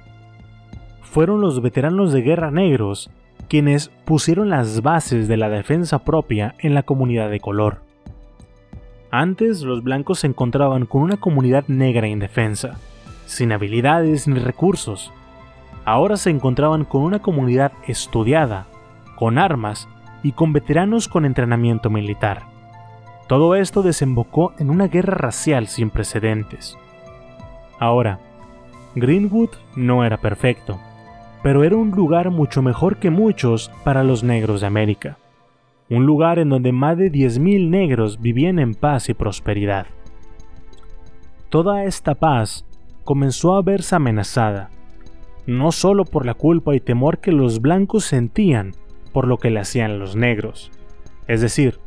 Fueron 1.02 1.42
los 1.42 1.62
veteranos 1.62 2.12
de 2.12 2.22
guerra 2.22 2.52
negros 2.52 3.10
quienes 3.48 3.90
pusieron 4.06 4.50
las 4.50 4.82
bases 4.82 5.28
de 5.28 5.38
la 5.38 5.50
defensa 5.50 6.04
propia 6.04 6.56
en 6.60 6.74
la 6.74 6.84
comunidad 6.84 7.30
de 7.30 7.40
color. 7.40 7.82
Antes 9.12 9.62
los 9.62 9.84
blancos 9.84 10.20
se 10.20 10.28
encontraban 10.28 10.86
con 10.86 11.04
una 11.04 11.18
comunidad 11.18 11.66
negra 11.68 12.08
indefensa, 12.08 12.78
sin 13.26 13.52
habilidades 13.52 14.28
ni 14.28 14.40
recursos. 14.40 15.12
Ahora 15.84 16.18
se 16.18 16.30
encontraban 16.30 16.86
con 16.86 17.04
una 17.04 17.20
comunidad 17.22 17.72
estudiada, 17.88 18.68
con 19.16 19.38
armas 19.38 19.88
y 20.24 20.32
con 20.32 20.54
veteranos 20.54 21.08
con 21.08 21.26
entrenamiento 21.26 21.90
militar. 21.90 22.44
Todo 23.28 23.56
esto 23.56 23.82
desembocó 23.82 24.54
en 24.60 24.70
una 24.70 24.88
guerra 24.88 25.16
racial 25.16 25.68
sin 25.68 25.90
precedentes. 25.90 26.78
Ahora, 27.80 28.20
Greenwood 28.96 29.50
no 29.76 30.06
era 30.06 30.18
perfecto, 30.18 30.80
pero 31.44 31.64
era 31.64 31.76
un 31.76 31.92
lugar 31.92 32.32
mucho 32.32 32.62
mejor 32.62 32.98
que 32.98 33.10
muchos 33.10 33.72
para 33.84 34.04
los 34.04 34.24
negros 34.24 34.62
de 34.62 34.68
América. 34.68 35.18
Un 35.90 36.06
lugar 36.06 36.40
en 36.40 36.50
donde 36.50 36.72
más 36.72 36.98
de 36.98 37.12
10.000 37.12 37.70
negros 37.70 38.20
vivían 38.20 38.58
en 38.58 38.74
paz 38.74 39.10
y 39.10 39.14
prosperidad. 39.14 39.86
Toda 41.50 41.84
esta 41.84 42.16
paz 42.16 42.65
comenzó 43.06 43.56
a 43.56 43.62
verse 43.62 43.96
amenazada, 43.96 44.70
no 45.46 45.72
solo 45.72 46.04
por 46.04 46.26
la 46.26 46.34
culpa 46.34 46.76
y 46.76 46.82
temor 46.82 47.20
que 47.20 47.32
los 47.32 47.62
blancos 47.62 48.04
sentían 48.04 48.74
por 49.14 49.28
lo 49.28 49.38
que 49.38 49.52
le 49.52 49.62
hacían 49.62 50.00
los 50.00 50.16
negros. 50.16 50.72
Es 51.28 51.40
decir, 51.40 51.80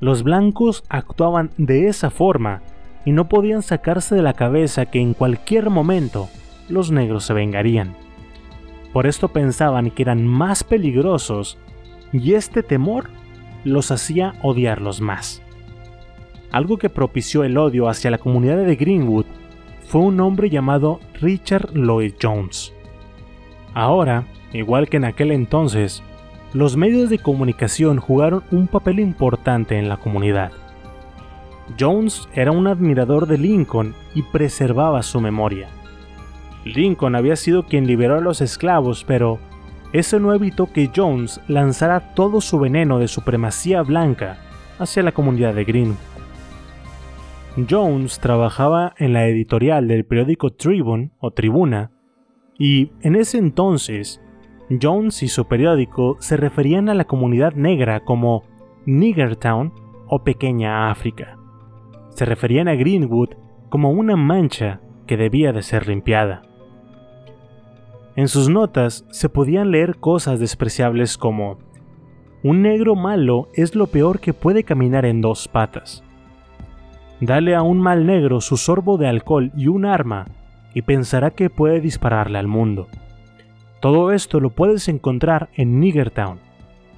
los 0.00 0.22
blancos 0.24 0.84
actuaban 0.88 1.50
de 1.56 1.86
esa 1.86 2.10
forma 2.10 2.62
y 3.04 3.12
no 3.12 3.28
podían 3.28 3.62
sacarse 3.62 4.14
de 4.14 4.22
la 4.22 4.34
cabeza 4.34 4.86
que 4.86 5.00
en 5.00 5.14
cualquier 5.14 5.70
momento 5.70 6.28
los 6.68 6.90
negros 6.90 7.24
se 7.24 7.32
vengarían. 7.32 7.94
Por 8.92 9.06
esto 9.06 9.28
pensaban 9.28 9.90
que 9.90 10.02
eran 10.02 10.26
más 10.26 10.64
peligrosos 10.64 11.58
y 12.12 12.34
este 12.34 12.62
temor 12.62 13.08
los 13.64 13.92
hacía 13.92 14.34
odiarlos 14.42 15.00
más. 15.00 15.42
Algo 16.50 16.76
que 16.76 16.90
propició 16.90 17.44
el 17.44 17.56
odio 17.56 17.88
hacia 17.88 18.10
la 18.10 18.18
comunidad 18.18 18.56
de 18.56 18.74
Greenwood 18.74 19.26
fue 19.90 20.02
un 20.02 20.20
hombre 20.20 20.48
llamado 20.50 21.00
Richard 21.20 21.72
Lloyd 21.74 22.14
Jones. 22.22 22.72
Ahora, 23.74 24.24
igual 24.52 24.88
que 24.88 24.98
en 24.98 25.04
aquel 25.04 25.32
entonces, 25.32 26.00
los 26.52 26.76
medios 26.76 27.10
de 27.10 27.18
comunicación 27.18 27.98
jugaron 27.98 28.44
un 28.52 28.68
papel 28.68 29.00
importante 29.00 29.80
en 29.80 29.88
la 29.88 29.96
comunidad. 29.96 30.52
Jones 31.76 32.28
era 32.34 32.52
un 32.52 32.68
admirador 32.68 33.26
de 33.26 33.36
Lincoln 33.36 33.96
y 34.14 34.22
preservaba 34.22 35.02
su 35.02 35.20
memoria. 35.20 35.68
Lincoln 36.64 37.16
había 37.16 37.34
sido 37.34 37.64
quien 37.64 37.88
liberó 37.88 38.18
a 38.18 38.20
los 38.20 38.40
esclavos, 38.40 39.02
pero 39.04 39.40
eso 39.92 40.20
no 40.20 40.32
evitó 40.32 40.72
que 40.72 40.88
Jones 40.94 41.40
lanzara 41.48 42.14
todo 42.14 42.40
su 42.40 42.60
veneno 42.60 43.00
de 43.00 43.08
supremacía 43.08 43.82
blanca 43.82 44.38
hacia 44.78 45.02
la 45.02 45.10
comunidad 45.10 45.52
de 45.52 45.64
Green. 45.64 45.96
Jones 47.68 48.20
trabajaba 48.20 48.94
en 48.98 49.12
la 49.12 49.26
editorial 49.26 49.88
del 49.88 50.04
periódico 50.04 50.50
Tribune 50.50 51.10
o 51.18 51.30
Tribuna, 51.32 51.90
y 52.58 52.92
en 53.00 53.16
ese 53.16 53.38
entonces, 53.38 54.20
Jones 54.80 55.22
y 55.22 55.28
su 55.28 55.46
periódico 55.46 56.16
se 56.20 56.36
referían 56.36 56.88
a 56.88 56.94
la 56.94 57.04
comunidad 57.04 57.54
negra 57.54 58.00
como 58.00 58.44
Niggertown 58.86 59.72
o 60.06 60.22
Pequeña 60.22 60.90
África. 60.90 61.38
Se 62.10 62.24
referían 62.24 62.68
a 62.68 62.74
Greenwood 62.74 63.30
como 63.68 63.90
una 63.90 64.16
mancha 64.16 64.80
que 65.06 65.16
debía 65.16 65.52
de 65.52 65.62
ser 65.62 65.88
limpiada. 65.88 66.42
En 68.16 68.28
sus 68.28 68.48
notas 68.48 69.06
se 69.10 69.28
podían 69.28 69.70
leer 69.70 69.96
cosas 69.96 70.38
despreciables 70.38 71.16
como 71.16 71.58
un 72.42 72.62
negro 72.62 72.94
malo 72.94 73.48
es 73.54 73.74
lo 73.74 73.86
peor 73.86 74.20
que 74.20 74.32
puede 74.32 74.64
caminar 74.64 75.04
en 75.04 75.20
dos 75.20 75.46
patas. 75.48 76.04
Dale 77.20 77.54
a 77.54 77.62
un 77.62 77.80
mal 77.80 78.06
negro 78.06 78.40
su 78.40 78.56
sorbo 78.56 78.96
de 78.96 79.06
alcohol 79.06 79.52
y 79.56 79.66
un 79.66 79.84
arma 79.84 80.26
y 80.74 80.82
pensará 80.82 81.30
que 81.30 81.50
puede 81.50 81.80
dispararle 81.80 82.38
al 82.38 82.46
mundo. 82.46 82.88
Todo 83.80 84.12
esto 84.12 84.40
lo 84.40 84.50
puedes 84.50 84.88
encontrar 84.88 85.48
en 85.54 85.80
Niggertown. 85.80 86.38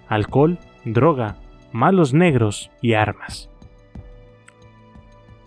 Alcohol, 0.08 0.58
droga, 0.84 1.36
malos 1.72 2.12
negros 2.12 2.70
y 2.80 2.94
armas. 2.94 3.48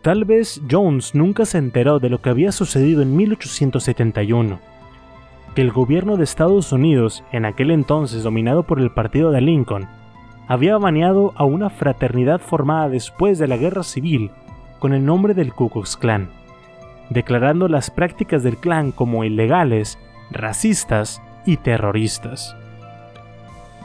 Tal 0.01 0.26
vez 0.26 0.61
Jones 0.69 1.15
nunca 1.15 1.45
se 1.45 1.57
enteró 1.57 1.99
de 1.99 2.09
lo 2.09 2.21
que 2.21 2.30
había 2.30 2.51
sucedido 2.51 3.01
en 3.01 3.15
1871 3.15 4.59
que 5.55 5.61
el 5.61 5.71
gobierno 5.71 6.17
de 6.17 6.26
Estados 6.26 6.73
Unidos, 6.73 7.23
en 7.32 7.45
aquel 7.45 7.71
entonces 7.71 8.23
dominado 8.23 8.63
por 8.63 8.82
el 8.82 8.91
partido 8.91 9.32
de 9.32 9.39
Lincoln, 9.39 9.88
había 10.49 10.78
baneado 10.78 11.34
a 11.38 11.45
una 11.45 11.69
fraternidad 11.69 12.41
formada 12.41 12.89
después 12.89 13.39
de 13.39 13.47
la 13.47 13.55
guerra 13.55 13.84
civil 13.84 14.32
con 14.86 14.93
el 14.93 15.03
nombre 15.03 15.33
del 15.33 15.51
Ku 15.51 15.71
Klux 15.71 15.97
Klan, 15.97 16.29
declarando 17.09 17.67
las 17.67 17.89
prácticas 17.89 18.43
del 18.43 18.57
clan 18.57 18.91
como 18.91 19.23
ilegales, 19.23 19.97
racistas 20.29 21.23
y 21.43 21.57
terroristas. 21.57 22.55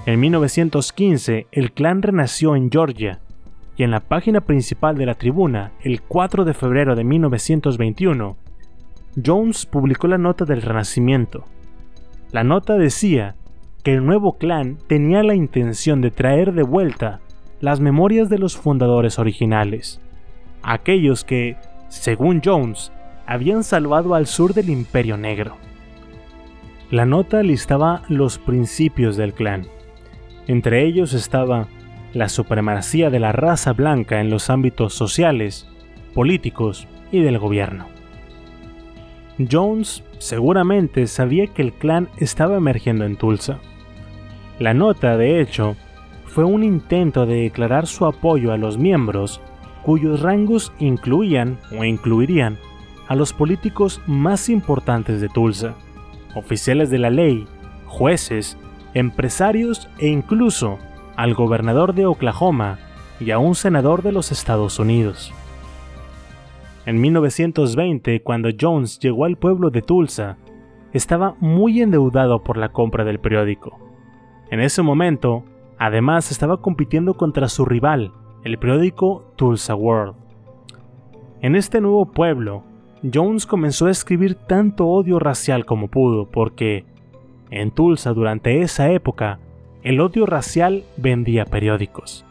En 0.05 0.21
1915, 0.21 1.47
el 1.53 1.73
clan 1.73 2.03
renació 2.03 2.55
en 2.55 2.71
Georgia 2.71 3.21
y 3.79 3.83
en 3.83 3.91
la 3.91 4.01
página 4.01 4.43
principal 4.43 4.99
de 4.99 5.07
la 5.07 5.15
tribuna, 5.15 5.73
el 5.81 6.03
4 6.03 6.45
de 6.45 6.53
febrero 6.53 6.95
de 6.95 7.05
1921, 7.05 8.37
Jones 9.25 9.65
publicó 9.65 10.07
la 10.07 10.19
nota 10.19 10.45
del 10.45 10.61
renacimiento, 10.61 11.47
la 12.31 12.45
nota 12.45 12.77
decía 12.77 13.37
que 13.83 13.95
el 13.95 14.05
nuevo 14.05 14.37
clan 14.37 14.77
tenía 14.87 15.23
la 15.23 15.35
intención 15.35 16.03
de 16.03 16.11
traer 16.11 16.53
de 16.53 16.63
vuelta 16.63 17.21
las 17.63 17.81
memorias 17.81 18.29
de 18.29 18.37
los 18.37 18.59
fundadores 18.59 19.19
originales, 19.19 19.99
aquellos 20.63 21.25
que, 21.25 21.57
según 21.89 22.41
Jones, 22.45 22.93
habían 23.27 23.65
salvado 23.65 24.15
al 24.15 24.27
sur 24.27 24.55
del 24.55 24.71
Imperio 24.71 25.17
Negro. 25.17 25.57
La 26.91 27.07
nota 27.07 27.43
listaba 27.43 28.03
los 28.09 28.39
principios 28.39 29.17
del 29.17 29.33
clan. 29.33 29.67
Entre 30.49 30.85
ellos 30.85 31.13
estaba 31.13 31.69
la 32.13 32.29
supremacía 32.29 33.11
de 33.11 33.21
la 33.21 33.31
raza 33.31 33.73
blanca 33.73 34.21
en 34.21 34.31
los 34.31 34.51
ámbitos 34.51 34.95
sociales, 34.95 35.69
políticos 36.15 36.89
y 37.13 37.21
del 37.21 37.39
gobierno. 37.39 37.87
Jones 39.51 40.03
seguramente 40.19 41.07
sabía 41.07 41.47
que 41.47 41.63
el 41.63 41.73
clan 41.73 42.09
estaba 42.19 42.57
emergiendo 42.57 43.05
en 43.05 43.17
Tulsa. 43.17 43.59
La 44.59 44.75
nota, 44.75 45.17
de 45.17 45.41
hecho, 45.41 45.77
fue 46.27 46.45
un 46.45 46.65
intento 46.65 47.27
de 47.27 47.43
declarar 47.43 47.87
su 47.87 48.07
apoyo 48.07 48.53
a 48.53 48.59
los 48.59 48.77
miembros 48.77 49.41
cuyos 49.83 50.21
rangos 50.21 50.73
incluían 50.79 51.59
o 51.77 51.85
incluirían 51.85 52.59
a 53.09 53.15
los 53.15 53.33
políticos 53.33 54.01
más 54.07 54.49
importantes 54.49 55.21
de 55.21 55.29
Tulsa, 55.29 55.75
oficiales 56.35 56.91
de 56.91 56.99
la 56.99 57.11
ley, 57.11 57.47
jueces, 57.87 58.57
empresarios 58.95 59.89
e 59.99 60.09
incluso 60.09 60.79
al 61.17 61.35
gobernador 61.35 61.95
de 61.95 62.07
Oklahoma 62.07 62.79
y 63.19 63.31
a 63.33 63.39
un 63.39 63.55
senador 63.55 64.03
de 64.03 64.13
los 64.13 64.33
Estados 64.33 64.79
Unidos. 64.79 65.33
En 66.87 67.01
1920, 67.01 68.23
cuando 68.23 68.49
Jones 68.59 68.99
llegó 68.99 69.27
al 69.27 69.37
pueblo 69.37 69.71
de 69.71 69.83
Tulsa, 69.83 70.39
estaba 70.93 71.37
muy 71.39 71.83
endeudado 71.83 72.43
por 72.43 72.57
la 72.57 72.71
compra 72.71 73.05
del 73.05 73.21
periódico. 73.21 73.79
En 74.51 74.61
ese 74.61 74.83
momento, 74.83 75.45
además 75.79 76.31
estaba 76.31 76.61
compitiendo 76.61 77.15
contra 77.15 77.49
su 77.49 77.65
rival, 77.65 78.13
el 78.45 78.59
periódico 78.59 79.33
Tulsa 79.37 79.75
World. 79.75 80.15
En 81.43 81.57
este 81.57 81.81
nuevo 81.81 82.07
pueblo, 82.07 82.65
Jones 83.03 83.47
comenzó 83.47 83.87
a 83.87 83.91
escribir 83.91 84.35
tanto 84.35 84.87
odio 84.87 85.19
racial 85.19 85.65
como 85.65 85.89
pudo, 85.89 86.27
porque 86.27 86.85
en 87.51 87.71
Tulsa 87.71 88.13
durante 88.13 88.63
esa 88.63 88.91
época, 88.91 89.39
el 89.83 90.01
odio 90.01 90.27
racial 90.27 90.85
vendía 90.97 91.45
periódicos. 91.45 92.25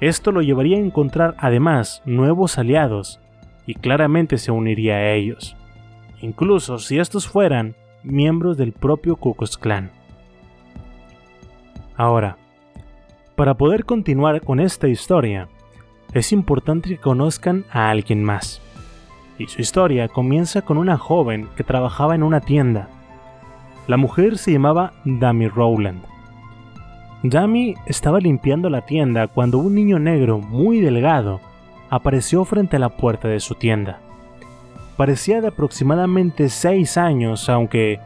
Esto 0.00 0.32
lo 0.32 0.42
llevaría 0.42 0.76
a 0.76 0.80
encontrar 0.80 1.34
además 1.38 2.02
nuevos 2.04 2.58
aliados 2.58 3.20
y 3.66 3.74
claramente 3.74 4.36
se 4.36 4.52
uniría 4.52 4.96
a 4.96 5.12
ellos, 5.12 5.56
incluso 6.20 6.78
si 6.78 6.98
estos 6.98 7.26
fueran 7.26 7.74
miembros 8.02 8.56
del 8.56 8.72
propio 8.72 9.16
Ku 9.16 9.34
Klux 9.34 9.56
Klan. 9.56 9.90
Ahora, 11.96 12.36
para 13.36 13.54
poder 13.54 13.84
continuar 13.84 14.40
con 14.40 14.60
esta 14.60 14.88
historia, 14.88 15.48
es 16.14 16.32
importante 16.32 16.88
que 16.88 16.96
conozcan 16.96 17.66
a 17.70 17.90
alguien 17.90 18.24
más. 18.24 18.62
Y 19.38 19.46
su 19.46 19.60
historia 19.60 20.08
comienza 20.08 20.62
con 20.62 20.78
una 20.78 20.96
joven 20.96 21.48
que 21.54 21.62
trabajaba 21.62 22.14
en 22.14 22.22
una 22.22 22.40
tienda. 22.40 22.88
La 23.86 23.98
mujer 23.98 24.38
se 24.38 24.52
llamaba 24.52 24.94
Dami 25.04 25.48
Rowland. 25.48 26.02
Dami 27.22 27.74
estaba 27.86 28.20
limpiando 28.20 28.70
la 28.70 28.86
tienda 28.86 29.26
cuando 29.26 29.58
un 29.58 29.74
niño 29.74 29.98
negro 29.98 30.38
muy 30.38 30.80
delgado 30.80 31.40
apareció 31.90 32.44
frente 32.44 32.76
a 32.76 32.80
la 32.80 32.88
puerta 32.88 33.28
de 33.28 33.40
su 33.40 33.54
tienda. 33.54 34.00
parecía 34.96 35.42
de 35.42 35.48
aproximadamente 35.48 36.48
6 36.48 36.96
años, 36.96 37.50
aunque 37.50 38.00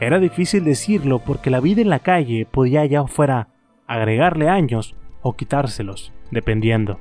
era 0.00 0.20
difícil 0.20 0.64
decirlo 0.64 1.18
porque 1.18 1.50
la 1.50 1.58
vida 1.58 1.82
en 1.82 1.88
la 1.88 1.98
calle 1.98 2.46
podía 2.48 2.86
ya 2.86 3.04
fuera 3.08 3.48
agregarle 3.86 4.48
años 4.48 4.94
o 5.22 5.34
quitárselos, 5.34 6.12
dependiendo. 6.30 6.98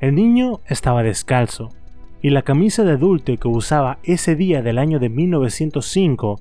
El 0.00 0.14
niño 0.14 0.60
estaba 0.66 1.02
descalzo, 1.02 1.70
y 2.20 2.30
la 2.30 2.42
camisa 2.42 2.84
de 2.84 2.92
adulto 2.92 3.36
que 3.36 3.48
usaba 3.48 3.98
ese 4.02 4.34
día 4.34 4.62
del 4.62 4.78
año 4.78 4.98
de 4.98 5.10
1905 5.10 6.40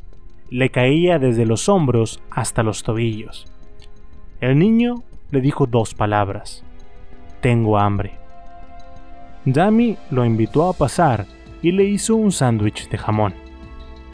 le 0.50 0.70
caía 0.70 1.20
desde 1.20 1.46
los 1.46 1.68
hombros 1.68 2.22
hasta 2.30 2.64
los 2.64 2.84
tobillos. 2.84 3.48
El 4.40 4.60
niño 4.60 5.04
le 5.32 5.42
dijo 5.42 5.66
dos 5.66 5.94
palabras. 5.94 6.64
Tengo 7.42 7.78
hambre. 7.78 8.14
Dami 9.46 9.98
lo 10.10 10.24
invitó 10.24 10.70
a 10.70 10.74
pasar 10.74 11.26
y 11.62 11.72
le 11.72 11.84
hizo 11.84 12.16
un 12.16 12.32
sándwich 12.32 12.88
de 12.90 12.98
jamón. 12.98 13.34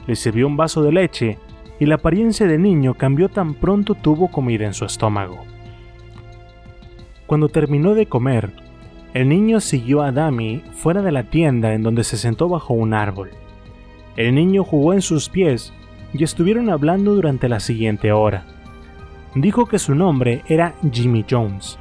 Le 0.07 0.15
sirvió 0.15 0.47
un 0.47 0.57
vaso 0.57 0.81
de 0.81 0.91
leche 0.91 1.37
y 1.79 1.85
la 1.85 1.95
apariencia 1.95 2.45
del 2.45 2.61
niño 2.61 2.93
cambió 2.93 3.29
tan 3.29 3.53
pronto 3.53 3.95
tuvo 3.95 4.27
comida 4.27 4.65
en 4.65 4.73
su 4.73 4.85
estómago. 4.85 5.45
Cuando 7.25 7.49
terminó 7.49 7.93
de 7.93 8.05
comer, 8.05 8.51
el 9.13 9.29
niño 9.29 9.59
siguió 9.59 10.01
a 10.01 10.11
Dami 10.11 10.61
fuera 10.73 11.01
de 11.01 11.11
la 11.11 11.23
tienda 11.23 11.73
en 11.73 11.83
donde 11.83 12.03
se 12.03 12.17
sentó 12.17 12.49
bajo 12.49 12.73
un 12.73 12.93
árbol. 12.93 13.31
El 14.15 14.35
niño 14.35 14.63
jugó 14.63 14.93
en 14.93 15.01
sus 15.01 15.29
pies 15.29 15.73
y 16.13 16.23
estuvieron 16.23 16.69
hablando 16.69 17.15
durante 17.15 17.49
la 17.49 17.59
siguiente 17.59 18.11
hora. 18.11 18.45
Dijo 19.35 19.67
que 19.67 19.79
su 19.79 19.95
nombre 19.95 20.43
era 20.47 20.75
Jimmy 20.91 21.23
Jones, 21.29 21.79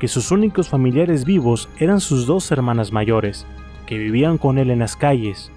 que 0.00 0.08
sus 0.08 0.30
únicos 0.30 0.68
familiares 0.68 1.24
vivos 1.24 1.68
eran 1.78 2.00
sus 2.00 2.26
dos 2.26 2.50
hermanas 2.50 2.92
mayores, 2.92 3.46
que 3.86 3.98
vivían 3.98 4.38
con 4.38 4.58
él 4.58 4.70
en 4.70 4.80
las 4.80 4.96
calles, 4.96 5.52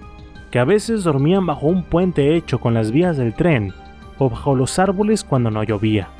que 0.52 0.58
a 0.58 0.64
veces 0.64 1.02
dormían 1.02 1.46
bajo 1.46 1.66
un 1.66 1.82
puente 1.82 2.36
hecho 2.36 2.60
con 2.60 2.74
las 2.74 2.92
vías 2.92 3.16
del 3.16 3.34
tren 3.34 3.72
o 4.18 4.28
bajo 4.28 4.54
los 4.54 4.78
árboles 4.78 5.24
cuando 5.24 5.50
no 5.50 5.64
llovía. 5.64 6.10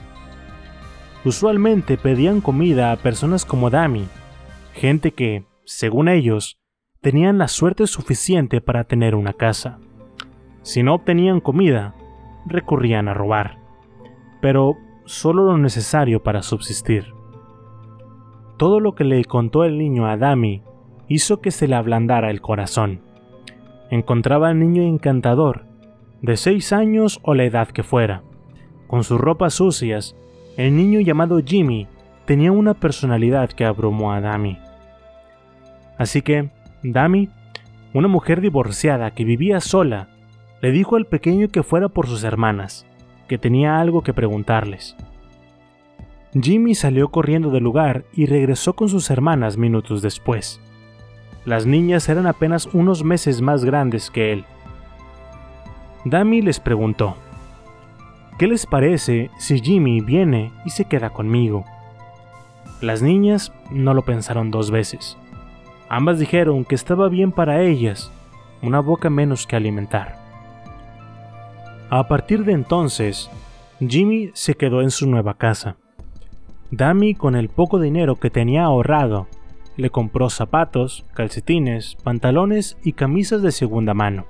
Usualmente 1.22 1.99
pedían 1.99 2.41
comida 2.41 2.91
a 2.91 2.97
personas 2.97 3.45
como 3.45 3.68
Dami, 3.68 4.09
gente 4.72 5.12
que, 5.12 5.45
según 5.66 6.09
ellos, 6.09 6.59
tenían 7.03 7.37
la 7.37 7.47
suerte 7.47 7.87
suficiente 7.87 8.62
para 8.62 8.85
tener 8.85 9.14
una 9.14 9.35
casa. 9.35 9.78
Si 10.62 10.83
no 10.83 10.95
obtenían 10.95 11.41
comida, 11.41 11.95
recurrían 12.47 13.09
a 13.09 13.14
robar, 13.14 13.59
pero 14.41 14.78
solo 15.05 15.45
lo 15.45 15.59
necesario 15.59 16.22
para 16.22 16.43
subsistir. 16.43 17.12
Todo 18.57 18.80
lo 18.80 18.95
que 18.95 19.05
le 19.05 19.22
contó 19.26 19.64
el 19.64 19.76
niño 19.76 20.07
a 20.07 20.16
Dami 20.16 20.62
hizo 21.07 21.43
que 21.43 21.51
se 21.51 21.68
le 21.68 21.74
ablandara 21.74 22.30
el 22.30 22.41
corazón. 22.41 23.12
Encontraba 23.93 24.49
al 24.49 24.59
niño 24.59 24.80
encantador, 24.84 25.66
de 26.22 26.38
seis 26.38 26.72
años 26.72 27.20
o 27.24 27.34
la 27.34 27.45
edad 27.45 27.68
que 27.68 27.82
fuera. 27.82 28.22
Con 28.86 29.05
sus 29.05 29.20
ropas 29.20 29.53
sucias, 29.53 30.16
el 30.57 30.74
niño 30.74 31.01
llamado 31.01 31.43
Jimmy 31.45 31.88
tenía 32.24 32.53
una 32.53 32.72
personalidad 32.72 33.51
que 33.51 33.66
abrumó 33.66 34.14
a 34.14 34.22
Dami. 34.22 34.57
Así 35.99 36.22
que, 36.22 36.49
Dami, 36.82 37.28
una 37.93 38.09
mujer 38.09 38.40
divorciada 38.40 39.11
que 39.11 39.26
vivía 39.26 39.61
sola, 39.61 40.09
le 40.62 40.70
dijo 40.70 40.97
al 40.97 41.05
pequeño 41.05 41.49
que 41.49 41.62
fuera 41.62 41.90
por 41.90 42.07
sus 42.07 42.24
hermanas, 42.24 42.86
que 43.28 43.36
tenía 43.36 43.78
algo 43.78 44.01
que 44.01 44.14
preguntarles. 44.14 44.97
Jimmy 46.32 46.74
salió 46.74 47.11
corriendo 47.11 47.51
del 47.51 47.64
lugar 47.64 48.07
y 48.14 48.24
regresó 48.24 48.72
con 48.72 48.88
sus 48.88 49.11
hermanas 49.11 49.59
minutos 49.59 50.01
después. 50.01 50.62
Las 51.45 51.66
niñas 51.66 52.09
eran 52.09 52.26
apenas 52.26 52.66
unos 52.72 53.03
meses 53.03 53.40
más 53.40 53.64
grandes 53.64 54.11
que 54.11 54.32
él. 54.32 54.45
Dami 56.05 56.40
les 56.43 56.61
preguntó, 56.61 57.16
¿qué 58.38 58.47
les 58.47 58.66
parece 58.66 59.30
si 59.38 59.61
Jimmy 59.61 60.01
viene 60.01 60.53
y 60.64 60.70
se 60.70 60.84
queda 60.84 61.11
conmigo? 61.11 61.64
Las 62.80 63.03
niñas 63.03 63.53
no 63.70 63.95
lo 63.95 64.03
pensaron 64.03 64.51
dos 64.51 64.70
veces. 64.70 65.16
Ambas 65.88 66.18
dijeron 66.18 66.64
que 66.64 66.74
estaba 66.74 67.09
bien 67.09 67.32
para 67.32 67.62
ellas, 67.62 68.11
una 68.62 68.80
boca 68.80 69.11
menos 69.11 69.47
que 69.47 69.57
alimentar. 69.57 70.16
A 71.90 72.09
partir 72.09 72.45
de 72.45 72.53
entonces, 72.53 73.30
Jimmy 73.78 74.30
se 74.34 74.55
quedó 74.55 74.80
en 74.80 74.90
su 74.90 75.09
nueva 75.09 75.34
casa. 75.34 75.76
Dami, 76.70 77.14
con 77.14 77.36
el 77.36 77.49
poco 77.49 77.78
dinero 77.78 78.16
que 78.16 78.30
tenía 78.30 78.64
ahorrado, 78.64 79.26
le 79.77 79.91
compró 79.91 80.31
zapatos, 80.31 81.05
calcetines, 81.14 81.97
pantalones 82.03 82.77
y 82.83 82.93
camisas 82.93 83.43
de 83.43 83.53
segunda 83.53 83.95
mano. 83.95 84.27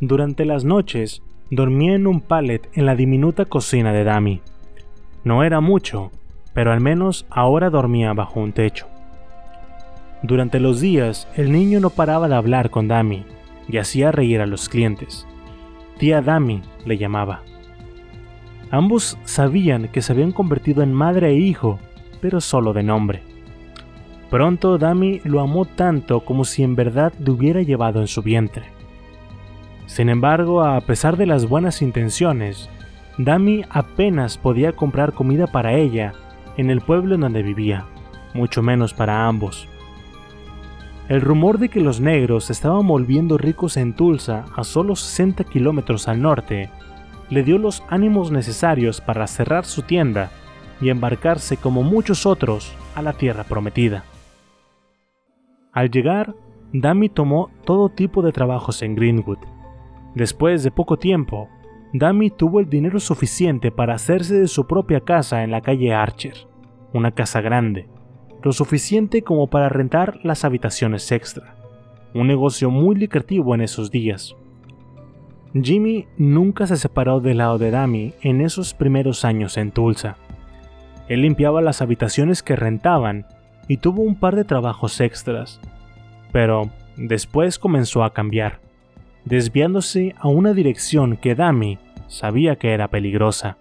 Durante 0.00 0.44
las 0.44 0.64
noches, 0.64 1.22
dormía 1.50 1.94
en 1.94 2.06
un 2.06 2.20
pallet 2.20 2.68
en 2.74 2.86
la 2.86 2.96
diminuta 2.96 3.44
cocina 3.44 3.92
de 3.92 4.04
Dami. 4.04 4.40
No 5.24 5.42
era 5.42 5.60
mucho, 5.60 6.10
pero 6.52 6.72
al 6.72 6.80
menos 6.80 7.26
ahora 7.30 7.70
dormía 7.70 8.12
bajo 8.12 8.40
un 8.40 8.52
techo. 8.52 8.86
Durante 10.22 10.60
los 10.60 10.80
días, 10.80 11.28
el 11.36 11.52
niño 11.52 11.80
no 11.80 11.90
paraba 11.90 12.28
de 12.28 12.34
hablar 12.34 12.70
con 12.70 12.88
Dami 12.88 13.24
y 13.68 13.78
hacía 13.78 14.12
reír 14.12 14.40
a 14.40 14.46
los 14.46 14.68
clientes. 14.68 15.26
Tía 15.98 16.20
Dami 16.20 16.62
le 16.84 16.98
llamaba. 16.98 17.42
Ambos 18.70 19.16
sabían 19.24 19.88
que 19.88 20.02
se 20.02 20.12
habían 20.12 20.32
convertido 20.32 20.82
en 20.82 20.92
madre 20.92 21.30
e 21.30 21.34
hijo, 21.34 21.78
pero 22.20 22.40
solo 22.40 22.72
de 22.72 22.82
nombre. 22.82 23.35
Pronto 24.30 24.76
Dami 24.76 25.20
lo 25.24 25.40
amó 25.40 25.66
tanto 25.66 26.20
como 26.20 26.44
si 26.44 26.64
en 26.64 26.74
verdad 26.74 27.12
le 27.20 27.30
hubiera 27.30 27.62
llevado 27.62 28.00
en 28.00 28.08
su 28.08 28.22
vientre. 28.22 28.64
Sin 29.86 30.08
embargo, 30.08 30.64
a 30.64 30.80
pesar 30.80 31.16
de 31.16 31.26
las 31.26 31.48
buenas 31.48 31.80
intenciones, 31.80 32.68
Dami 33.18 33.64
apenas 33.70 34.36
podía 34.36 34.72
comprar 34.72 35.12
comida 35.12 35.46
para 35.46 35.74
ella 35.74 36.12
en 36.56 36.70
el 36.70 36.80
pueblo 36.80 37.14
en 37.14 37.20
donde 37.20 37.42
vivía, 37.42 37.86
mucho 38.34 38.62
menos 38.62 38.94
para 38.94 39.26
ambos. 39.26 39.68
El 41.08 41.20
rumor 41.20 41.58
de 41.58 41.68
que 41.68 41.80
los 41.80 42.00
negros 42.00 42.50
estaban 42.50 42.84
volviendo 42.86 43.38
ricos 43.38 43.76
en 43.76 43.94
Tulsa, 43.94 44.44
a 44.56 44.64
solo 44.64 44.96
60 44.96 45.44
kilómetros 45.44 46.08
al 46.08 46.20
norte, 46.20 46.68
le 47.30 47.44
dio 47.44 47.58
los 47.58 47.84
ánimos 47.88 48.32
necesarios 48.32 49.00
para 49.00 49.28
cerrar 49.28 49.64
su 49.64 49.82
tienda 49.82 50.30
y 50.80 50.88
embarcarse 50.88 51.56
como 51.56 51.84
muchos 51.84 52.26
otros 52.26 52.74
a 52.96 53.02
la 53.02 53.12
tierra 53.12 53.44
prometida. 53.44 54.04
Al 55.76 55.90
llegar, 55.90 56.34
Dami 56.72 57.10
tomó 57.10 57.50
todo 57.66 57.90
tipo 57.90 58.22
de 58.22 58.32
trabajos 58.32 58.80
en 58.80 58.94
Greenwood. 58.94 59.40
Después 60.14 60.62
de 60.62 60.70
poco 60.70 60.96
tiempo, 60.96 61.50
Dami 61.92 62.30
tuvo 62.30 62.60
el 62.60 62.70
dinero 62.70 62.98
suficiente 62.98 63.70
para 63.70 63.94
hacerse 63.94 64.38
de 64.38 64.48
su 64.48 64.66
propia 64.66 65.00
casa 65.00 65.44
en 65.44 65.50
la 65.50 65.60
calle 65.60 65.92
Archer, 65.92 66.48
una 66.94 67.10
casa 67.10 67.42
grande, 67.42 67.90
lo 68.42 68.52
suficiente 68.52 69.20
como 69.20 69.48
para 69.48 69.68
rentar 69.68 70.18
las 70.22 70.46
habitaciones 70.46 71.12
extra, 71.12 71.56
un 72.14 72.26
negocio 72.26 72.70
muy 72.70 72.96
lucrativo 72.96 73.54
en 73.54 73.60
esos 73.60 73.90
días. 73.90 74.34
Jimmy 75.52 76.06
nunca 76.16 76.66
se 76.66 76.78
separó 76.78 77.20
del 77.20 77.36
lado 77.36 77.58
de 77.58 77.70
Dami 77.70 78.14
en 78.22 78.40
esos 78.40 78.72
primeros 78.72 79.26
años 79.26 79.58
en 79.58 79.72
Tulsa. 79.72 80.16
Él 81.06 81.20
limpiaba 81.20 81.60
las 81.60 81.82
habitaciones 81.82 82.42
que 82.42 82.56
rentaban 82.56 83.26
y 83.68 83.78
tuvo 83.78 84.02
un 84.02 84.14
par 84.14 84.36
de 84.36 84.44
trabajos 84.44 85.00
extras, 85.00 85.60
pero 86.32 86.70
después 86.96 87.58
comenzó 87.58 88.04
a 88.04 88.12
cambiar, 88.12 88.60
desviándose 89.24 90.14
a 90.18 90.28
una 90.28 90.52
dirección 90.52 91.16
que 91.16 91.34
Dami 91.34 91.78
sabía 92.08 92.56
que 92.56 92.72
era 92.72 92.88
peligrosa. 92.88 93.58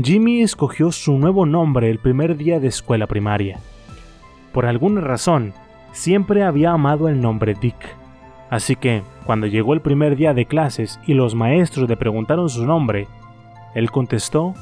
Jimmy 0.00 0.42
escogió 0.42 0.92
su 0.92 1.18
nuevo 1.18 1.44
nombre 1.44 1.90
el 1.90 1.98
primer 1.98 2.36
día 2.36 2.60
de 2.60 2.68
escuela 2.68 3.06
primaria. 3.06 3.58
Por 4.52 4.66
alguna 4.66 5.00
razón, 5.00 5.52
siempre 5.92 6.44
había 6.44 6.72
amado 6.72 7.08
el 7.08 7.20
nombre 7.20 7.54
Dick. 7.54 7.96
Así 8.50 8.76
que, 8.76 9.02
cuando 9.26 9.46
llegó 9.46 9.74
el 9.74 9.80
primer 9.80 10.16
día 10.16 10.34
de 10.34 10.46
clases 10.46 11.00
y 11.06 11.14
los 11.14 11.34
maestros 11.34 11.88
le 11.88 11.96
preguntaron 11.96 12.48
su 12.48 12.64
nombre, 12.64 13.08
él 13.74 13.90
contestó, 13.90 14.54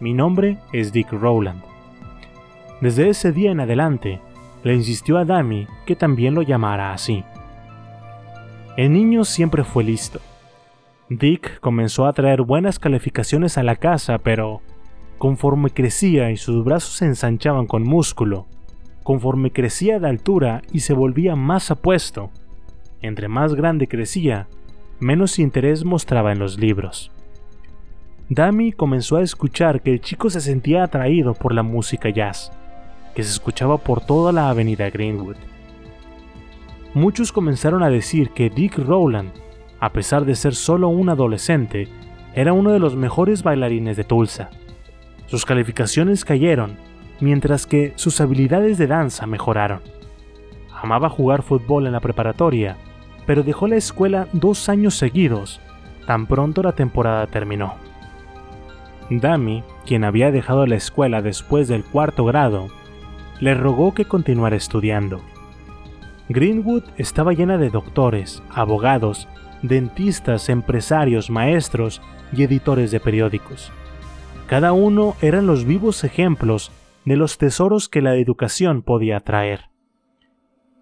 mi 0.00 0.14
nombre 0.14 0.58
es 0.72 0.92
Dick 0.92 1.12
Rowland. 1.12 1.60
Desde 2.80 3.08
ese 3.08 3.32
día 3.32 3.50
en 3.50 3.60
adelante, 3.60 4.20
le 4.62 4.74
insistió 4.74 5.18
a 5.18 5.24
Dami 5.24 5.66
que 5.86 5.96
también 5.96 6.34
lo 6.34 6.42
llamara 6.42 6.92
así. 6.92 7.24
El 8.76 8.92
niño 8.92 9.24
siempre 9.24 9.64
fue 9.64 9.84
listo, 9.84 10.20
Dick 11.10 11.60
comenzó 11.60 12.06
a 12.06 12.12
traer 12.12 12.42
buenas 12.42 12.78
calificaciones 12.78 13.56
a 13.56 13.62
la 13.62 13.76
casa, 13.76 14.18
pero 14.18 14.60
conforme 15.16 15.70
crecía 15.70 16.30
y 16.30 16.36
sus 16.36 16.62
brazos 16.64 16.96
se 16.96 17.06
ensanchaban 17.06 17.66
con 17.66 17.82
músculo, 17.82 18.46
conforme 19.04 19.50
crecía 19.50 19.98
de 19.98 20.08
altura 20.08 20.60
y 20.70 20.80
se 20.80 20.92
volvía 20.92 21.34
más 21.34 21.70
apuesto, 21.70 22.30
entre 23.00 23.28
más 23.28 23.54
grande 23.54 23.88
crecía, 23.88 24.48
menos 25.00 25.38
interés 25.38 25.82
mostraba 25.82 26.30
en 26.30 26.40
los 26.40 26.58
libros. 26.58 27.10
Dami 28.28 28.72
comenzó 28.72 29.16
a 29.16 29.22
escuchar 29.22 29.80
que 29.80 29.92
el 29.92 30.02
chico 30.02 30.28
se 30.28 30.42
sentía 30.42 30.84
atraído 30.84 31.32
por 31.32 31.54
la 31.54 31.62
música 31.62 32.10
jazz, 32.10 32.52
que 33.14 33.22
se 33.22 33.30
escuchaba 33.30 33.78
por 33.78 34.00
toda 34.00 34.32
la 34.32 34.48
avenida 34.48 34.90
Greenwood. 34.90 35.36
muchos 36.94 37.32
comenzaron 37.32 37.82
a 37.82 37.90
decir 37.90 38.30
que 38.30 38.50
Dick 38.50 38.78
Rowland, 38.78 39.32
a 39.80 39.92
pesar 39.92 40.24
de 40.24 40.34
ser 40.34 40.54
solo 40.54 40.88
un 40.88 41.08
adolescente, 41.08 41.88
era 42.34 42.52
uno 42.52 42.70
de 42.70 42.78
los 42.78 42.96
mejores 42.96 43.42
bailarines 43.42 43.96
de 43.96 44.04
Tulsa. 44.04 44.50
Sus 45.26 45.44
calificaciones 45.44 46.24
cayeron, 46.24 46.76
mientras 47.20 47.66
que 47.66 47.92
sus 47.96 48.20
habilidades 48.20 48.78
de 48.78 48.86
danza 48.86 49.26
mejoraron. 49.26 49.80
Amaba 50.74 51.08
jugar 51.08 51.42
fútbol 51.42 51.86
en 51.86 51.92
la 51.92 52.00
preparatoria, 52.00 52.76
pero 53.26 53.42
dejó 53.42 53.66
la 53.66 53.76
escuela 53.76 54.28
dos 54.32 54.68
años 54.68 54.94
seguidos, 54.94 55.60
tan 56.06 56.26
pronto 56.26 56.62
la 56.62 56.72
temporada 56.72 57.26
terminó. 57.26 57.74
Dami, 59.10 59.64
quien 59.86 60.04
había 60.04 60.30
dejado 60.30 60.66
la 60.66 60.76
escuela 60.76 61.22
después 61.22 61.66
del 61.68 61.84
cuarto 61.84 62.24
grado, 62.24 62.68
le 63.40 63.54
rogó 63.54 63.94
que 63.94 64.04
continuara 64.04 64.56
estudiando. 64.56 65.20
Greenwood 66.28 66.84
estaba 66.96 67.32
llena 67.32 67.56
de 67.56 67.70
doctores, 67.70 68.42
abogados, 68.50 69.28
dentistas, 69.62 70.48
empresarios, 70.48 71.30
maestros 71.30 72.02
y 72.32 72.42
editores 72.42 72.90
de 72.90 73.00
periódicos. 73.00 73.72
Cada 74.46 74.72
uno 74.72 75.14
eran 75.20 75.46
los 75.46 75.64
vivos 75.64 76.04
ejemplos 76.04 76.72
de 77.04 77.16
los 77.16 77.38
tesoros 77.38 77.88
que 77.88 78.02
la 78.02 78.16
educación 78.16 78.82
podía 78.82 79.20
traer. 79.20 79.70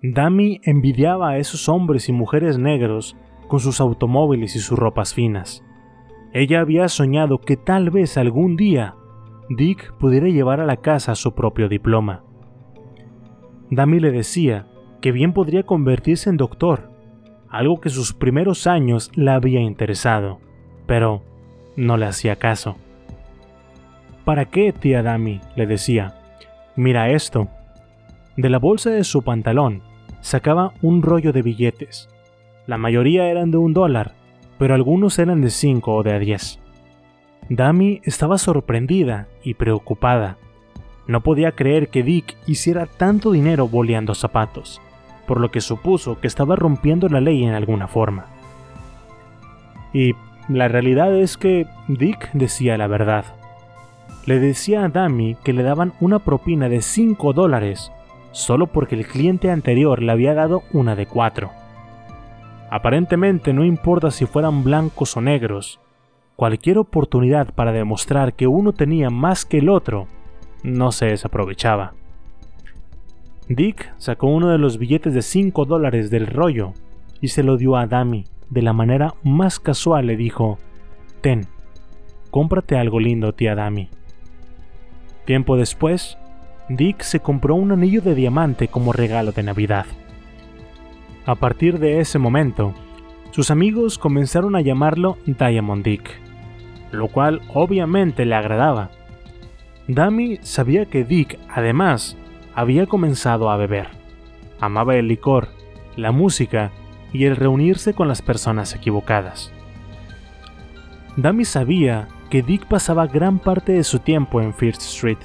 Dami 0.03 0.61
envidiaba 0.65 1.31
a 1.31 1.39
esos 1.39 1.69
hombres 1.69 2.09
y 2.09 2.13
mujeres 2.13 2.59
negros 2.59 3.17
con 3.49 3.61
sus 3.61 3.81
automóviles 3.81 4.57
y 4.57 4.59
sus 4.59 4.79
ropas 4.79 5.15
finas. 5.15 5.65
Ella 6.33 6.61
había 6.61 6.89
soñado 6.89 7.41
que 7.41 7.57
tal 7.57 7.91
vez 7.91 8.19
algún 8.19 8.57
día 8.57 8.95
Dick 9.49 9.97
pudiera 9.99 10.29
llevar 10.29 10.61
a 10.61 10.67
la 10.67 10.79
casa 10.79 11.15
su 11.15 11.35
propio 11.35 11.69
diploma. 11.69 12.26
Dami 13.71 14.01
le 14.01 14.13
decía 14.13 14.67
que 15.01 15.13
bien 15.13 15.33
podría 15.33 15.65
convertirse 15.65 16.31
en 16.31 16.37
doctor, 16.37 16.91
algo 17.49 17.81
que 17.81 17.91
sus 17.91 18.13
primeros 18.13 18.67
años 18.67 19.11
la 19.15 19.35
había 19.35 19.61
interesado, 19.61 20.41
pero 20.87 21.23
no 21.77 21.97
le 21.97 22.07
hacía 22.07 22.37
caso. 22.37 22.77
¿Para 24.25 24.47
qué, 24.47 24.73
tía 24.73 25.03
Dami? 25.03 25.41
le 25.55 25.67
decía. 25.67 26.15
Mira 26.75 27.11
esto. 27.11 27.49
De 28.37 28.51
la 28.51 28.59
bolsa 28.59 28.91
de 28.91 29.05
su 29.05 29.23
pantalón 29.23 29.83
sacaba 30.21 30.73
un 30.83 31.03
rollo 31.03 31.33
de 31.33 31.43
billetes. 31.43 32.09
La 32.67 32.79
mayoría 32.79 33.29
eran 33.29 33.51
de 33.51 33.59
un 33.59 33.73
dólar, 33.73 34.13
pero 34.59 34.75
algunos 34.75 35.19
eran 35.19 35.41
de 35.41 35.51
cinco 35.51 35.95
o 35.95 36.03
de 36.03 36.19
diez. 36.19 36.59
Dami 37.49 38.01
estaba 38.03 38.39
sorprendida 38.39 39.29
y 39.45 39.55
preocupada. 39.55 40.39
No 41.07 41.21
podía 41.21 41.53
creer 41.53 41.89
que 41.89 42.03
Dick 42.03 42.37
hiciera 42.47 42.87
tanto 42.87 43.31
dinero 43.31 43.69
boleando 43.69 44.15
zapatos, 44.15 44.81
por 45.27 45.41
lo 45.41 45.51
que 45.51 45.61
supuso 45.61 46.21
que 46.21 46.27
estaba 46.27 46.57
rompiendo 46.57 47.09
la 47.09 47.21
ley 47.21 47.45
en 47.45 47.55
alguna 47.55 47.87
forma. 47.87 48.27
Y 49.93 50.15
la 50.49 50.69
realidad 50.69 51.15
es 51.15 51.37
que 51.37 51.67
Dick 51.89 52.31
decía 52.33 52.77
la 52.77 52.87
verdad. 52.87 53.25
Le 54.27 54.41
decía 54.41 54.85
a 54.85 54.89
Dami 54.89 55.37
que 55.45 55.53
le 55.53 55.63
daban 55.63 55.93
una 56.01 56.19
propina 56.19 56.69
de 56.69 56.83
5 56.83 57.33
dólares 57.33 57.93
solo 58.33 58.67
porque 58.67 58.97
el 58.97 59.07
cliente 59.07 59.51
anterior 59.51 60.03
le 60.03 60.13
había 60.13 60.35
dado 60.35 60.63
una 60.73 60.95
de 60.95 61.07
4. 61.07 61.51
Aparentemente 62.71 63.53
no 63.53 63.65
importa 63.65 64.11
si 64.11 64.27
fueran 64.27 64.65
blancos 64.65 65.17
o 65.17 65.21
negros, 65.21 65.81
cualquier 66.35 66.79
oportunidad 66.79 67.55
para 67.55 67.73
demostrar 67.73 68.35
que 68.35 68.47
uno 68.47 68.73
tenía 68.73 69.09
más 69.09 69.47
que 69.47 69.59
el 69.59 69.69
otro 69.69 70.09
no 70.63 70.93
se 70.93 71.07
desaprovechaba. 71.07 71.95
Dick 73.49 73.93
sacó 73.97 74.27
uno 74.27 74.49
de 74.49 74.59
los 74.59 74.79
billetes 74.79 75.15
de 75.15 75.23
5 75.23 75.65
dólares 75.65 76.11
del 76.11 76.27
rollo 76.27 76.73
y 77.21 77.29
se 77.29 77.43
lo 77.43 77.57
dio 77.57 77.77
a 77.77 77.87
Dami. 77.87 78.25
De 78.51 78.63
la 78.63 78.73
manera 78.73 79.15
más 79.23 79.59
casual 79.59 80.07
le 80.07 80.17
dijo, 80.17 80.59
Ten, 81.21 81.47
cómprate 82.31 82.77
algo 82.77 83.01
lindo, 83.01 83.33
tía 83.33 83.55
Dami. 83.55 83.89
Tiempo 85.25 85.57
después, 85.57 86.19
Dick 86.69 87.03
se 87.03 87.21
compró 87.21 87.55
un 87.55 87.73
anillo 87.73 88.01
de 88.01 88.15
diamante 88.15 88.69
como 88.69 88.93
regalo 88.93 89.33
de 89.33 89.43
Navidad. 89.43 89.87
A 91.25 91.35
partir 91.35 91.79
de 91.79 92.01
ese 92.01 92.19
momento, 92.19 92.75
sus 93.31 93.51
amigos 93.51 93.99
comenzaron 93.99 94.57
a 94.57 94.61
llamarlo 94.61 95.19
Diamond 95.27 95.85
Dick, 95.85 96.09
lo 96.93 97.09
cual 97.09 97.41
obviamente 97.53 98.25
le 98.25 98.35
agradaba. 98.35 98.91
Dami 99.89 100.39
sabía 100.43 100.87
que 100.87 101.05
Dick, 101.05 101.39
además, 101.49 102.17
había 102.55 102.87
comenzado 102.87 103.51
a 103.51 103.57
beber. 103.57 103.89
Amaba 104.61 104.97
el 104.97 105.07
licor, 105.07 105.49
la 105.97 106.11
música 106.11 106.73
y 107.13 107.25
el 107.25 107.37
reunirse 107.37 107.95
con 107.95 108.09
las 108.09 108.21
personas 108.21 108.75
equivocadas. 108.75 109.53
Dami 111.17 111.45
sabía 111.45 112.09
que 112.31 112.43
Dick 112.43 112.67
pasaba 112.67 113.07
gran 113.07 113.39
parte 113.39 113.73
de 113.73 113.85
su 113.85 114.01
tiempo 114.01 114.41
en 114.41 114.53
First 114.53 114.83
Street, 114.83 115.19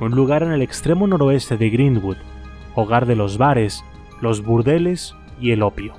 un 0.00 0.12
lugar 0.12 0.42
en 0.42 0.52
el 0.52 0.62
extremo 0.62 1.06
noroeste 1.06 1.56
de 1.56 1.70
Greenwood, 1.70 2.18
hogar 2.74 3.06
de 3.06 3.16
los 3.16 3.38
bares, 3.38 3.84
los 4.20 4.44
burdeles 4.44 5.14
y 5.40 5.52
el 5.52 5.62
opio. 5.62 5.94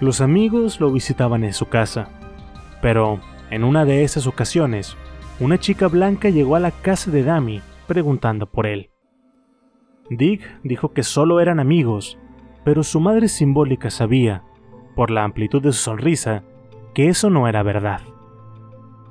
Los 0.00 0.20
amigos 0.20 0.80
lo 0.80 0.90
visitaban 0.90 1.44
en 1.44 1.52
su 1.52 1.66
casa, 1.66 2.08
pero 2.80 3.20
en 3.50 3.62
una 3.62 3.84
de 3.84 4.02
esas 4.02 4.26
ocasiones, 4.26 4.96
una 5.42 5.58
chica 5.58 5.88
blanca 5.88 6.30
llegó 6.30 6.54
a 6.54 6.60
la 6.60 6.70
casa 6.70 7.10
de 7.10 7.24
Dami 7.24 7.62
preguntando 7.88 8.46
por 8.46 8.64
él. 8.64 8.90
Dick 10.08 10.40
dijo 10.62 10.92
que 10.92 11.02
solo 11.02 11.40
eran 11.40 11.58
amigos, 11.58 12.16
pero 12.64 12.84
su 12.84 13.00
madre 13.00 13.26
simbólica 13.26 13.90
sabía, 13.90 14.44
por 14.94 15.10
la 15.10 15.24
amplitud 15.24 15.60
de 15.60 15.72
su 15.72 15.82
sonrisa, 15.82 16.44
que 16.94 17.08
eso 17.08 17.28
no 17.28 17.48
era 17.48 17.64
verdad. 17.64 18.02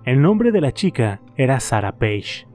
El 0.05 0.21
nombre 0.21 0.53
de 0.53 0.61
la 0.61 0.71
chica 0.71 1.19
era 1.35 1.59
Sarah 1.59 1.97
Page. 1.97 2.47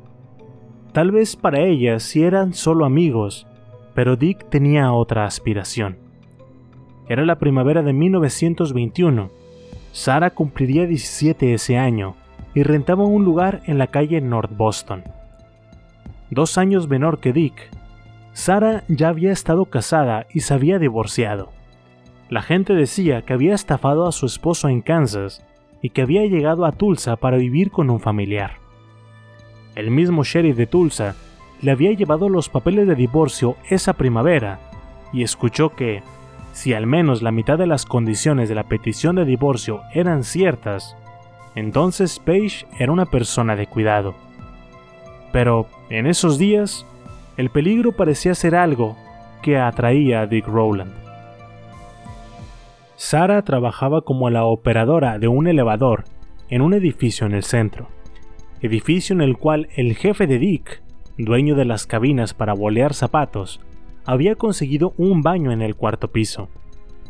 Tal 0.92 1.10
vez 1.10 1.36
para 1.36 1.60
ella 1.60 2.00
sí 2.00 2.22
eran 2.22 2.54
solo 2.54 2.86
amigos, 2.86 3.46
pero 3.94 4.16
Dick 4.16 4.48
tenía 4.48 4.90
otra 4.92 5.26
aspiración. 5.26 5.98
Era 7.10 7.26
la 7.26 7.38
primavera 7.38 7.82
de 7.82 7.92
1921. 7.92 9.30
Sara 9.92 10.30
cumpliría 10.30 10.86
17 10.86 11.52
ese 11.52 11.76
año 11.76 12.16
y 12.56 12.62
rentaba 12.62 13.04
un 13.04 13.22
lugar 13.22 13.60
en 13.66 13.76
la 13.76 13.88
calle 13.88 14.18
North 14.22 14.50
Boston. 14.56 15.04
Dos 16.30 16.56
años 16.56 16.88
menor 16.88 17.20
que 17.20 17.34
Dick, 17.34 17.68
Sara 18.32 18.82
ya 18.88 19.10
había 19.10 19.30
estado 19.30 19.66
casada 19.66 20.26
y 20.32 20.40
se 20.40 20.54
había 20.54 20.78
divorciado. 20.78 21.50
La 22.30 22.40
gente 22.40 22.72
decía 22.72 23.20
que 23.20 23.34
había 23.34 23.54
estafado 23.54 24.08
a 24.08 24.12
su 24.12 24.24
esposo 24.24 24.70
en 24.70 24.80
Kansas 24.80 25.44
y 25.82 25.90
que 25.90 26.00
había 26.00 26.24
llegado 26.24 26.64
a 26.64 26.72
Tulsa 26.72 27.16
para 27.16 27.36
vivir 27.36 27.70
con 27.70 27.90
un 27.90 28.00
familiar. 28.00 28.52
El 29.74 29.90
mismo 29.90 30.24
sheriff 30.24 30.56
de 30.56 30.66
Tulsa 30.66 31.14
le 31.60 31.72
había 31.72 31.92
llevado 31.92 32.30
los 32.30 32.48
papeles 32.48 32.88
de 32.88 32.94
divorcio 32.94 33.56
esa 33.68 33.92
primavera 33.92 34.60
y 35.12 35.22
escuchó 35.22 35.76
que, 35.76 36.02
si 36.52 36.72
al 36.72 36.86
menos 36.86 37.20
la 37.20 37.32
mitad 37.32 37.58
de 37.58 37.66
las 37.66 37.84
condiciones 37.84 38.48
de 38.48 38.54
la 38.54 38.64
petición 38.64 39.16
de 39.16 39.26
divorcio 39.26 39.82
eran 39.92 40.24
ciertas, 40.24 40.96
entonces 41.56 42.20
Page 42.20 42.66
era 42.78 42.92
una 42.92 43.06
persona 43.06 43.56
de 43.56 43.66
cuidado. 43.66 44.14
Pero 45.32 45.66
en 45.90 46.06
esos 46.06 46.38
días, 46.38 46.86
el 47.36 47.50
peligro 47.50 47.92
parecía 47.92 48.34
ser 48.34 48.54
algo 48.54 48.96
que 49.42 49.58
atraía 49.58 50.20
a 50.20 50.26
Dick 50.26 50.46
Rowland. 50.46 50.92
Sara 52.94 53.42
trabajaba 53.42 54.02
como 54.02 54.30
la 54.30 54.44
operadora 54.44 55.18
de 55.18 55.28
un 55.28 55.48
elevador 55.48 56.04
en 56.48 56.62
un 56.62 56.74
edificio 56.74 57.26
en 57.26 57.32
el 57.32 57.42
centro, 57.42 57.88
edificio 58.60 59.14
en 59.14 59.22
el 59.22 59.36
cual 59.36 59.68
el 59.76 59.96
jefe 59.96 60.26
de 60.26 60.38
Dick, 60.38 60.82
dueño 61.18 61.54
de 61.54 61.64
las 61.64 61.86
cabinas 61.86 62.34
para 62.34 62.54
bolear 62.54 62.94
zapatos, 62.94 63.60
había 64.04 64.34
conseguido 64.34 64.94
un 64.98 65.22
baño 65.22 65.52
en 65.52 65.62
el 65.62 65.74
cuarto 65.74 66.08
piso, 66.08 66.48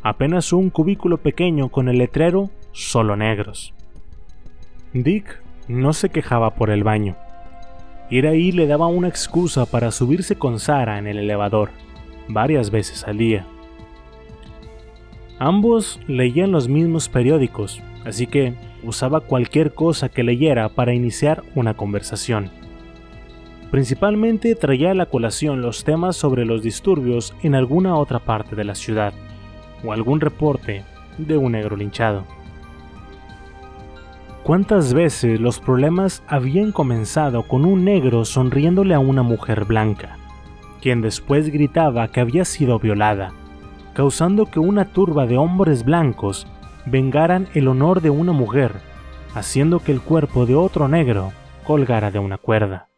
apenas 0.02 0.52
un 0.52 0.70
cubículo 0.70 1.18
pequeño 1.18 1.68
con 1.68 1.88
el 1.88 1.98
letrero 1.98 2.50
solo 2.72 3.16
negros. 3.16 3.74
Dick 5.02 5.42
no 5.68 5.92
se 5.92 6.08
quejaba 6.10 6.54
por 6.54 6.70
el 6.70 6.84
baño. 6.84 7.16
Ir 8.08 8.26
ahí 8.26 8.52
le 8.52 8.66
daba 8.66 8.86
una 8.86 9.08
excusa 9.08 9.66
para 9.66 9.90
subirse 9.90 10.36
con 10.36 10.60
Sara 10.60 10.98
en 10.98 11.06
el 11.06 11.18
elevador, 11.18 11.70
varias 12.28 12.70
veces 12.70 13.04
al 13.04 13.18
día. 13.18 13.46
Ambos 15.38 16.00
leían 16.06 16.52
los 16.52 16.68
mismos 16.68 17.08
periódicos, 17.08 17.82
así 18.04 18.26
que 18.26 18.54
usaba 18.84 19.20
cualquier 19.20 19.74
cosa 19.74 20.08
que 20.08 20.22
leyera 20.22 20.68
para 20.68 20.94
iniciar 20.94 21.42
una 21.54 21.74
conversación. 21.74 22.50
Principalmente 23.70 24.54
traía 24.54 24.92
a 24.92 24.94
la 24.94 25.06
colación 25.06 25.60
los 25.60 25.84
temas 25.84 26.16
sobre 26.16 26.44
los 26.44 26.62
disturbios 26.62 27.34
en 27.42 27.54
alguna 27.54 27.96
otra 27.96 28.20
parte 28.20 28.54
de 28.54 28.64
la 28.64 28.76
ciudad, 28.76 29.12
o 29.84 29.92
algún 29.92 30.20
reporte 30.20 30.84
de 31.18 31.36
un 31.36 31.52
negro 31.52 31.76
linchado. 31.76 32.24
¿Cuántas 34.46 34.94
veces 34.94 35.40
los 35.40 35.58
problemas 35.58 36.22
habían 36.28 36.70
comenzado 36.70 37.42
con 37.48 37.64
un 37.64 37.84
negro 37.84 38.24
sonriéndole 38.24 38.94
a 38.94 39.00
una 39.00 39.24
mujer 39.24 39.64
blanca, 39.64 40.18
quien 40.80 41.00
después 41.00 41.50
gritaba 41.50 42.06
que 42.12 42.20
había 42.20 42.44
sido 42.44 42.78
violada, 42.78 43.32
causando 43.92 44.46
que 44.46 44.60
una 44.60 44.92
turba 44.92 45.26
de 45.26 45.36
hombres 45.36 45.84
blancos 45.84 46.46
vengaran 46.86 47.48
el 47.54 47.66
honor 47.66 48.00
de 48.02 48.10
una 48.10 48.30
mujer, 48.30 48.74
haciendo 49.34 49.80
que 49.80 49.90
el 49.90 50.00
cuerpo 50.00 50.46
de 50.46 50.54
otro 50.54 50.86
negro 50.86 51.32
colgara 51.64 52.12
de 52.12 52.20
una 52.20 52.38
cuerda. 52.38 52.88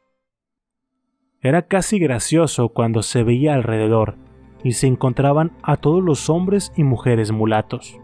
Era 1.41 1.63
casi 1.63 1.99
gracioso 1.99 2.69
cuando 2.69 3.03
se 3.03 3.23
veía 3.23 3.55
alrededor 3.55 4.17
y 4.63 4.73
se 4.73 4.87
encontraban 4.87 5.53
a 5.63 5.79
todos 5.79 6.05
los 6.05 6.29
hombres 6.29 6.75
y 6.77 6.85
mujeres 6.85 7.33
mulatos. 7.33 7.99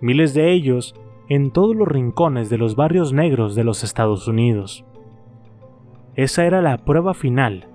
Miles 0.00 0.34
de 0.34 0.50
ellos 0.50 0.96
en 1.30 1.52
todos 1.52 1.76
los 1.76 1.86
rincones 1.86 2.50
de 2.50 2.58
los 2.58 2.74
barrios 2.74 3.12
negros 3.12 3.54
de 3.54 3.62
los 3.62 3.84
Estados 3.84 4.26
Unidos. 4.26 4.84
Esa 6.16 6.44
era 6.44 6.60
la 6.60 6.76
prueba 6.78 7.14
final 7.14 7.68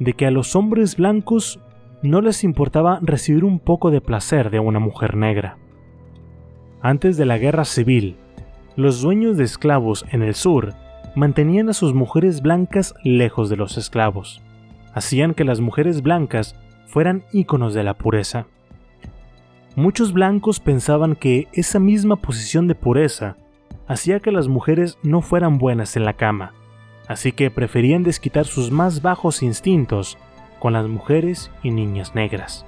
de 0.00 0.12
que 0.14 0.26
a 0.26 0.32
los 0.32 0.56
hombres 0.56 0.96
blancos 0.96 1.60
no 2.02 2.20
les 2.20 2.42
importaba 2.42 2.98
recibir 3.00 3.44
un 3.44 3.60
poco 3.60 3.92
de 3.92 4.00
placer 4.00 4.50
de 4.50 4.58
una 4.58 4.80
mujer 4.80 5.16
negra. 5.16 5.56
Antes 6.82 7.16
de 7.16 7.26
la 7.26 7.38
guerra 7.38 7.64
civil, 7.64 8.16
los 8.74 9.00
dueños 9.00 9.36
de 9.36 9.44
esclavos 9.44 10.04
en 10.10 10.22
el 10.22 10.34
sur 10.34 10.74
mantenían 11.14 11.68
a 11.68 11.74
sus 11.74 11.94
mujeres 11.94 12.42
blancas 12.42 12.92
lejos 13.04 13.48
de 13.48 13.56
los 13.56 13.78
esclavos. 13.78 14.42
Hacían 14.94 15.34
que 15.34 15.44
las 15.44 15.60
mujeres 15.60 16.02
blancas 16.02 16.60
fueran 16.86 17.22
íconos 17.32 17.72
de 17.72 17.84
la 17.84 17.94
pureza. 17.94 18.48
Muchos 19.76 20.14
blancos 20.14 20.58
pensaban 20.58 21.14
que 21.16 21.48
esa 21.52 21.78
misma 21.78 22.16
posición 22.16 22.66
de 22.66 22.74
pureza 22.74 23.36
hacía 23.86 24.20
que 24.20 24.32
las 24.32 24.48
mujeres 24.48 24.98
no 25.02 25.20
fueran 25.20 25.58
buenas 25.58 25.98
en 25.98 26.06
la 26.06 26.14
cama, 26.14 26.54
así 27.08 27.30
que 27.30 27.50
preferían 27.50 28.02
desquitar 28.02 28.46
sus 28.46 28.70
más 28.70 29.02
bajos 29.02 29.42
instintos 29.42 30.16
con 30.60 30.72
las 30.72 30.88
mujeres 30.88 31.50
y 31.62 31.72
niñas 31.72 32.14
negras. 32.14 32.64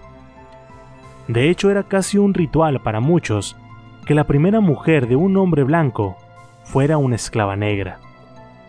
De 1.28 1.48
hecho, 1.48 1.70
era 1.70 1.84
casi 1.84 2.18
un 2.18 2.34
ritual 2.34 2.82
para 2.82 3.00
muchos 3.00 3.56
que 4.04 4.14
la 4.14 4.24
primera 4.24 4.60
mujer 4.60 5.08
de 5.08 5.16
un 5.16 5.34
hombre 5.38 5.62
blanco 5.62 6.18
fuera 6.64 6.98
una 6.98 7.16
esclava 7.16 7.56
negra. 7.56 8.00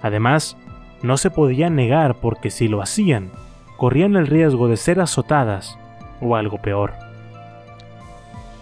Además, 0.01 0.55
no 1.03 1.17
se 1.17 1.29
podía 1.29 1.69
negar 1.69 2.15
porque 2.21 2.51
si 2.51 2.69
lo 2.69 2.81
hacían, 2.81 3.31
corrían 3.75 4.15
el 4.15 4.27
riesgo 4.27 4.69
de 4.69 4.77
ser 4.77 5.01
azotadas 5.01 5.77
o 6.21 6.37
algo 6.37 6.57
peor. 6.61 7.08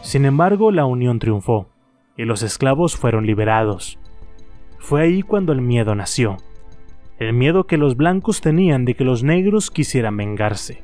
Sin 0.02 0.26
embargo, 0.26 0.72
la 0.72 0.86
unión 0.86 1.20
triunfó 1.20 1.68
y 2.16 2.26
los 2.26 2.44
esclavos 2.44 2.96
fueron 2.96 3.26
liberados. 3.26 4.00
Fue 4.80 5.02
ahí 5.02 5.22
cuando 5.22 5.54
el 5.54 5.62
miedo 5.62 5.96
nació, 5.96 6.38
el 7.20 7.34
miedo 7.34 7.66
que 7.66 7.78
los 7.78 7.98
blancos 7.98 8.42
tenían 8.42 8.86
de 8.86 8.94
que 8.94 9.04
los 9.04 9.24
negros 9.24 9.72
quisieran 9.72 10.18
vengarse. 10.18 10.84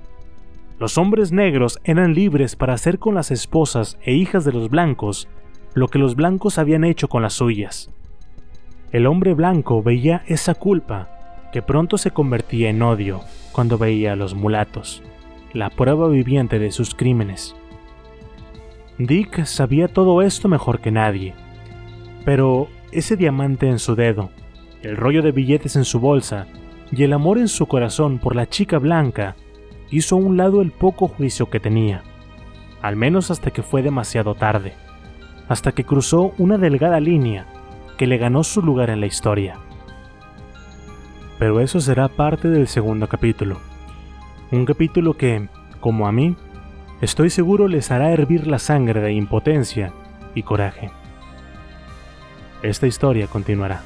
Los 0.79 0.97
hombres 0.97 1.31
negros 1.31 1.79
eran 1.83 2.13
libres 2.13 2.55
para 2.55 2.73
hacer 2.73 2.99
con 2.99 3.15
las 3.15 3.31
esposas 3.31 3.97
e 4.01 4.13
hijas 4.13 4.43
de 4.43 4.51
los 4.51 4.69
blancos 4.69 5.27
lo 5.73 5.87
que 5.87 5.99
los 5.99 6.15
blancos 6.15 6.57
habían 6.57 6.83
hecho 6.83 7.07
con 7.07 7.21
las 7.21 7.33
suyas, 7.33 7.89
el 8.93 9.07
hombre 9.07 9.33
blanco 9.33 9.81
veía 9.81 10.21
esa 10.27 10.53
culpa, 10.53 11.49
que 11.51 11.63
pronto 11.63 11.97
se 11.97 12.11
convertía 12.11 12.69
en 12.69 12.83
odio 12.83 13.21
cuando 13.51 13.79
veía 13.79 14.13
a 14.13 14.15
los 14.15 14.35
mulatos, 14.35 15.01
la 15.51 15.71
prueba 15.71 16.07
viviente 16.09 16.59
de 16.59 16.71
sus 16.71 16.93
crímenes. 16.93 17.55
Dick 18.97 19.45
sabía 19.45 19.87
todo 19.87 20.21
esto 20.21 20.47
mejor 20.47 20.79
que 20.79 20.91
nadie, 20.91 21.33
pero 22.25 22.67
ese 22.91 23.17
diamante 23.17 23.67
en 23.67 23.79
su 23.79 23.95
dedo, 23.95 24.29
el 24.83 24.97
rollo 24.97 25.21
de 25.23 25.31
billetes 25.31 25.75
en 25.75 25.85
su 25.85 25.99
bolsa 25.99 26.45
y 26.91 27.03
el 27.03 27.13
amor 27.13 27.39
en 27.39 27.47
su 27.47 27.65
corazón 27.65 28.19
por 28.19 28.35
la 28.35 28.47
chica 28.47 28.77
blanca 28.77 29.35
hizo 29.89 30.15
a 30.15 30.19
un 30.19 30.37
lado 30.37 30.61
el 30.61 30.71
poco 30.71 31.07
juicio 31.07 31.49
que 31.49 31.59
tenía, 31.59 32.03
al 32.81 32.95
menos 32.95 33.31
hasta 33.31 33.51
que 33.51 33.63
fue 33.63 33.81
demasiado 33.81 34.35
tarde, 34.35 34.73
hasta 35.47 35.71
que 35.71 35.85
cruzó 35.85 36.33
una 36.37 36.57
delgada 36.57 36.99
línea 36.99 37.47
que 37.97 38.07
le 38.07 38.17
ganó 38.17 38.43
su 38.43 38.61
lugar 38.61 38.89
en 38.89 38.99
la 38.99 39.07
historia. 39.07 39.57
Pero 41.39 41.59
eso 41.59 41.79
será 41.79 42.09
parte 42.09 42.49
del 42.49 42.67
segundo 42.67 43.07
capítulo. 43.07 43.57
Un 44.51 44.65
capítulo 44.65 45.15
que, 45.15 45.49
como 45.79 46.07
a 46.07 46.11
mí, 46.11 46.35
estoy 47.03 47.29
seguro 47.29 47.67
les 47.67 47.91
hará 47.91 48.11
hervir 48.11 48.47
la 48.47 48.59
sangre 48.59 49.01
de 49.01 49.11
impotencia 49.11 49.91
y 50.33 50.43
coraje. 50.43 50.89
Esta 52.61 52.87
historia 52.87 53.27
continuará. 53.27 53.81